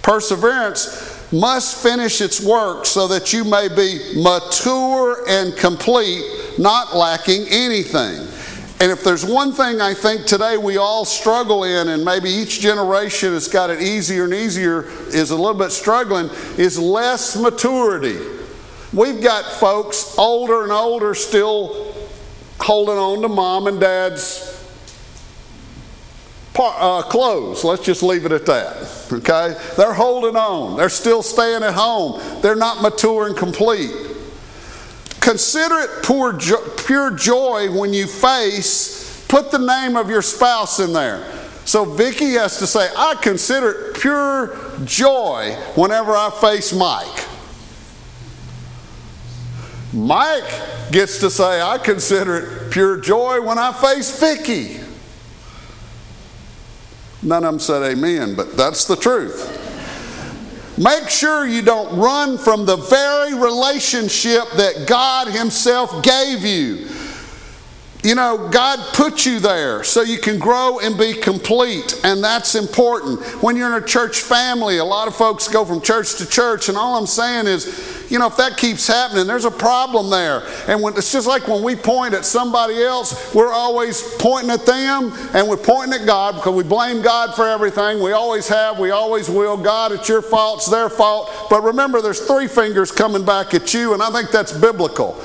Perseverance 0.01 1.31
must 1.31 1.81
finish 1.81 2.19
its 2.19 2.43
work 2.43 2.85
so 2.85 3.07
that 3.07 3.31
you 3.31 3.45
may 3.45 3.69
be 3.69 4.21
mature 4.21 5.23
and 5.29 5.55
complete, 5.55 6.25
not 6.59 6.93
lacking 6.93 7.45
anything. 7.49 8.27
And 8.79 8.91
if 8.91 9.03
there's 9.03 9.25
one 9.25 9.53
thing 9.53 9.81
I 9.81 9.95
think 9.95 10.25
today 10.25 10.55
we 10.57 10.77
all 10.77 11.03
struggle 11.03 11.63
in, 11.63 11.87
and 11.87 12.05
maybe 12.05 12.29
each 12.29 12.59
generation 12.59 13.33
has 13.33 13.47
got 13.47 13.71
it 13.71 13.81
easier 13.81 14.25
and 14.25 14.33
easier, 14.33 14.83
is 15.07 15.31
a 15.31 15.35
little 15.35 15.55
bit 15.57 15.71
struggling, 15.71 16.29
is 16.57 16.77
less 16.77 17.35
maturity. 17.35 18.19
We've 18.93 19.21
got 19.21 19.45
folks 19.45 20.15
older 20.17 20.63
and 20.63 20.71
older 20.71 21.15
still 21.15 21.95
holding 22.59 22.97
on 22.97 23.21
to 23.23 23.27
mom 23.27 23.67
and 23.67 23.79
dad's 23.79 24.53
uh, 26.55 27.01
clothes. 27.03 27.63
Let's 27.63 27.83
just 27.83 28.03
leave 28.03 28.25
it 28.25 28.31
at 28.31 28.45
that. 28.45 29.07
Okay? 29.11 29.59
They're 29.75 29.93
holding 29.93 30.35
on. 30.35 30.77
They're 30.77 30.89
still 30.89 31.23
staying 31.23 31.63
at 31.63 31.73
home. 31.73 32.21
They're 32.41 32.55
not 32.55 32.81
mature 32.81 33.27
and 33.27 33.35
complete. 33.35 33.91
Consider 35.27 35.79
it 35.79 36.05
pure, 36.05 36.37
pure 36.85 37.11
joy 37.11 37.69
when 37.77 37.93
you 37.93 38.07
face, 38.07 39.25
put 39.27 39.51
the 39.51 39.59
name 39.59 39.97
of 39.97 40.09
your 40.09 40.21
spouse 40.21 40.79
in 40.79 40.93
there. 40.93 41.21
So 41.65 41.83
Vicky 41.83 42.35
has 42.35 42.59
to 42.59 42.65
say, 42.65 42.87
I 42.95 43.13
consider 43.15 43.71
it 43.71 43.97
pure 43.97 44.57
joy 44.85 45.51
whenever 45.75 46.13
I 46.13 46.29
face 46.29 46.71
Mike. 46.71 47.25
Mike 49.91 50.49
gets 50.93 51.19
to 51.19 51.29
say, 51.29 51.61
I 51.61 51.77
consider 51.77 52.37
it 52.37 52.71
pure 52.71 52.95
joy 52.95 53.41
when 53.41 53.57
I 53.57 53.73
face 53.73 54.17
Vicky. 54.17 54.79
None 57.21 57.43
of 57.43 57.51
them 57.51 57.59
said 57.59 57.83
amen, 57.83 58.33
but 58.37 58.55
that's 58.55 58.85
the 58.85 58.95
truth. 58.95 59.66
Make 60.77 61.09
sure 61.09 61.47
you 61.47 61.63
don't 61.63 61.97
run 61.97 62.37
from 62.37 62.65
the 62.65 62.75
very 62.75 63.33
relationship 63.33 64.43
that 64.57 64.85
God 64.87 65.27
Himself 65.27 66.03
gave 66.03 66.43
you. 66.43 66.87
You 68.03 68.13
know, 68.13 68.47
God 68.49 68.79
put 68.93 69.25
you 69.25 69.39
there 69.39 69.83
so 69.83 70.03
you 70.03 70.19
can 70.19 70.37
grow 70.37 70.79
and 70.79 70.95
be 70.97 71.13
complete, 71.13 71.99
and 72.03 72.23
that's 72.23 72.53
important. 72.53 73.19
When 73.41 73.57
you're 73.57 73.75
in 73.75 73.83
a 73.83 73.85
church 73.85 74.21
family, 74.21 74.77
a 74.77 74.85
lot 74.85 75.07
of 75.07 75.15
folks 75.15 75.47
go 75.47 75.65
from 75.65 75.81
church 75.81 76.15
to 76.17 76.29
church, 76.29 76.69
and 76.69 76.77
all 76.77 76.95
I'm 76.95 77.07
saying 77.07 77.47
is, 77.47 77.96
you 78.09 78.19
know, 78.19 78.27
if 78.27 78.37
that 78.37 78.57
keeps 78.57 78.87
happening, 78.87 79.27
there's 79.27 79.45
a 79.45 79.51
problem 79.51 80.09
there. 80.09 80.43
And 80.67 80.81
when, 80.81 80.95
it's 80.97 81.11
just 81.11 81.27
like 81.27 81.47
when 81.47 81.61
we 81.61 81.75
point 81.75 82.13
at 82.13 82.25
somebody 82.25 82.81
else, 82.81 83.33
we're 83.33 83.51
always 83.51 84.01
pointing 84.17 84.49
at 84.49 84.65
them 84.65 85.11
and 85.33 85.47
we're 85.47 85.57
pointing 85.57 85.99
at 85.99 86.05
God 86.05 86.35
because 86.35 86.53
we 86.53 86.63
blame 86.63 87.01
God 87.01 87.35
for 87.35 87.47
everything. 87.47 88.01
We 88.01 88.13
always 88.13 88.47
have, 88.47 88.79
we 88.79 88.91
always 88.91 89.29
will. 89.29 89.57
God, 89.57 89.91
it's 89.91 90.07
your 90.07 90.21
fault, 90.21 90.59
it's 90.59 90.69
their 90.69 90.89
fault. 90.89 91.29
But 91.49 91.63
remember, 91.63 92.01
there's 92.01 92.25
three 92.25 92.47
fingers 92.47 92.91
coming 92.91 93.25
back 93.25 93.53
at 93.53 93.73
you, 93.73 93.93
and 93.93 94.01
I 94.01 94.09
think 94.11 94.31
that's 94.31 94.53
biblical. 94.57 95.21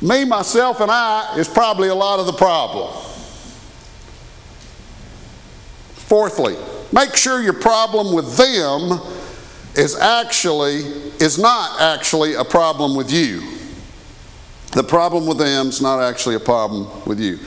Me, 0.00 0.24
myself, 0.24 0.80
and 0.80 0.90
I 0.90 1.36
is 1.36 1.48
probably 1.48 1.88
a 1.88 1.94
lot 1.94 2.20
of 2.20 2.26
the 2.26 2.32
problem. 2.32 2.94
Fourthly, 5.94 6.56
make 6.92 7.16
sure 7.16 7.42
your 7.42 7.54
problem 7.54 8.14
with 8.14 8.36
them 8.36 9.00
is 9.74 9.96
actually 9.96 10.78
is 11.20 11.38
not 11.38 11.80
actually 11.80 12.34
a 12.34 12.44
problem 12.44 12.94
with 12.94 13.10
you. 13.12 13.42
The 14.72 14.82
problem 14.82 15.26
with 15.26 15.38
them 15.38 15.68
is 15.68 15.80
not 15.80 16.00
actually 16.00 16.34
a 16.34 16.40
problem 16.40 16.86
with 17.06 17.18
you. 17.18 17.38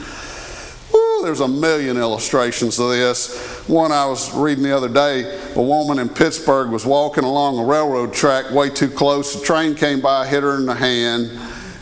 Woo, 0.92 1.22
there's 1.22 1.40
a 1.40 1.48
million 1.48 1.96
illustrations 1.96 2.78
of 2.78 2.90
this. 2.90 3.62
One 3.68 3.92
I 3.92 4.06
was 4.06 4.34
reading 4.34 4.64
the 4.64 4.76
other 4.76 4.88
day 4.88 5.40
a 5.54 5.62
woman 5.62 5.98
in 5.98 6.08
Pittsburgh 6.08 6.70
was 6.70 6.84
walking 6.84 7.24
along 7.24 7.58
a 7.58 7.64
railroad 7.64 8.12
track 8.12 8.50
way 8.50 8.70
too 8.70 8.90
close. 8.90 9.40
A 9.40 9.44
train 9.44 9.74
came 9.74 10.00
by, 10.00 10.26
hit 10.26 10.42
her 10.42 10.56
in 10.56 10.66
the 10.66 10.74
hand, 10.74 11.30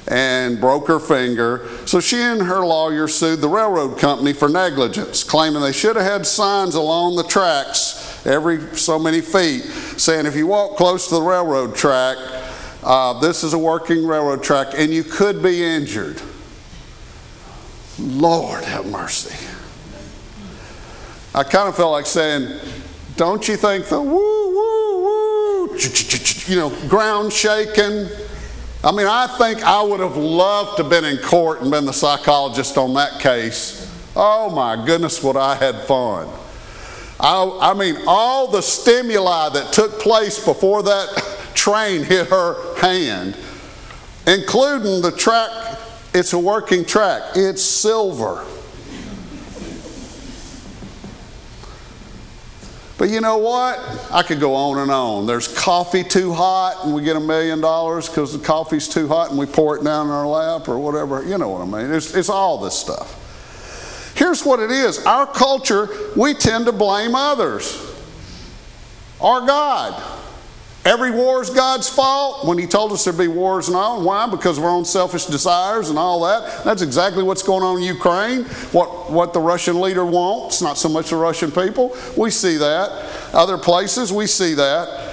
and 0.08 0.60
broke 0.60 0.88
her 0.88 1.00
finger. 1.00 1.68
So 1.86 2.00
she 2.00 2.20
and 2.20 2.42
her 2.42 2.66
lawyer 2.66 3.08
sued 3.08 3.40
the 3.40 3.48
railroad 3.48 3.98
company 3.98 4.32
for 4.32 4.48
negligence, 4.48 5.24
claiming 5.24 5.62
they 5.62 5.72
should 5.72 5.96
have 5.96 6.04
had 6.04 6.26
signs 6.26 6.74
along 6.74 7.16
the 7.16 7.24
tracks 7.24 7.99
every 8.24 8.76
so 8.76 8.98
many 8.98 9.20
feet 9.20 9.62
saying 9.96 10.26
if 10.26 10.36
you 10.36 10.46
walk 10.46 10.76
close 10.76 11.08
to 11.08 11.14
the 11.14 11.22
railroad 11.22 11.74
track, 11.74 12.16
uh, 12.82 13.18
this 13.20 13.44
is 13.44 13.52
a 13.52 13.58
working 13.58 14.06
railroad 14.06 14.42
track 14.42 14.68
and 14.74 14.92
you 14.92 15.04
could 15.04 15.42
be 15.42 15.62
injured. 15.62 16.20
Lord 17.98 18.64
have 18.64 18.86
mercy. 18.86 19.36
I 21.34 21.44
kind 21.44 21.68
of 21.68 21.76
felt 21.76 21.92
like 21.92 22.06
saying, 22.06 22.58
don't 23.16 23.46
you 23.46 23.56
think 23.56 23.86
the 23.86 24.00
woo, 24.00 24.10
woo, 24.10 25.02
woo, 25.02 25.78
you 26.46 26.56
know, 26.56 26.70
ground 26.88 27.32
shaking? 27.32 28.08
I 28.82 28.92
mean, 28.92 29.06
I 29.06 29.26
think 29.38 29.62
I 29.62 29.82
would 29.82 30.00
have 30.00 30.16
loved 30.16 30.78
to 30.78 30.82
have 30.84 30.90
been 30.90 31.04
in 31.04 31.18
court 31.18 31.60
and 31.60 31.70
been 31.70 31.84
the 31.84 31.92
psychologist 31.92 32.78
on 32.78 32.94
that 32.94 33.20
case. 33.20 33.86
Oh 34.16 34.50
my 34.50 34.84
goodness, 34.86 35.22
would 35.22 35.36
I 35.36 35.54
had 35.54 35.82
fun. 35.82 36.28
I, 37.22 37.72
I 37.72 37.74
mean, 37.74 37.96
all 38.06 38.46
the 38.48 38.62
stimuli 38.62 39.50
that 39.50 39.72
took 39.72 39.98
place 40.00 40.42
before 40.44 40.82
that 40.84 41.38
train 41.54 42.02
hit 42.02 42.28
her 42.28 42.76
hand, 42.76 43.36
including 44.26 45.02
the 45.02 45.12
track, 45.12 45.78
it's 46.14 46.32
a 46.32 46.38
working 46.38 46.84
track, 46.84 47.22
it's 47.34 47.62
silver. 47.62 48.44
But 52.96 53.08
you 53.08 53.22
know 53.22 53.38
what? 53.38 53.78
I 54.10 54.22
could 54.22 54.40
go 54.40 54.54
on 54.54 54.78
and 54.78 54.90
on. 54.90 55.26
There's 55.26 55.48
coffee 55.48 56.04
too 56.04 56.34
hot 56.34 56.84
and 56.84 56.94
we 56.94 57.02
get 57.02 57.16
a 57.16 57.20
million 57.20 57.58
dollars 57.60 58.08
because 58.08 58.38
the 58.38 58.44
coffee's 58.44 58.88
too 58.88 59.08
hot 59.08 59.30
and 59.30 59.38
we 59.38 59.46
pour 59.46 59.74
it 59.78 59.82
down 59.82 60.08
in 60.08 60.12
our 60.12 60.26
lap 60.26 60.68
or 60.68 60.78
whatever. 60.78 61.24
You 61.24 61.38
know 61.38 61.48
what 61.48 61.62
I 61.62 61.64
mean? 61.64 61.94
It's, 61.94 62.14
it's 62.14 62.28
all 62.28 62.58
this 62.58 62.78
stuff. 62.78 63.19
Here's 64.20 64.44
what 64.44 64.60
it 64.60 64.70
is 64.70 65.06
our 65.06 65.26
culture, 65.26 65.88
we 66.14 66.34
tend 66.34 66.66
to 66.66 66.72
blame 66.72 67.14
others 67.14 67.74
or 69.18 69.46
God. 69.46 70.18
Every 70.84 71.10
war 71.10 71.40
is 71.40 71.48
God's 71.48 71.88
fault 71.88 72.46
when 72.46 72.58
He 72.58 72.66
told 72.66 72.92
us 72.92 73.02
there'd 73.02 73.16
be 73.16 73.28
wars 73.28 73.68
and 73.68 73.76
all. 73.78 74.02
Why? 74.02 74.26
Because 74.26 74.58
of 74.58 74.64
our 74.64 74.70
own 74.70 74.84
selfish 74.84 75.24
desires 75.24 75.88
and 75.88 75.98
all 75.98 76.20
that. 76.24 76.64
That's 76.64 76.82
exactly 76.82 77.22
what's 77.22 77.42
going 77.42 77.62
on 77.62 77.78
in 77.78 77.82
Ukraine, 77.82 78.44
what, 78.72 79.10
what 79.10 79.32
the 79.32 79.40
Russian 79.40 79.80
leader 79.80 80.04
wants, 80.04 80.60
not 80.60 80.76
so 80.76 80.90
much 80.90 81.08
the 81.08 81.16
Russian 81.16 81.50
people. 81.50 81.96
We 82.14 82.30
see 82.30 82.58
that. 82.58 82.90
Other 83.32 83.56
places, 83.56 84.12
we 84.12 84.26
see 84.26 84.52
that. 84.52 85.09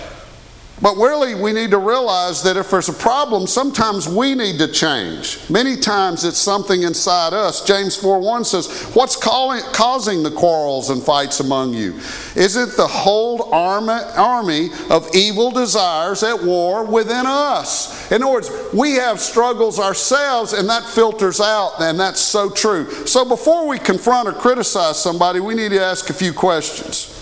But 0.80 0.96
really, 0.96 1.34
we 1.34 1.54
need 1.54 1.72
to 1.72 1.80
realize 1.80 2.44
that 2.44 2.56
if 2.56 2.70
there's 2.70 2.88
a 2.88 2.94
problem, 2.94 3.48
sometimes 3.48 4.08
we 4.08 4.36
need 4.36 4.60
to 4.60 4.68
change. 4.68 5.40
Many 5.50 5.76
times 5.76 6.24
it's 6.24 6.38
something 6.38 6.84
inside 6.84 7.34
us. 7.34 7.66
James 7.66 7.96
4 7.96 8.20
1 8.20 8.46
says, 8.46 8.84
What's 8.94 9.16
calling, 9.16 9.64
causing 9.74 10.22
the 10.22 10.30
quarrels 10.30 10.92
and 10.92 11.02
fights 11.02 11.40
among 11.40 11.74
you? 11.74 11.94
Is 12.36 12.56
it 12.56 12.78
the 12.78 12.86
whole 12.86 13.52
army 13.52 14.70
of 14.92 15.10
evil 15.16 15.50
desires 15.50 16.22
at 16.22 16.44
war 16.44 16.86
within 16.86 17.26
us? 17.26 18.12
In 18.12 18.22
other 18.22 18.34
words, 18.34 18.52
we 18.72 18.94
have 18.94 19.20
struggles 19.20 19.80
ourselves, 19.80 20.54
and 20.54 20.70
that 20.70 20.84
filters 20.84 21.42
out, 21.42 21.82
and 21.82 22.00
that's 22.00 22.22
so 22.22 22.52
true. 22.52 22.88
So 23.08 23.26
before 23.26 23.68
we 23.68 23.80
confront 23.80 24.30
or 24.30 24.34
criticize 24.34 25.02
somebody, 25.02 25.40
we 25.40 25.56
need 25.56 25.70
to 25.70 25.82
ask 25.82 26.12
a 26.12 26.14
few 26.14 26.34
questions. 26.34 27.18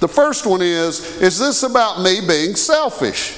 The 0.00 0.08
first 0.08 0.46
one 0.46 0.62
is 0.62 1.20
Is 1.20 1.38
this 1.38 1.62
about 1.62 2.00
me 2.00 2.20
being 2.26 2.54
selfish? 2.54 3.36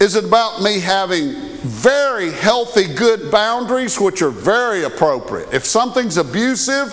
Is 0.00 0.16
it 0.16 0.24
about 0.24 0.62
me 0.62 0.80
having 0.80 1.34
very 1.60 2.32
healthy, 2.32 2.92
good 2.92 3.30
boundaries, 3.30 4.00
which 4.00 4.20
are 4.20 4.30
very 4.30 4.82
appropriate? 4.82 5.52
If 5.52 5.64
something's 5.64 6.16
abusive, 6.16 6.92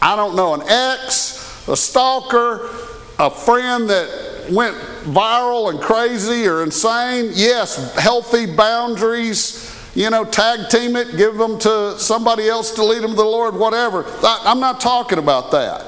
I 0.00 0.16
don't 0.16 0.34
know, 0.34 0.54
an 0.54 0.62
ex, 0.66 1.68
a 1.68 1.76
stalker, 1.76 2.70
a 3.18 3.28
friend 3.28 3.90
that 3.90 4.48
went 4.50 4.76
viral 5.04 5.68
and 5.68 5.78
crazy 5.80 6.46
or 6.46 6.62
insane, 6.62 7.32
yes, 7.34 7.94
healthy 7.96 8.46
boundaries. 8.46 9.74
You 9.94 10.08
know, 10.10 10.24
tag 10.24 10.68
team 10.70 10.96
it, 10.96 11.16
give 11.16 11.36
them 11.36 11.58
to 11.60 11.98
somebody 11.98 12.48
else 12.48 12.74
to 12.76 12.84
lead 12.84 13.02
them 13.02 13.10
to 13.10 13.16
the 13.16 13.24
Lord, 13.24 13.54
whatever. 13.54 14.06
I'm 14.22 14.60
not 14.60 14.80
talking 14.80 15.18
about 15.18 15.50
that. 15.50 15.84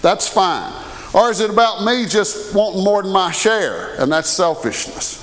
That's 0.00 0.28
fine. 0.28 0.72
Or 1.14 1.30
is 1.30 1.40
it 1.40 1.50
about 1.50 1.84
me 1.84 2.06
just 2.06 2.54
wanting 2.54 2.82
more 2.82 3.02
than 3.02 3.12
my 3.12 3.30
share? 3.32 3.94
And 4.00 4.10
that's 4.10 4.30
selfishness. 4.30 5.18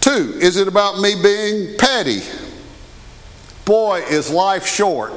Two, 0.00 0.34
is 0.40 0.56
it 0.56 0.68
about 0.68 1.00
me 1.00 1.14
being 1.22 1.78
petty? 1.78 2.20
Boy, 3.64 4.02
is 4.10 4.30
life 4.30 4.66
short. 4.66 5.12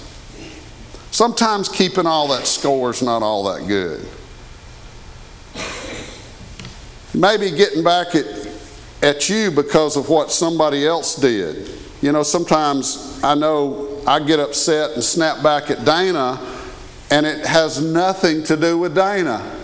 Sometimes 1.10 1.68
keeping 1.68 2.06
all 2.06 2.28
that 2.28 2.46
score 2.46 2.90
is 2.90 3.02
not 3.02 3.22
all 3.22 3.44
that 3.52 3.66
good. 3.66 4.06
Maybe 7.14 7.50
getting 7.50 7.82
back 7.82 8.14
at, 8.14 8.26
at 9.02 9.28
you 9.28 9.50
because 9.50 9.96
of 9.96 10.08
what 10.08 10.30
somebody 10.30 10.86
else 10.86 11.16
did. 11.16 11.68
You 12.00 12.12
know, 12.12 12.22
sometimes 12.22 13.20
I 13.24 13.34
know 13.34 14.02
I 14.06 14.20
get 14.20 14.38
upset 14.38 14.92
and 14.92 15.02
snap 15.02 15.42
back 15.42 15.70
at 15.70 15.84
Dana, 15.84 16.38
and 17.10 17.26
it 17.26 17.44
has 17.44 17.82
nothing 17.82 18.44
to 18.44 18.56
do 18.56 18.78
with 18.78 18.94
Dana. 18.94 19.56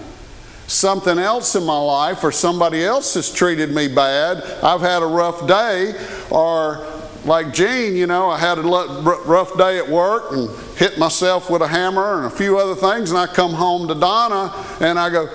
Something 0.67 1.19
else 1.19 1.55
in 1.55 1.65
my 1.65 1.79
life, 1.79 2.25
or 2.25 2.33
somebody 2.33 2.85
else 2.85 3.15
has 3.15 3.33
treated 3.33 3.71
me 3.71 3.87
bad, 3.87 4.43
I've 4.63 4.81
had 4.81 5.03
a 5.03 5.07
rough 5.07 5.47
day, 5.47 5.95
or 6.31 6.85
like 7.25 7.53
Gene, 7.53 7.97
you 7.97 8.07
know, 8.07 8.29
I 8.29 8.39
had 8.39 8.59
a 8.59 8.63
rough 8.63 9.57
day 9.57 9.79
at 9.79 9.89
work 9.89 10.33
and 10.33 10.51
hit 10.77 10.99
myself 10.99 11.49
with 11.49 11.63
a 11.63 11.69
hammer 11.69 12.19
and 12.19 12.27
a 12.27 12.31
few 12.31 12.59
other 12.59 12.75
things, 12.75 13.11
and 13.11 13.19
I 13.19 13.27
come 13.27 13.53
home 13.53 13.89
to 13.89 13.95
Donna 13.95 14.53
and 14.81 14.99
I 14.99 15.09
go, 15.09 15.29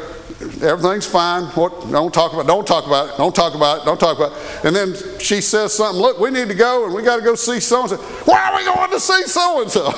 everything's 0.61 1.05
fine. 1.05 1.43
What? 1.45 1.89
Don't 1.89 2.13
talk 2.13 2.33
about. 2.33 2.45
it. 2.45 2.47
Don't 2.47 2.65
talk 2.65 2.85
about 2.85 3.09
it. 3.09 3.17
Don't 3.17 3.35
talk 3.35 3.55
about 3.55 3.79
it. 3.79 3.85
Don't 3.85 3.99
talk 3.99 4.17
about 4.17 4.31
it. 4.31 4.65
And 4.65 4.75
then 4.75 4.95
she 5.19 5.41
says 5.41 5.73
something. 5.73 6.01
Look, 6.01 6.19
we 6.19 6.29
need 6.29 6.47
to 6.49 6.55
go, 6.55 6.85
and 6.85 6.93
we 6.93 7.01
got 7.03 7.17
to 7.17 7.21
go 7.21 7.35
see 7.35 7.59
so 7.59 7.81
and 7.81 7.89
so. 7.89 7.97
Why 7.97 8.49
are 8.49 8.57
we 8.57 8.65
going 8.65 8.91
to 8.91 8.99
see 8.99 9.23
so 9.23 9.61
and 9.61 9.71
so? 9.71 9.91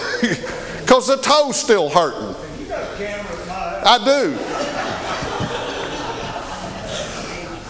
Because 0.82 1.08
the 1.08 1.18
toe's 1.18 1.60
still 1.60 1.90
hurting. 1.90 2.36
I 3.84 3.98
do. 4.06 4.38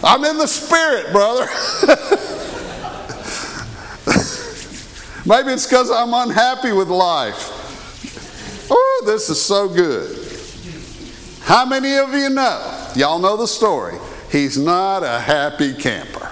I'm 0.04 0.24
in 0.26 0.38
the 0.38 0.48
spirit, 0.48 1.12
brother. 1.12 1.46
Maybe 5.26 5.52
it's 5.52 5.68
because 5.68 5.92
I'm 5.92 6.14
unhappy 6.14 6.72
with 6.72 6.88
life. 6.88 8.68
Oh, 8.72 9.04
this 9.06 9.30
is 9.30 9.40
so 9.40 9.70
good. 9.70 10.18
How 11.42 11.66
many 11.66 11.98
of 11.98 12.14
you 12.14 12.30
know? 12.30 12.81
Y'all 12.96 13.20
know 13.20 13.38
the 13.38 13.48
story. 13.48 13.98
He's 14.32 14.58
not 14.58 15.04
a 15.04 15.20
happy 15.20 15.74
camper. 15.74 16.30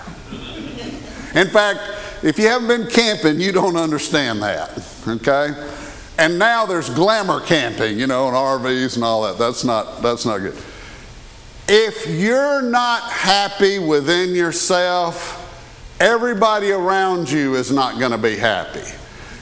In 1.35 1.47
fact, 1.47 1.79
if 2.23 2.37
you 2.37 2.47
haven't 2.47 2.67
been 2.67 2.87
camping, 2.87 3.39
you 3.39 3.51
don't 3.51 3.75
understand 3.75 4.41
that, 4.41 4.83
okay? 5.07 5.53
And 6.17 6.37
now 6.37 6.65
there's 6.65 6.89
glamour 6.89 7.39
camping, 7.39 7.97
you 7.97 8.07
know, 8.07 8.27
and 8.27 8.35
RVs 8.35 8.95
and 8.95 9.03
all 9.03 9.23
that. 9.23 9.37
That's 9.37 9.63
not, 9.63 10.01
that's 10.01 10.25
not 10.25 10.39
good. 10.39 10.57
If 11.67 12.07
you're 12.07 12.61
not 12.61 13.03
happy 13.03 13.79
within 13.79 14.33
yourself, 14.35 15.35
everybody 15.99 16.71
around 16.71 17.29
you 17.29 17.55
is 17.55 17.71
not 17.71 17.99
going 17.99 18.11
to 18.11 18.17
be 18.17 18.35
happy. 18.35 18.83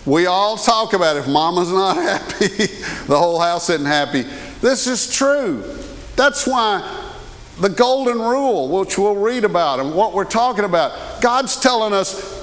We 0.06 0.26
all 0.26 0.58
talk 0.58 0.94
about 0.94 1.18
if 1.18 1.28
mama's 1.28 1.72
not 1.72 1.96
happy, 1.96 2.48
the 3.08 3.18
whole 3.18 3.40
house 3.40 3.70
isn't 3.70 3.86
happy. 3.86 4.24
This 4.62 4.88
is 4.88 5.12
true. 5.12 5.64
That's 6.16 6.46
why 6.46 6.97
the 7.60 7.70
golden 7.70 8.20
rule, 8.20 8.70
which 8.80 8.98
we'll 8.98 9.16
read 9.16 9.44
about 9.44 9.80
and 9.80 9.94
what 9.94 10.14
we're 10.14 10.26
talking 10.26 10.66
about, 10.66 11.22
God's 11.22 11.60
telling 11.60 11.94
us 11.94 12.38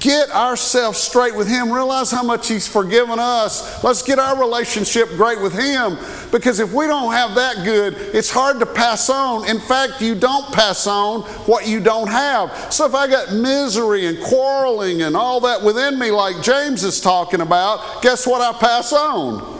get 0.00 0.30
ourselves 0.30 0.98
straight 0.98 1.34
with 1.34 1.48
Him. 1.48 1.72
Realize 1.72 2.10
how 2.10 2.22
much 2.22 2.48
He's 2.48 2.68
forgiven 2.68 3.18
us. 3.18 3.82
Let's 3.82 4.02
get 4.02 4.18
our 4.18 4.38
relationship 4.38 5.08
great 5.10 5.40
with 5.40 5.52
Him 5.52 5.98
because 6.30 6.60
if 6.60 6.72
we 6.72 6.86
don't 6.86 7.12
have 7.12 7.34
that 7.34 7.64
good, 7.64 7.94
it's 8.14 8.30
hard 8.30 8.60
to 8.60 8.66
pass 8.66 9.08
on. 9.08 9.48
In 9.48 9.58
fact, 9.58 10.00
you 10.00 10.14
don't 10.14 10.52
pass 10.52 10.86
on 10.86 11.22
what 11.46 11.66
you 11.66 11.80
don't 11.80 12.08
have. 12.08 12.72
So 12.72 12.86
if 12.86 12.94
I 12.94 13.06
got 13.08 13.32
misery 13.32 14.06
and 14.06 14.20
quarreling 14.22 15.02
and 15.02 15.16
all 15.16 15.40
that 15.40 15.62
within 15.62 15.98
me, 15.98 16.10
like 16.10 16.42
James 16.42 16.84
is 16.84 17.00
talking 17.00 17.40
about, 17.40 18.02
guess 18.02 18.26
what 18.26 18.40
I 18.40 18.56
pass 18.58 18.92
on? 18.92 19.54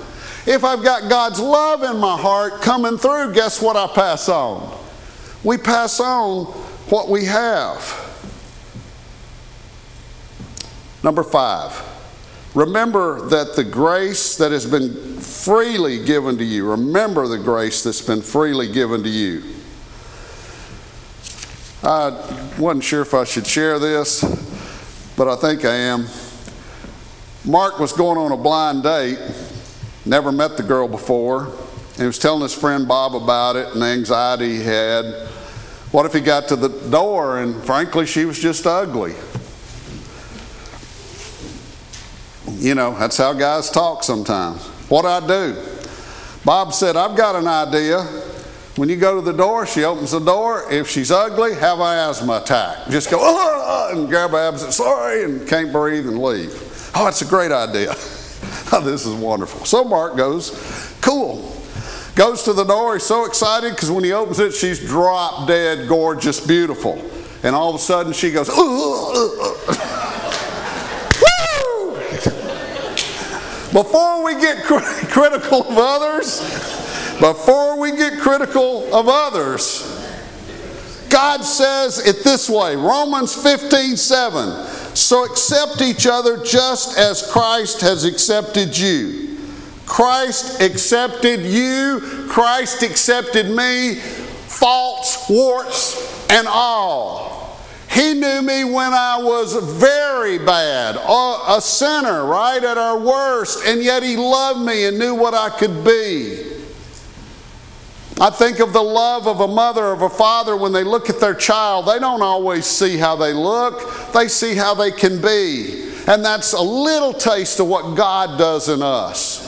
If 0.46 0.62
I've 0.62 0.84
got 0.84 1.10
God's 1.10 1.40
love 1.40 1.82
in 1.82 1.98
my 1.98 2.16
heart 2.16 2.62
coming 2.62 2.98
through, 2.98 3.34
guess 3.34 3.60
what 3.60 3.76
I 3.76 3.88
pass 3.92 4.28
on? 4.28 4.75
We 5.46 5.56
pass 5.56 6.00
on 6.00 6.46
what 6.90 7.08
we 7.08 7.26
have. 7.26 7.78
Number 11.04 11.22
five, 11.22 11.80
remember 12.52 13.28
that 13.28 13.54
the 13.54 13.62
grace 13.62 14.36
that 14.38 14.50
has 14.50 14.68
been 14.68 15.20
freely 15.20 16.04
given 16.04 16.36
to 16.38 16.44
you, 16.44 16.68
remember 16.68 17.28
the 17.28 17.38
grace 17.38 17.84
that's 17.84 18.02
been 18.02 18.22
freely 18.22 18.72
given 18.72 19.04
to 19.04 19.08
you. 19.08 19.44
I 21.84 22.10
wasn't 22.58 22.82
sure 22.82 23.02
if 23.02 23.14
I 23.14 23.22
should 23.22 23.46
share 23.46 23.78
this, 23.78 24.22
but 25.16 25.28
I 25.28 25.36
think 25.36 25.64
I 25.64 25.76
am. 25.76 26.08
Mark 27.44 27.78
was 27.78 27.92
going 27.92 28.18
on 28.18 28.32
a 28.32 28.36
blind 28.36 28.82
date, 28.82 29.20
never 30.04 30.32
met 30.32 30.56
the 30.56 30.64
girl 30.64 30.88
before, 30.88 31.44
and 31.44 31.98
he 31.98 32.06
was 32.06 32.18
telling 32.18 32.42
his 32.42 32.52
friend 32.52 32.88
Bob 32.88 33.14
about 33.14 33.54
it 33.54 33.68
and 33.72 33.80
the 33.80 33.86
anxiety 33.86 34.56
he 34.56 34.64
had. 34.64 35.28
What 35.96 36.04
if 36.04 36.12
he 36.12 36.20
got 36.20 36.48
to 36.48 36.56
the 36.56 36.68
door 36.90 37.38
and 37.38 37.64
frankly 37.64 38.04
she 38.04 38.26
was 38.26 38.38
just 38.38 38.66
ugly? 38.66 39.14
You 42.58 42.74
know, 42.74 42.94
that's 42.98 43.16
how 43.16 43.32
guys 43.32 43.70
talk 43.70 44.04
sometimes. 44.04 44.60
What 44.90 45.06
I 45.06 45.26
do? 45.26 45.56
Bob 46.44 46.74
said, 46.74 46.96
I've 46.96 47.16
got 47.16 47.34
an 47.34 47.48
idea. 47.48 48.02
When 48.76 48.90
you 48.90 48.96
go 48.96 49.14
to 49.14 49.22
the 49.22 49.32
door, 49.32 49.66
she 49.66 49.84
opens 49.84 50.10
the 50.10 50.18
door. 50.18 50.70
If 50.70 50.90
she's 50.90 51.10
ugly, 51.10 51.54
have 51.54 51.78
an 51.78 52.10
asthma 52.10 52.42
attack. 52.42 52.90
Just 52.90 53.10
go, 53.10 53.16
ah, 53.18 53.88
and 53.90 54.06
grab 54.06 54.32
her 54.32 54.48
abs, 54.48 54.76
sorry, 54.76 55.24
and 55.24 55.48
can't 55.48 55.72
breathe 55.72 56.06
and 56.06 56.18
leave. 56.18 56.52
Oh, 56.94 57.06
that's 57.06 57.22
a 57.22 57.26
great 57.26 57.52
idea. 57.52 57.92
oh, 58.70 58.82
this 58.84 59.06
is 59.06 59.14
wonderful. 59.14 59.64
So 59.64 59.82
Mark 59.82 60.14
goes, 60.14 60.50
cool. 61.00 61.55
Goes 62.16 62.42
to 62.44 62.54
the 62.54 62.64
door. 62.64 62.94
He's 62.94 63.02
so 63.02 63.26
excited 63.26 63.72
because 63.72 63.90
when 63.90 64.02
he 64.02 64.12
opens 64.12 64.38
it, 64.38 64.54
she's 64.54 64.80
drop 64.80 65.46
dead, 65.46 65.86
gorgeous, 65.86 66.44
beautiful. 66.44 66.98
And 67.42 67.54
all 67.54 67.68
of 67.68 67.76
a 67.76 67.78
sudden, 67.78 68.14
she 68.14 68.32
goes, 68.32 68.48
Before 73.72 74.24
we 74.24 74.32
get 74.40 74.64
cr- 74.64 74.78
critical 75.10 75.60
of 75.68 75.76
others, 75.76 76.40
before 77.20 77.78
we 77.78 77.94
get 77.94 78.18
critical 78.18 78.94
of 78.94 79.08
others, 79.10 79.82
God 81.10 81.42
says 81.42 81.98
it 81.98 82.24
this 82.24 82.48
way 82.48 82.76
Romans 82.76 83.34
15 83.34 83.98
7. 83.98 84.66
So 84.96 85.26
accept 85.26 85.82
each 85.82 86.06
other 86.06 86.42
just 86.42 86.96
as 86.96 87.30
Christ 87.30 87.82
has 87.82 88.04
accepted 88.04 88.78
you. 88.78 89.35
Christ 89.86 90.60
accepted 90.60 91.40
you, 91.40 92.26
Christ 92.28 92.82
accepted 92.82 93.48
me, 93.48 93.94
faults, 93.94 95.30
warts, 95.30 96.30
and 96.30 96.46
all. 96.48 97.56
He 97.90 98.12
knew 98.12 98.42
me 98.42 98.64
when 98.64 98.92
I 98.92 99.18
was 99.22 99.54
very 99.80 100.38
bad, 100.38 100.96
a 100.96 101.60
sinner, 101.62 102.26
right 102.26 102.62
at 102.62 102.76
our 102.76 102.98
worst, 102.98 103.64
and 103.64 103.82
yet 103.82 104.02
He 104.02 104.16
loved 104.16 104.60
me 104.60 104.84
and 104.84 104.98
knew 104.98 105.14
what 105.14 105.34
I 105.34 105.48
could 105.50 105.84
be. 105.84 106.52
I 108.18 108.30
think 108.30 108.60
of 108.60 108.72
the 108.72 108.82
love 108.82 109.28
of 109.28 109.40
a 109.40 109.48
mother 109.48 109.84
of 109.84 110.02
a 110.02 110.10
father 110.10 110.56
when 110.56 110.72
they 110.72 110.84
look 110.84 111.10
at 111.10 111.20
their 111.20 111.34
child. 111.34 111.86
They 111.86 111.98
don't 111.98 112.22
always 112.22 112.66
see 112.66 112.96
how 112.96 113.14
they 113.14 113.32
look, 113.32 114.12
they 114.12 114.28
see 114.28 114.54
how 114.54 114.74
they 114.74 114.90
can 114.90 115.20
be. 115.20 115.92
And 116.08 116.24
that's 116.24 116.52
a 116.52 116.60
little 116.60 117.12
taste 117.12 117.60
of 117.60 117.66
what 117.66 117.94
God 117.94 118.38
does 118.38 118.68
in 118.68 118.82
us. 118.82 119.45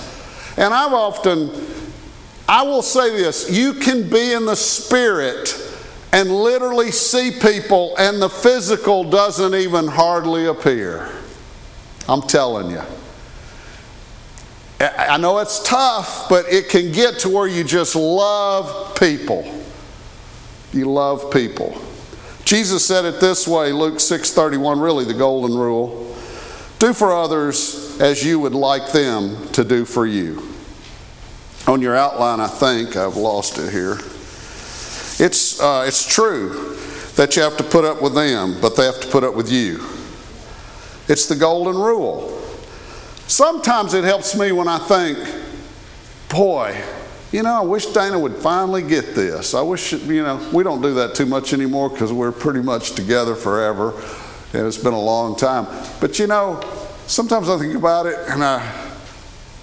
And 0.59 0.74
I've 0.74 0.92
often, 0.92 1.50
I 2.48 2.62
will 2.62 2.82
say 2.82 3.11
this 3.11 3.48
you 3.48 3.74
can 3.74 4.11
be 4.11 4.32
in 4.32 4.44
the 4.44 4.56
Spirit 4.56 5.54
and 6.12 6.30
literally 6.30 6.90
see 6.90 7.30
people, 7.30 7.94
and 7.96 8.20
the 8.20 8.28
physical 8.28 9.04
doesn't 9.04 9.54
even 9.54 9.86
hardly 9.86 10.46
appear. 10.46 11.11
I'm 12.09 12.22
telling 12.22 12.70
you. 12.70 12.82
I 14.80 15.16
know 15.18 15.38
it's 15.38 15.62
tough, 15.62 16.28
but 16.28 16.46
it 16.52 16.68
can 16.68 16.92
get 16.92 17.20
to 17.20 17.28
where 17.28 17.46
you 17.46 17.62
just 17.62 17.94
love 17.94 18.96
people. 18.96 19.62
You 20.72 20.90
love 20.90 21.30
people. 21.30 21.80
Jesus 22.44 22.84
said 22.84 23.04
it 23.04 23.20
this 23.20 23.46
way, 23.46 23.72
Luke 23.72 24.00
6:31, 24.00 24.80
really 24.80 25.04
the 25.04 25.14
golden 25.14 25.56
rule. 25.56 26.16
Do 26.78 26.92
for 26.94 27.12
others 27.12 27.88
as 28.01 28.24
you 28.24 28.38
would 28.38 28.55
like 28.55 28.92
them 28.92 29.49
to 29.49 29.64
do 29.64 29.84
for 29.84 30.07
you. 30.07 30.42
On 31.66 31.82
your 31.82 31.96
outline, 31.96 32.40
I 32.40 32.46
think, 32.46 32.96
I've 32.96 33.16
lost 33.16 33.59
it 33.59 33.70
here. 33.70 33.99
It's, 35.20 35.61
uh, 35.61 35.84
it's 35.86 36.07
true 36.07 36.76
that 37.16 37.34
you 37.34 37.42
have 37.42 37.57
to 37.57 37.64
put 37.64 37.84
up 37.84 38.01
with 38.01 38.14
them, 38.14 38.57
but 38.61 38.76
they 38.76 38.84
have 38.84 39.01
to 39.01 39.09
put 39.09 39.24
up 39.24 39.34
with 39.34 39.51
you. 39.51 39.84
It's 41.09 41.26
the 41.26 41.36
golden 41.36 41.76
rule. 41.76 42.40
Sometimes 43.26 43.94
it 43.94 44.05
helps 44.05 44.36
me 44.36 44.53
when 44.53 44.68
I 44.68 44.78
think, 44.78 45.18
boy, 46.28 46.80
you 47.32 47.42
know, 47.42 47.55
I 47.55 47.61
wish 47.61 47.86
Dana 47.86 48.18
would 48.18 48.36
finally 48.36 48.82
get 48.82 49.14
this. 49.14 49.55
I 49.55 49.61
wish, 49.61 49.92
you 49.92 50.22
know, 50.22 50.49
we 50.53 50.62
don't 50.62 50.80
do 50.80 50.94
that 50.94 51.14
too 51.14 51.26
much 51.26 51.53
anymore 51.53 51.90
because 51.90 52.12
we're 52.12 52.32
pretty 52.32 52.62
much 52.62 52.92
together 52.92 53.34
forever 53.34 53.92
and 54.55 54.66
it's 54.66 54.78
been 54.78 54.94
a 54.94 55.01
long 55.01 55.36
time. 55.36 55.66
But 56.01 56.18
you 56.18 56.26
know, 56.26 56.61
sometimes 57.09 57.48
I 57.48 57.59
think 57.59 57.74
about 57.74 58.06
it 58.06 58.18
and 58.28 58.44
I, 58.44 58.92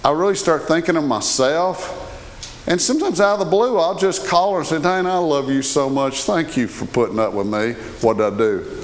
I 0.04 0.10
really 0.10 0.34
start 0.34 0.68
thinking 0.68 0.96
of 0.96 1.04
myself 1.04 2.02
and 2.68 2.80
sometimes 2.80 3.20
out 3.20 3.34
of 3.34 3.38
the 3.38 3.44
blue, 3.44 3.78
I'll 3.78 3.96
just 3.96 4.26
call 4.26 4.54
her 4.54 4.58
and 4.58 4.66
say, 4.66 4.80
Dana, 4.80 5.08
I 5.08 5.18
love 5.18 5.48
you 5.48 5.62
so 5.62 5.88
much. 5.88 6.24
Thank 6.24 6.56
you 6.56 6.66
for 6.66 6.84
putting 6.86 7.20
up 7.20 7.32
with 7.32 7.46
me. 7.46 7.74
What 8.00 8.16
did 8.16 8.26
I 8.26 8.36
do? 8.36 8.82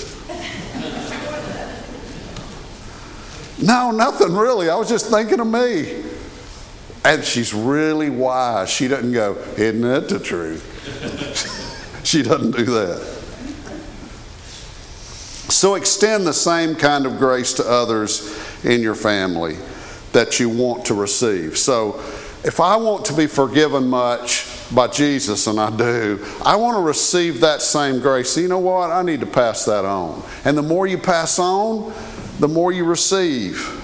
no, 3.66 3.90
nothing 3.90 4.36
really. 4.36 4.70
I 4.70 4.76
was 4.76 4.88
just 4.88 5.10
thinking 5.10 5.40
of 5.40 5.48
me. 5.48 6.04
And 7.04 7.24
she's 7.24 7.52
really 7.52 8.08
wise. 8.08 8.70
She 8.70 8.86
doesn't 8.86 9.10
go, 9.10 9.36
Isn't 9.56 9.84
it 9.84 10.08
the 10.08 10.20
truth? 10.20 12.00
she 12.04 12.22
doesn't 12.22 12.52
do 12.52 12.64
that. 12.66 13.00
So 15.50 15.74
extend 15.74 16.24
the 16.24 16.32
same 16.32 16.76
kind 16.76 17.04
of 17.04 17.18
grace 17.18 17.52
to 17.54 17.68
others 17.68 18.38
in 18.64 18.80
your 18.80 18.94
family 18.94 19.56
that 20.12 20.38
you 20.38 20.48
want 20.48 20.84
to 20.86 20.94
receive. 20.94 21.56
So 21.58 22.00
if 22.44 22.60
I 22.60 22.76
want 22.76 23.04
to 23.06 23.12
be 23.14 23.26
forgiven 23.26 23.88
much 23.88 24.48
by 24.74 24.88
Jesus, 24.88 25.46
and 25.46 25.60
I 25.60 25.74
do, 25.74 26.24
I 26.44 26.56
want 26.56 26.76
to 26.76 26.82
receive 26.82 27.40
that 27.40 27.62
same 27.62 28.00
grace. 28.00 28.36
You 28.36 28.48
know 28.48 28.58
what? 28.58 28.90
I 28.90 29.02
need 29.02 29.20
to 29.20 29.26
pass 29.26 29.64
that 29.66 29.84
on. 29.84 30.22
And 30.44 30.56
the 30.56 30.62
more 30.62 30.86
you 30.86 30.98
pass 30.98 31.38
on, 31.38 31.92
the 32.40 32.48
more 32.48 32.72
you 32.72 32.84
receive. 32.84 33.78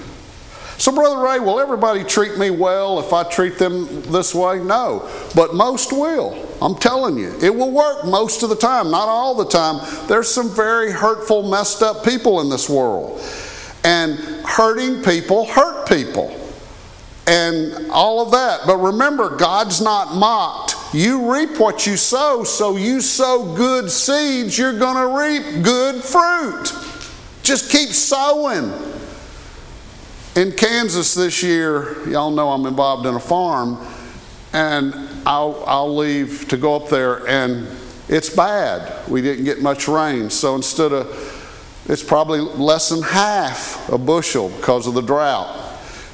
So, 0.77 0.93
Brother 0.93 1.21
Ray, 1.21 1.39
will 1.39 1.59
everybody 1.59 2.05
treat 2.05 2.37
me 2.37 2.51
well 2.51 2.99
if 2.99 3.11
I 3.11 3.23
treat 3.23 3.57
them 3.57 4.01
this 4.03 4.33
way? 4.33 4.59
No, 4.59 5.09
but 5.35 5.53
most 5.53 5.91
will. 5.91 6.47
I'm 6.61 6.75
telling 6.75 7.17
you, 7.17 7.37
it 7.41 7.53
will 7.53 7.71
work 7.71 8.05
most 8.05 8.43
of 8.43 8.49
the 8.49 8.55
time, 8.55 8.89
not 8.89 9.09
all 9.09 9.35
the 9.35 9.45
time. 9.45 9.85
There's 10.07 10.29
some 10.29 10.49
very 10.49 10.91
hurtful, 10.91 11.49
messed 11.49 11.81
up 11.81 12.05
people 12.05 12.39
in 12.39 12.49
this 12.49 12.69
world. 12.69 13.21
And 13.83 14.17
hurting 14.45 15.03
people 15.03 15.45
hurt 15.45 15.87
people. 15.87 16.35
And 17.27 17.91
all 17.91 18.21
of 18.21 18.31
that. 18.31 18.61
But 18.65 18.77
remember, 18.77 19.35
God's 19.37 19.81
not 19.81 20.15
mocked. 20.15 20.75
You 20.93 21.31
reap 21.31 21.59
what 21.59 21.85
you 21.85 21.95
sow, 21.95 22.43
so 22.43 22.75
you 22.75 22.99
sow 22.99 23.55
good 23.55 23.91
seeds, 23.91 24.57
you're 24.57 24.77
going 24.79 24.95
to 24.95 25.19
reap 25.21 25.63
good 25.63 26.03
fruit. 26.03 26.73
Just 27.43 27.71
keep 27.71 27.89
sowing. 27.89 28.73
In 30.35 30.51
Kansas 30.51 31.13
this 31.13 31.43
year, 31.43 32.07
y'all 32.07 32.31
know 32.31 32.49
I'm 32.49 32.65
involved 32.65 33.05
in 33.05 33.13
a 33.13 33.19
farm, 33.19 33.77
and 34.53 34.95
I'll, 35.27 35.63
I'll 35.67 35.95
leave 35.95 36.47
to 36.47 36.57
go 36.57 36.75
up 36.75 36.89
there, 36.89 37.27
and 37.27 37.67
it's 38.07 38.29
bad. 38.29 39.07
We 39.07 39.21
didn't 39.21 39.45
get 39.45 39.61
much 39.61 39.87
rain, 39.87 40.31
so 40.31 40.55
instead 40.55 40.91
of, 40.91 41.38
it's 41.89 42.03
probably 42.03 42.39
less 42.39 42.89
than 42.89 43.01
half 43.01 43.89
a 43.89 43.97
bushel 43.97 44.49
because 44.49 44.85
of 44.85 44.93
the 44.93 45.01
drought. 45.01 45.65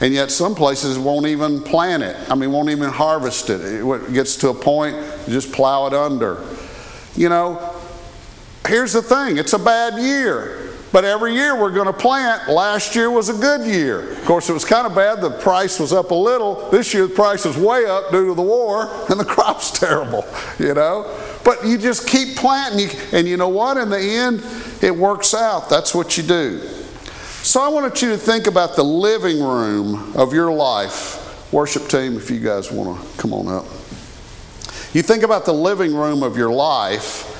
And 0.02 0.14
yet, 0.14 0.32
some 0.32 0.56
places 0.56 0.98
won't 0.98 1.26
even 1.26 1.62
plant 1.62 2.02
it. 2.04 2.18
I 2.30 2.36
mean, 2.36 2.52
won't 2.52 2.70
even 2.70 2.90
harvest 2.90 3.50
it. 3.50 3.62
It 3.62 4.14
gets 4.14 4.38
to 4.38 4.50
a 4.50 4.54
point, 4.54 4.96
you 5.28 5.34
just 5.34 5.52
plow 5.52 5.88
it 5.88 5.94
under. 5.94 6.46
You 7.16 7.30
know, 7.30 7.76
here's 8.68 8.94
the 8.94 9.02
thing 9.02 9.38
it's 9.38 9.54
a 9.54 9.60
bad 9.60 10.02
year. 10.02 10.62
But 10.92 11.04
every 11.04 11.34
year 11.34 11.60
we're 11.60 11.72
going 11.72 11.88
to 11.88 11.94
plant. 11.94 12.48
Last 12.48 12.96
year 12.96 13.12
was 13.12 13.28
a 13.28 13.34
good 13.34 13.68
year. 13.68 14.14
Of 14.14 14.24
course, 14.24 14.50
it 14.50 14.54
was 14.54 14.64
kind 14.64 14.88
of 14.88 14.96
bad. 14.96 15.20
The 15.20 15.32
price 15.32 15.78
was 15.78 15.92
up 15.92 16.12
a 16.12 16.16
little. 16.16 16.70
This 16.70 16.94
year 16.94 17.08
the 17.08 17.14
price 17.14 17.46
is 17.46 17.58
way 17.58 17.86
up 17.86 18.12
due 18.12 18.28
to 18.28 18.34
the 18.34 18.42
war, 18.42 18.90
and 19.10 19.20
the 19.20 19.26
crop's 19.36 19.72
terrible, 19.72 20.24
you 20.58 20.74
know. 20.74 21.04
But 21.46 21.66
you 21.66 21.78
just 21.78 22.08
keep 22.08 22.36
planting, 22.36 22.89
and 23.14 23.26
you 23.28 23.38
know 23.38 23.48
what? 23.48 23.78
In 23.78 23.89
the 23.89 24.00
end, 24.00 24.43
it 24.82 24.93
works 24.93 25.34
out. 25.34 25.70
That's 25.70 25.96
what 25.96 26.18
you 26.18 26.24
do. 26.24 26.60
So 27.41 27.62
I 27.62 27.70
want 27.70 28.02
you 28.02 28.10
to 28.10 28.18
think 28.18 28.48
about 28.48 28.76
the 28.76 28.84
living 28.84 29.41
room 29.41 30.14
of 30.18 30.34
your 30.34 30.52
life. 30.52 31.22
Worship 31.54 31.88
team, 31.88 32.18
if 32.18 32.30
you 32.30 32.41
guys 32.41 32.70
want 32.70 33.00
to 33.00 33.18
come 33.18 33.32
on 33.32 33.48
up. 33.48 33.66
You 34.93 35.02
think 35.02 35.24
about 35.24 35.46
the 35.46 35.54
living 35.54 35.96
room 35.96 36.24
of 36.24 36.36
your 36.36 36.52
life. 36.52 37.32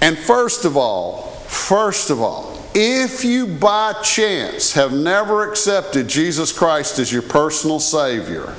And 0.00 0.16
first 0.16 0.64
of 0.64 0.76
all, 0.76 1.30
First 1.50 2.10
of 2.10 2.20
all, 2.20 2.64
if 2.74 3.24
you 3.24 3.44
by 3.46 3.92
chance 4.02 4.72
have 4.74 4.92
never 4.92 5.48
accepted 5.50 6.06
Jesus 6.06 6.52
Christ 6.52 7.00
as 7.00 7.12
your 7.12 7.22
personal 7.22 7.80
Savior, 7.80 8.54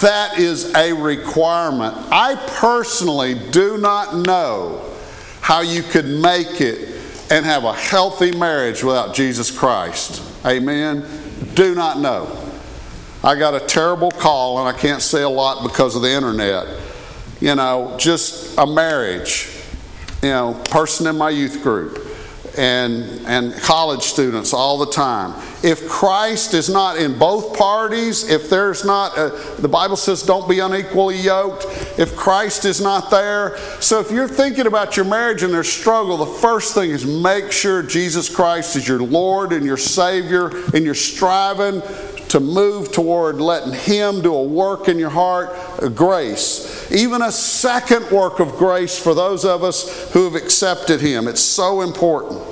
that 0.00 0.38
is 0.38 0.74
a 0.74 0.92
requirement. 0.92 1.94
I 2.10 2.36
personally 2.56 3.34
do 3.50 3.78
not 3.78 4.16
know 4.16 4.84
how 5.40 5.60
you 5.60 5.82
could 5.82 6.06
make 6.06 6.60
it 6.60 6.96
and 7.30 7.44
have 7.44 7.64
a 7.64 7.72
healthy 7.72 8.36
marriage 8.36 8.82
without 8.82 9.14
Jesus 9.14 9.50
Christ. 9.50 10.22
Amen? 10.46 11.04
Do 11.54 11.74
not 11.74 12.00
know. 12.00 12.44
I 13.22 13.36
got 13.38 13.54
a 13.54 13.60
terrible 13.66 14.10
call, 14.10 14.58
and 14.58 14.68
I 14.68 14.78
can't 14.78 15.02
say 15.02 15.22
a 15.22 15.28
lot 15.28 15.62
because 15.62 15.96
of 15.96 16.02
the 16.02 16.10
internet. 16.10 16.80
You 17.40 17.54
know, 17.54 17.96
just 17.98 18.56
a 18.58 18.66
marriage, 18.66 19.48
you 20.22 20.30
know, 20.30 20.54
person 20.70 21.06
in 21.06 21.16
my 21.16 21.30
youth 21.30 21.62
group 21.62 22.07
and, 22.58 23.04
and 23.26 23.54
college 23.54 24.02
students 24.02 24.52
all 24.52 24.78
the 24.78 24.90
time. 24.90 25.32
If 25.62 25.88
Christ 25.88 26.54
is 26.54 26.68
not 26.68 26.98
in 26.98 27.16
both 27.16 27.56
parties, 27.56 28.28
if 28.28 28.50
there's 28.50 28.84
not, 28.84 29.16
a, 29.16 29.30
the 29.58 29.68
Bible 29.68 29.96
says 29.96 30.24
don't 30.24 30.48
be 30.48 30.58
unequally 30.58 31.16
yoked, 31.16 31.66
if 31.98 32.16
Christ 32.16 32.64
is 32.64 32.80
not 32.80 33.10
there. 33.10 33.56
So 33.80 34.00
if 34.00 34.10
you're 34.10 34.28
thinking 34.28 34.66
about 34.66 34.96
your 34.96 35.06
marriage 35.06 35.44
and 35.44 35.54
there's 35.54 35.72
struggle, 35.72 36.16
the 36.16 36.26
first 36.26 36.74
thing 36.74 36.90
is 36.90 37.06
make 37.06 37.52
sure 37.52 37.82
Jesus 37.82 38.28
Christ 38.28 38.74
is 38.74 38.88
your 38.88 39.00
Lord 39.00 39.52
and 39.52 39.64
your 39.64 39.76
Savior, 39.76 40.48
and 40.74 40.84
you're 40.84 40.94
striving 40.94 41.80
to 42.28 42.40
move 42.40 42.92
toward 42.92 43.40
letting 43.40 43.72
Him 43.72 44.22
do 44.22 44.34
a 44.34 44.42
work 44.42 44.88
in 44.88 44.98
your 44.98 45.10
heart, 45.10 45.50
grace. 45.94 46.90
Even 46.92 47.22
a 47.22 47.32
second 47.32 48.10
work 48.10 48.40
of 48.40 48.52
grace 48.52 48.98
for 48.98 49.14
those 49.14 49.44
of 49.44 49.64
us 49.64 50.12
who 50.12 50.24
have 50.24 50.34
accepted 50.34 51.00
Him. 51.00 51.28
It's 51.28 51.40
so 51.40 51.82
important. 51.82 52.42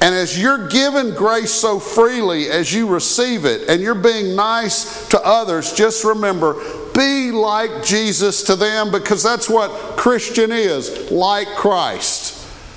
And 0.00 0.14
as 0.14 0.40
you're 0.40 0.68
given 0.68 1.14
grace 1.14 1.50
so 1.50 1.80
freely 1.80 2.48
as 2.48 2.72
you 2.72 2.86
receive 2.86 3.44
it, 3.44 3.68
and 3.68 3.80
you're 3.80 3.94
being 3.94 4.36
nice 4.36 5.08
to 5.08 5.20
others, 5.24 5.72
just 5.72 6.04
remember 6.04 6.54
be 6.96 7.30
like 7.30 7.84
Jesus 7.84 8.42
to 8.44 8.56
them 8.56 8.90
because 8.90 9.22
that's 9.22 9.50
what 9.50 9.70
Christian 9.96 10.50
is 10.50 11.10
like 11.10 11.48
Christ. 11.48 12.34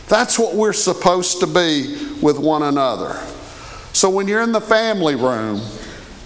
That's 0.10 0.38
what 0.38 0.56
we're 0.56 0.74
supposed 0.74 1.40
to 1.40 1.48
be 1.48 2.16
with 2.22 2.38
one 2.38 2.64
another. 2.64 3.14
So 3.94 4.10
when 4.10 4.28
you're 4.28 4.42
in 4.42 4.52
the 4.52 4.62
family 4.62 5.16
room, 5.16 5.62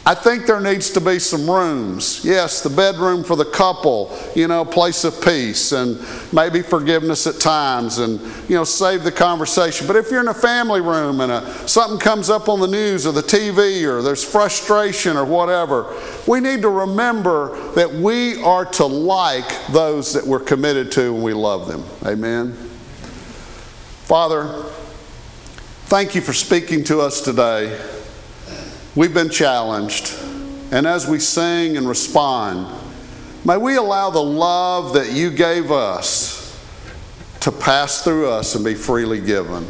I 0.06 0.14
think 0.16 0.47
there 0.47 0.60
needs 0.60 0.89
to 0.91 1.01
be 1.01 1.18
some 1.18 1.49
rooms. 1.49 2.26
Yes, 2.26 2.62
the 2.62 2.70
bedroom 2.70 3.24
for 3.24 3.38
the 3.38 3.45
couple, 3.45 4.14
you 4.36 4.49
know, 4.49 4.66
place 4.66 5.06
of 5.06 5.24
peace 5.24 5.72
and 5.72 5.97
maybe 6.34 6.62
forgiveness 6.62 7.26
at 7.26 7.39
times 7.39 7.99
and, 7.99 8.20
you 8.49 8.56
know, 8.58 8.66
save 8.66 9.06
the 9.06 9.14
conversation. 9.14 9.88
But 9.88 9.95
if 9.95 10.12
you're 10.12 10.20
in 10.20 10.28
a 10.28 10.34
family 10.34 10.82
room 10.82 11.22
and 11.22 11.32
a, 11.32 11.68
something 11.70 11.99
comes 11.99 12.30
up 12.30 12.49
on 12.49 12.60
the 12.60 12.68
news 12.68 13.08
or 13.08 13.14
the 13.14 13.22
TV 13.22 13.86
or 13.86 14.01
there's 14.01 14.30
frustration 14.30 15.16
or 15.16 15.24
whatever, 15.24 15.95
we 16.28 16.41
need 16.41 16.64
to 16.64 16.70
remember 16.70 17.58
that 17.72 17.89
we 17.89 18.43
are 18.43 18.66
to 18.66 18.86
like 18.86 19.68
those 19.68 20.12
that 20.16 20.28
we're 20.28 20.41
committed 20.41 20.91
to 20.93 21.16
and 21.16 21.24
we 21.24 21.32
love 21.32 21.66
them. 21.66 21.86
Amen. 22.06 22.51
Father, 24.04 24.64
thank 25.86 26.14
you 26.14 26.20
for 26.20 26.34
speaking 26.34 26.84
to 26.84 26.99
us 26.99 27.22
today. 27.22 27.80
We've 28.96 29.14
been 29.14 29.30
challenged. 29.30 30.14
And 30.72 30.88
as 30.88 31.08
we 31.08 31.20
sing 31.20 31.78
and 31.78 31.88
respond, 31.88 32.68
may 33.46 33.58
we 33.58 33.76
allow 33.76 34.10
the 34.10 34.24
love 34.24 34.94
that 34.94 35.12
you 35.12 35.30
gave 35.30 35.72
us 35.72 36.41
to 37.41 37.52
pass 37.52 38.04
through 38.04 38.30
us 38.30 38.56
and 38.56 38.64
be 38.64 38.74
freely 38.74 39.20
given. 39.20 39.68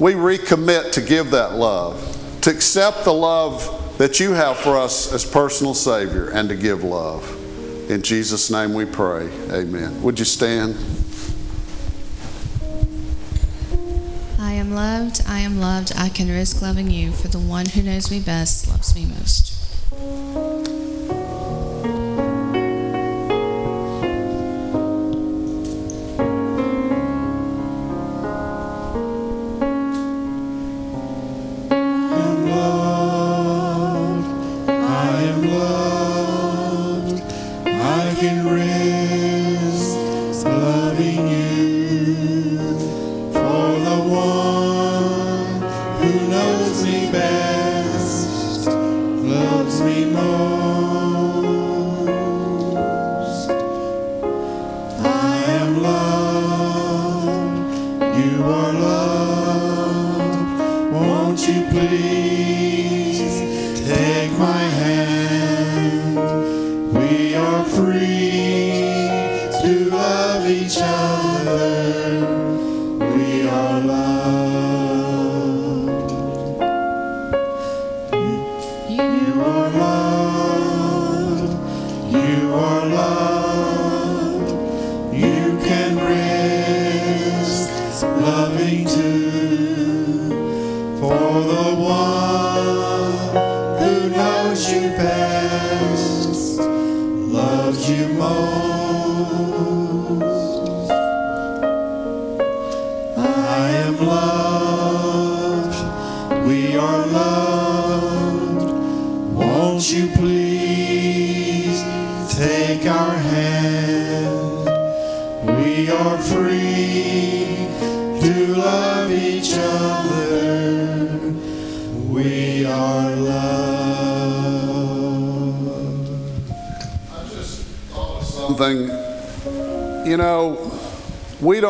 We 0.00 0.14
recommit 0.14 0.92
to 0.92 1.00
give 1.00 1.32
that 1.32 1.54
love, 1.54 2.40
to 2.42 2.50
accept 2.50 3.04
the 3.04 3.12
love 3.12 3.98
that 3.98 4.20
you 4.20 4.32
have 4.32 4.56
for 4.56 4.78
us 4.78 5.12
as 5.12 5.24
personal 5.24 5.74
Savior, 5.74 6.30
and 6.30 6.48
to 6.48 6.56
give 6.56 6.84
love. 6.84 7.28
In 7.90 8.02
Jesus' 8.02 8.50
name 8.50 8.74
we 8.74 8.84
pray. 8.84 9.28
Amen. 9.50 10.02
Would 10.02 10.18
you 10.18 10.24
stand? 10.24 10.76
I 14.48 14.52
am 14.52 14.72
loved, 14.72 15.20
I 15.26 15.40
am 15.40 15.60
loved, 15.60 15.92
I 15.94 16.08
can 16.08 16.30
risk 16.30 16.62
loving 16.62 16.90
you, 16.90 17.12
for 17.12 17.28
the 17.28 17.38
one 17.38 17.66
who 17.66 17.82
knows 17.82 18.10
me 18.10 18.18
best 18.18 18.66
loves 18.66 18.94
me 18.94 19.04
most. 19.04 20.57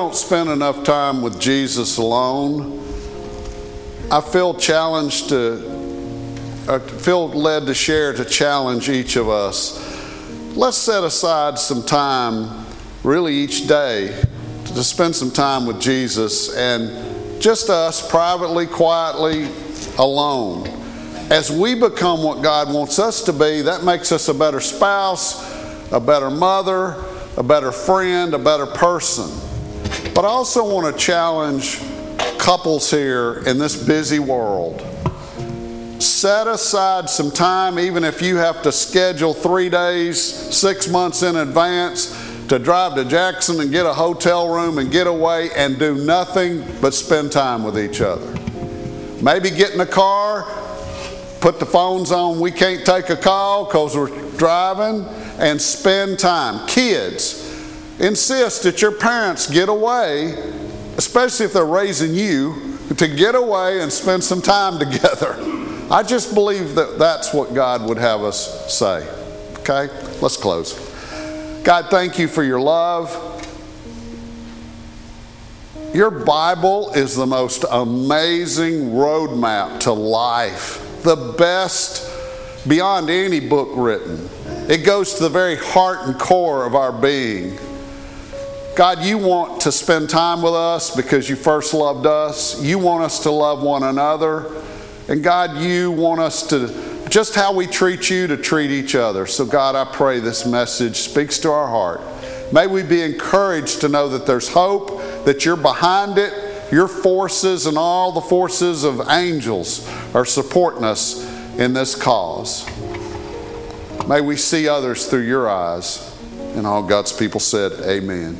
Don't 0.08 0.16
spend 0.16 0.48
enough 0.48 0.84
time 0.84 1.20
with 1.20 1.38
Jesus 1.38 1.98
alone. 1.98 2.78
I 4.10 4.22
feel 4.22 4.54
challenged 4.54 5.28
to, 5.28 5.58
I 6.66 6.78
feel 6.78 7.28
led 7.28 7.66
to 7.66 7.74
share 7.74 8.14
to 8.14 8.24
challenge 8.24 8.88
each 8.88 9.16
of 9.16 9.28
us. 9.28 9.76
Let's 10.56 10.78
set 10.78 11.04
aside 11.04 11.58
some 11.58 11.82
time, 11.82 12.64
really 13.04 13.34
each 13.34 13.68
day, 13.68 14.18
to 14.64 14.82
spend 14.82 15.14
some 15.14 15.30
time 15.30 15.66
with 15.66 15.78
Jesus 15.78 16.56
and 16.56 17.38
just 17.38 17.68
us 17.68 18.10
privately, 18.10 18.66
quietly, 18.66 19.50
alone. 19.98 20.66
As 21.30 21.52
we 21.52 21.74
become 21.74 22.22
what 22.22 22.42
God 22.42 22.72
wants 22.72 22.98
us 22.98 23.24
to 23.24 23.32
be, 23.34 23.60
that 23.60 23.84
makes 23.84 24.10
us 24.10 24.28
a 24.28 24.34
better 24.34 24.60
spouse, 24.60 25.92
a 25.92 26.00
better 26.00 26.30
mother, 26.30 26.96
a 27.36 27.42
better 27.42 27.72
friend, 27.72 28.32
a 28.32 28.38
better 28.38 28.64
person. 28.64 29.47
But 30.18 30.24
I 30.24 30.30
also 30.30 30.68
want 30.68 30.92
to 30.92 31.00
challenge 31.00 31.78
couples 32.38 32.90
here 32.90 33.34
in 33.46 33.56
this 33.56 33.80
busy 33.86 34.18
world. 34.18 34.80
Set 36.02 36.48
aside 36.48 37.08
some 37.08 37.30
time, 37.30 37.78
even 37.78 38.02
if 38.02 38.20
you 38.20 38.34
have 38.34 38.60
to 38.62 38.72
schedule 38.72 39.32
three 39.32 39.68
days, 39.68 40.20
six 40.20 40.88
months 40.88 41.22
in 41.22 41.36
advance, 41.36 42.10
to 42.48 42.58
drive 42.58 42.96
to 42.96 43.04
Jackson 43.04 43.60
and 43.60 43.70
get 43.70 43.86
a 43.86 43.92
hotel 43.92 44.52
room 44.52 44.78
and 44.78 44.90
get 44.90 45.06
away 45.06 45.50
and 45.54 45.78
do 45.78 45.94
nothing 46.04 46.64
but 46.80 46.94
spend 46.94 47.30
time 47.30 47.62
with 47.62 47.78
each 47.78 48.00
other. 48.00 48.26
Maybe 49.22 49.50
get 49.50 49.70
in 49.70 49.78
the 49.78 49.86
car, 49.86 50.46
put 51.40 51.60
the 51.60 51.66
phones 51.66 52.10
on, 52.10 52.40
we 52.40 52.50
can't 52.50 52.84
take 52.84 53.08
a 53.10 53.16
call 53.16 53.66
because 53.66 53.96
we're 53.96 54.36
driving, 54.36 55.06
and 55.38 55.62
spend 55.62 56.18
time. 56.18 56.66
Kids, 56.66 57.37
insist 57.98 58.62
that 58.62 58.80
your 58.82 58.92
parents 58.92 59.48
get 59.48 59.68
away, 59.68 60.32
especially 60.96 61.46
if 61.46 61.52
they're 61.52 61.64
raising 61.64 62.14
you, 62.14 62.78
to 62.96 63.08
get 63.08 63.34
away 63.34 63.80
and 63.80 63.92
spend 63.92 64.24
some 64.24 64.40
time 64.40 64.78
together. 64.90 65.36
I 65.90 66.02
just 66.02 66.34
believe 66.34 66.74
that 66.74 66.98
that's 66.98 67.32
what 67.32 67.54
God 67.54 67.88
would 67.88 67.98
have 67.98 68.22
us 68.22 68.72
say. 68.72 69.08
Okay? 69.60 69.88
Let's 70.20 70.36
close. 70.36 70.74
God, 71.64 71.86
thank 71.90 72.18
you 72.18 72.28
for 72.28 72.42
your 72.42 72.60
love. 72.60 73.24
Your 75.94 76.10
Bible 76.10 76.92
is 76.92 77.16
the 77.16 77.26
most 77.26 77.64
amazing 77.70 78.90
roadmap 78.90 79.80
to 79.80 79.92
life, 79.92 81.02
the 81.02 81.34
best 81.38 82.08
beyond 82.68 83.08
any 83.08 83.40
book 83.40 83.70
written. 83.74 84.28
It 84.68 84.84
goes 84.84 85.14
to 85.14 85.22
the 85.22 85.30
very 85.30 85.56
heart 85.56 86.06
and 86.06 86.18
core 86.18 86.66
of 86.66 86.74
our 86.74 86.92
being. 86.92 87.58
God, 88.78 89.04
you 89.04 89.18
want 89.18 89.62
to 89.62 89.72
spend 89.72 90.08
time 90.08 90.40
with 90.40 90.54
us 90.54 90.94
because 90.94 91.28
you 91.28 91.34
first 91.34 91.74
loved 91.74 92.06
us. 92.06 92.62
You 92.62 92.78
want 92.78 93.02
us 93.02 93.24
to 93.24 93.30
love 93.32 93.60
one 93.60 93.82
another. 93.82 94.54
And 95.08 95.20
God, 95.20 95.56
you 95.56 95.90
want 95.90 96.20
us 96.20 96.46
to, 96.50 97.08
just 97.10 97.34
how 97.34 97.52
we 97.52 97.66
treat 97.66 98.08
you, 98.08 98.28
to 98.28 98.36
treat 98.36 98.70
each 98.70 98.94
other. 98.94 99.26
So, 99.26 99.44
God, 99.44 99.74
I 99.74 99.84
pray 99.84 100.20
this 100.20 100.46
message 100.46 100.94
speaks 100.94 101.40
to 101.40 101.50
our 101.50 101.66
heart. 101.66 102.00
May 102.52 102.68
we 102.68 102.84
be 102.84 103.02
encouraged 103.02 103.80
to 103.80 103.88
know 103.88 104.08
that 104.10 104.26
there's 104.26 104.48
hope, 104.48 105.24
that 105.24 105.44
you're 105.44 105.56
behind 105.56 106.16
it. 106.16 106.32
Your 106.70 106.86
forces 106.86 107.66
and 107.66 107.76
all 107.76 108.12
the 108.12 108.20
forces 108.20 108.84
of 108.84 109.08
angels 109.08 109.88
are 110.14 110.24
supporting 110.24 110.84
us 110.84 111.28
in 111.58 111.72
this 111.72 111.96
cause. 111.96 112.64
May 114.06 114.20
we 114.20 114.36
see 114.36 114.68
others 114.68 115.06
through 115.06 115.26
your 115.26 115.50
eyes. 115.50 116.16
And 116.54 116.64
all 116.64 116.84
God's 116.84 117.12
people 117.12 117.40
said, 117.40 117.72
Amen. 117.84 118.38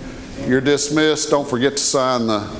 You're 0.48 0.62
dismissed. 0.62 1.28
Don't 1.28 1.46
forget 1.46 1.72
to 1.72 1.82
sign 1.82 2.26
the 2.26 2.50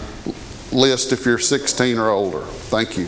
list 0.72 1.10
if 1.12 1.24
you're 1.24 1.38
16 1.38 1.98
or 1.98 2.10
older. 2.10 2.42
Thank 2.42 2.98
you. 2.98 3.06